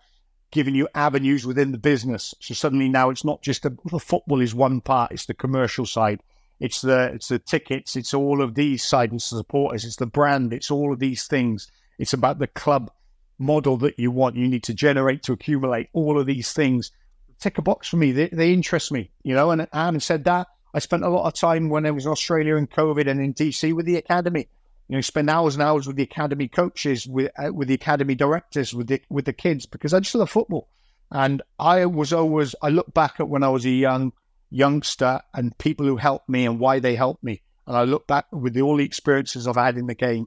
giving 0.52 0.76
you 0.76 0.88
avenues 0.94 1.44
within 1.44 1.72
the 1.72 1.78
business. 1.78 2.34
So 2.40 2.54
suddenly 2.54 2.88
now 2.88 3.10
it's 3.10 3.24
not 3.24 3.42
just 3.42 3.64
the, 3.64 3.76
the 3.90 3.98
football 3.98 4.40
is 4.40 4.54
one 4.54 4.80
part; 4.80 5.12
it's 5.12 5.26
the 5.26 5.34
commercial 5.34 5.84
side, 5.84 6.22
it's 6.60 6.80
the 6.80 7.10
it's 7.14 7.28
the 7.28 7.40
tickets, 7.40 7.96
it's 7.96 8.14
all 8.14 8.40
of 8.40 8.54
these 8.54 8.82
sides, 8.82 9.12
it's 9.12 9.24
supporters, 9.24 9.84
it's 9.84 9.96
the 9.96 10.06
brand, 10.06 10.52
it's 10.52 10.70
all 10.70 10.92
of 10.92 11.00
these 11.00 11.26
things. 11.26 11.70
It's 11.98 12.12
about 12.12 12.38
the 12.38 12.46
club 12.46 12.92
model 13.38 13.76
that 13.78 13.98
you 13.98 14.12
want. 14.12 14.36
You 14.36 14.48
need 14.48 14.62
to 14.64 14.74
generate 14.74 15.24
to 15.24 15.32
accumulate 15.32 15.88
all 15.92 16.18
of 16.18 16.26
these 16.26 16.52
things. 16.52 16.92
Tick 17.38 17.58
a 17.58 17.62
box 17.62 17.88
for 17.88 17.96
me. 17.96 18.12
They, 18.12 18.28
they 18.28 18.52
interest 18.52 18.90
me, 18.90 19.10
you 19.22 19.34
know. 19.34 19.50
And 19.50 19.68
having 19.72 20.00
said 20.00 20.24
that, 20.24 20.48
I 20.74 20.80
spent 20.80 21.04
a 21.04 21.08
lot 21.08 21.26
of 21.26 21.34
time 21.34 21.68
when 21.68 21.86
I 21.86 21.90
was 21.90 22.06
in 22.06 22.12
Australia 22.12 22.56
in 22.56 22.66
COVID 22.66 23.08
and 23.08 23.20
in 23.20 23.34
DC 23.34 23.72
with 23.72 23.86
the 23.86 23.96
academy 23.96 24.48
you 24.88 24.96
know, 24.96 25.00
spend 25.02 25.28
hours 25.28 25.54
and 25.54 25.62
hours 25.62 25.86
with 25.86 25.96
the 25.96 26.02
academy 26.02 26.48
coaches, 26.48 27.06
with 27.06 27.30
uh, 27.38 27.52
with 27.52 27.68
the 27.68 27.74
academy 27.74 28.14
directors, 28.14 28.72
with 28.72 28.88
the 28.88 29.00
with 29.10 29.26
the 29.26 29.34
kids, 29.34 29.66
because 29.66 29.92
I 29.92 30.00
just 30.00 30.14
love 30.14 30.30
football. 30.30 30.68
And 31.10 31.42
I 31.58 31.86
was 31.86 32.12
always, 32.12 32.54
I 32.62 32.68
look 32.68 32.92
back 32.92 33.20
at 33.20 33.28
when 33.28 33.42
I 33.42 33.48
was 33.48 33.64
a 33.64 33.70
young 33.70 34.12
youngster 34.50 35.20
and 35.34 35.56
people 35.58 35.86
who 35.86 35.96
helped 35.96 36.28
me 36.28 36.46
and 36.46 36.58
why 36.58 36.78
they 36.80 36.94
helped 36.94 37.22
me. 37.22 37.42
And 37.66 37.76
I 37.76 37.84
look 37.84 38.06
back 38.06 38.26
with 38.32 38.54
the, 38.54 38.62
all 38.62 38.76
the 38.76 38.84
experiences 38.84 39.46
I've 39.46 39.56
had 39.56 39.76
in 39.76 39.86
the 39.86 39.94
game, 39.94 40.26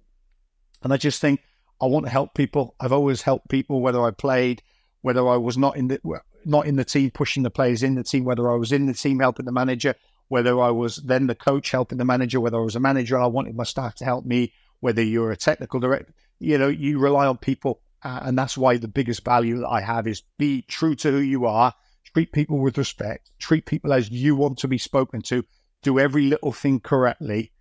and 0.83 0.93
I 0.93 0.97
just 0.97 1.19
think 1.19 1.41
I 1.81 1.87
want 1.87 2.05
to 2.05 2.11
help 2.11 2.35
people. 2.35 2.75
I've 2.79 2.93
always 2.93 3.23
helped 3.23 3.49
people, 3.49 3.81
whether 3.81 4.03
I 4.03 4.11
played, 4.11 4.61
whether 5.01 5.27
I 5.27 5.37
was 5.37 5.57
not 5.57 5.75
in 5.75 5.87
the 5.87 5.99
not 6.45 6.65
in 6.65 6.75
the 6.75 6.85
team, 6.85 7.11
pushing 7.11 7.43
the 7.43 7.49
players 7.49 7.83
in 7.83 7.95
the 7.95 8.03
team, 8.03 8.23
whether 8.23 8.49
I 8.51 8.55
was 8.55 8.71
in 8.71 8.85
the 8.85 8.93
team 8.93 9.19
helping 9.19 9.45
the 9.45 9.51
manager, 9.51 9.95
whether 10.27 10.59
I 10.59 10.71
was 10.71 10.97
then 10.97 11.27
the 11.27 11.35
coach 11.35 11.71
helping 11.71 11.97
the 11.97 12.05
manager, 12.05 12.39
whether 12.39 12.57
I 12.57 12.63
was 12.63 12.75
a 12.75 12.79
manager 12.79 13.15
and 13.15 13.23
I 13.23 13.27
wanted 13.27 13.55
my 13.55 13.63
staff 13.63 13.95
to 13.95 14.05
help 14.05 14.25
me, 14.25 14.53
whether 14.79 15.03
you're 15.03 15.31
a 15.31 15.37
technical 15.37 15.79
director, 15.79 16.13
you 16.39 16.57
know, 16.57 16.69
you 16.69 16.99
rely 16.99 17.27
on 17.27 17.37
people. 17.37 17.81
Uh, 18.03 18.21
and 18.23 18.37
that's 18.37 18.57
why 18.57 18.77
the 18.77 18.87
biggest 18.87 19.23
value 19.23 19.59
that 19.59 19.67
I 19.67 19.81
have 19.81 20.07
is 20.07 20.23
be 20.37 20.63
true 20.63 20.95
to 20.95 21.11
who 21.11 21.19
you 21.19 21.45
are, 21.45 21.73
treat 22.13 22.31
people 22.31 22.57
with 22.57 22.77
respect, 22.77 23.29
treat 23.39 23.65
people 23.65 23.93
as 23.93 24.09
you 24.09 24.35
want 24.35 24.57
to 24.59 24.67
be 24.67 24.77
spoken 24.77 25.21
to, 25.23 25.45
do 25.83 25.99
every 25.99 26.23
little 26.23 26.51
thing 26.51 26.79
correctly, 26.79 27.51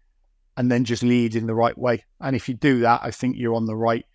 and 0.56 0.70
then 0.70 0.84
just 0.84 1.02
lead 1.02 1.34
in 1.34 1.46
the 1.46 1.54
right 1.54 1.76
way. 1.76 2.04
And 2.20 2.34
if 2.34 2.48
you 2.48 2.54
do 2.54 2.80
that, 2.80 3.00
I 3.02 3.10
think 3.10 3.36
you're 3.36 3.54
on 3.54 3.66
the 3.66 3.76
right 3.76 4.06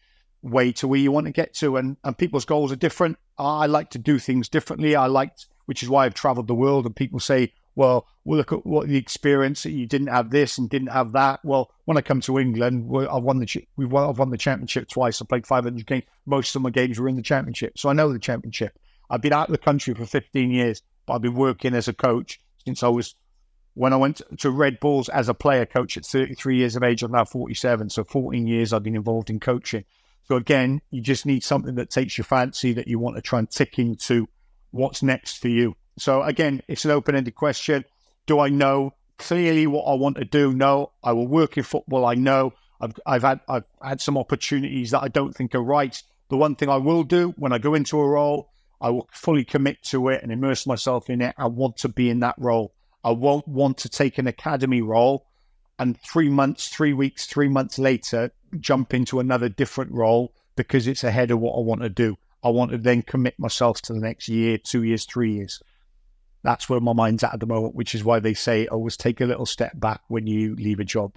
way 0.42 0.72
to 0.74 0.88
where 0.88 1.00
you 1.00 1.12
want 1.12 1.26
to 1.26 1.32
get 1.32 1.54
to. 1.56 1.78
And, 1.78 1.98
and 2.04 2.18
people's 2.18 2.46
goals 2.46 2.72
are 2.72 2.78
different. 2.78 3.18
I 3.38 3.66
like 3.66 3.90
to 3.92 3.98
do 3.98 4.20
things 4.20 4.50
differently. 4.50 4.96
I 4.96 5.08
liked, 5.08 5.48
which 5.66 5.84
is 5.84 5.90
why 5.90 6.06
I've 6.06 6.14
traveled 6.14 6.48
the 6.48 6.56
world. 6.56 6.86
And 6.86 6.96
people 6.96 7.20
say, 7.20 7.54
well, 7.76 8.08
we'll 8.24 8.38
look 8.38 8.54
at 8.54 8.66
what 8.66 8.88
the 8.88 8.98
experience 8.98 9.64
that 9.64 9.72
you 9.72 9.86
didn't 9.86 10.08
have 10.08 10.30
this 10.30 10.58
and 10.58 10.70
didn't 10.70 10.88
have 10.88 11.12
that. 11.12 11.44
Well, 11.44 11.72
when 11.84 11.98
I 11.98 12.02
come 12.02 12.22
to 12.22 12.40
England, 12.40 12.90
I've 13.10 13.24
won 13.24 13.40
the 13.40 13.68
we 13.76 13.86
won, 13.86 14.10
I've 14.10 14.20
won 14.20 14.30
the 14.30 14.38
championship 14.38 14.88
twice. 14.88 15.22
I 15.22 15.26
played 15.26 15.46
500 15.46 15.86
games. 15.86 16.04
Most 16.26 16.56
of 16.56 16.62
my 16.62 16.70
games 16.70 17.00
were 17.00 17.10
in 17.10 17.18
the 17.18 17.22
championship, 17.22 17.78
so 17.78 17.90
I 17.90 17.94
know 17.94 18.12
the 18.12 18.20
championship. 18.20 18.80
I've 19.10 19.22
been 19.22 19.34
out 19.34 19.50
of 19.50 19.52
the 19.52 19.58
country 19.58 19.94
for 19.94 20.06
15 20.06 20.50
years, 20.50 20.82
but 21.06 21.14
I've 21.14 21.22
been 21.22 21.36
working 21.36 21.76
as 21.76 21.88
a 21.88 21.94
coach 21.94 22.40
since 22.64 22.82
I 22.82 22.88
was 22.88 23.16
when 23.74 23.92
I 23.92 23.98
went 23.98 24.22
to 24.38 24.50
Red 24.50 24.80
Bulls 24.80 25.10
as 25.10 25.28
a 25.28 25.34
player 25.34 25.66
coach 25.66 25.98
at 25.98 26.06
33 26.06 26.58
years 26.58 26.78
of 26.78 26.84
age. 26.84 27.04
I'm 27.04 27.12
now 27.12 27.26
47, 27.26 27.90
so 27.90 28.06
14 28.06 28.48
years 28.48 28.72
I've 28.72 28.84
been 28.84 28.96
involved 28.96 29.30
in 29.30 29.42
coaching. 29.42 29.84
So 30.28 30.36
again, 30.36 30.82
you 30.90 31.02
just 31.02 31.26
need 31.26 31.44
something 31.44 31.76
that 31.76 31.90
takes 31.90 32.18
your 32.18 32.26
fancy 32.26 32.74
that 32.74 32.88
you 32.88 33.00
want 33.00 33.16
to 33.16 33.22
try 33.22 33.40
and 33.40 33.50
tick 33.50 33.78
into 33.78 34.28
what's 34.72 35.04
next 35.04 35.38
for 35.38 35.48
you. 35.48 35.76
So 35.98 36.24
again, 36.24 36.62
it's 36.68 36.86
an 36.86 36.92
open-ended 36.92 37.36
question. 37.36 37.86
Do 38.26 38.40
I 38.40 38.50
know 38.50 38.94
clearly 39.18 39.68
what 39.68 39.84
I 39.84 39.94
want 39.94 40.18
to 40.18 40.26
do? 40.26 40.52
No. 40.54 40.92
I 41.04 41.14
will 41.14 41.28
work 41.28 41.58
in 41.58 41.64
football. 41.64 42.06
I 42.06 42.16
know. 42.16 42.54
I've, 42.82 42.94
I've 43.06 43.22
had 43.22 43.40
I've 43.48 43.64
had 43.82 44.02
some 44.02 44.18
opportunities 44.18 44.92
that 44.92 45.04
I 45.04 45.08
don't 45.08 45.34
think 45.34 45.56
are 45.56 45.64
right. 45.64 46.02
The 46.30 46.38
one 46.38 46.56
thing 46.56 46.70
I 46.70 46.78
will 46.78 47.04
do 47.04 47.34
when 47.38 47.54
I 47.54 47.58
go 47.60 47.76
into 47.76 48.00
a 48.00 48.08
role, 48.08 48.50
I 48.82 48.90
will 48.90 49.08
fully 49.12 49.46
commit 49.46 49.84
to 49.84 50.10
it 50.10 50.24
and 50.24 50.32
immerse 50.32 50.68
myself 50.68 51.10
in 51.10 51.22
it. 51.22 51.36
I 51.38 51.48
want 51.48 51.78
to 51.78 51.90
be 51.90 52.10
in 52.10 52.20
that 52.22 52.36
role. 52.38 52.74
I 53.04 53.12
won't 53.12 53.48
want 53.48 53.78
to 53.80 53.90
take 53.90 54.18
an 54.18 54.28
academy 54.28 54.82
role 54.82 55.28
and 55.80 56.00
three 56.00 56.30
months, 56.30 56.68
three 56.68 56.94
weeks, 56.94 57.26
three 57.26 57.50
months 57.50 57.78
later 57.78 58.32
jump 58.60 58.94
into 58.94 59.20
another 59.20 59.50
different 59.50 59.92
role 59.92 60.34
because 60.56 60.88
it's 60.88 61.04
ahead 61.04 61.32
of 61.32 61.40
what 61.40 61.58
I 61.58 61.62
want 61.62 61.82
to 61.82 61.90
do. 61.90 62.18
I 62.44 62.50
want 62.50 62.72
to 62.72 62.78
then 62.78 63.02
commit 63.02 63.38
myself 63.38 63.82
to 63.84 63.94
the 63.94 64.00
next 64.00 64.30
year, 64.30 64.58
two 64.58 64.84
years, 64.84 65.06
three 65.06 65.34
years 65.34 65.62
that's 66.46 66.70
where 66.70 66.80
my 66.80 66.94
mind's 66.94 67.24
at 67.24 67.34
at 67.34 67.40
the 67.40 67.48
moment, 67.48 67.76
which 67.76 67.96
is 67.96 68.04
why 68.04 68.20
they 68.20 68.36
say 68.36 68.68
always 68.68 68.96
take 68.96 69.20
a 69.20 69.26
little 69.26 69.48
step 69.48 69.72
back 69.80 70.02
when 70.08 70.28
you 70.28 70.56
leave 70.56 70.80
a 70.80 70.86
job. 70.86 71.16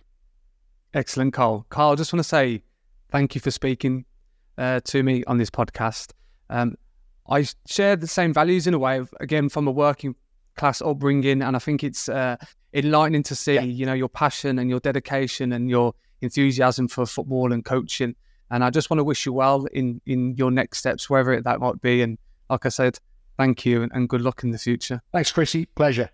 Excellent, 0.95 1.35
Carl. 1.35 1.67
Carl, 1.69 1.93
I 1.93 1.95
just 1.97 2.13
want 2.13 2.21
to 2.21 2.29
say 2.29 2.63
thank 3.11 3.35
you 3.35 3.41
for 3.41 3.51
speaking 3.51 4.07
uh, 4.57 4.81
to 4.85 5.03
me 5.03 5.23
on 5.25 5.37
this 5.37 5.51
podcast. 5.51 6.13
Um, 6.49 6.77
I 7.29 7.47
share 7.67 7.95
the 7.95 8.07
same 8.07 8.33
values 8.33 8.67
in 8.67 8.73
a 8.73 8.79
way, 8.79 9.03
again, 9.21 9.51
from 9.51 9.69
a 9.69 9.71
working 9.71 10.17
class 10.57 10.81
upbringing, 10.81 11.43
and 11.43 11.55
I 11.55 11.59
think 11.59 11.85
it's 11.85 12.09
uh, 12.09 12.37
enlightening 12.73 13.23
to 13.25 13.35
see, 13.35 13.55
yeah. 13.55 13.63
you 13.63 13.87
know, 13.87 13.95
your 13.95 14.09
passion 14.09 14.59
and 14.59 14.69
your 14.71 14.81
dedication 14.81 15.53
and 15.53 15.71
your 15.71 15.95
enthusiasm 16.21 16.89
for 16.89 17.07
football 17.07 17.53
and 17.53 17.65
coaching. 17.65 18.15
And 18.51 18.65
I 18.65 18.71
just 18.71 18.91
want 18.91 18.99
to 18.99 19.05
wish 19.05 19.27
you 19.27 19.33
well 19.33 19.67
in 19.67 20.01
in 20.07 20.35
your 20.37 20.51
next 20.51 20.79
steps, 20.79 21.11
wherever 21.11 21.41
that 21.41 21.61
might 21.61 21.81
be. 21.83 22.03
And 22.03 22.19
like 22.49 22.65
I 22.67 22.71
said, 22.71 22.99
Thank 23.39 23.65
you 23.65 23.89
and 23.93 24.09
good 24.09 24.21
luck 24.21 24.43
in 24.43 24.51
the 24.51 24.59
future. 24.59 25.01
Thanks, 25.13 25.31
Chrissy. 25.31 25.67
Pleasure. 25.67 26.11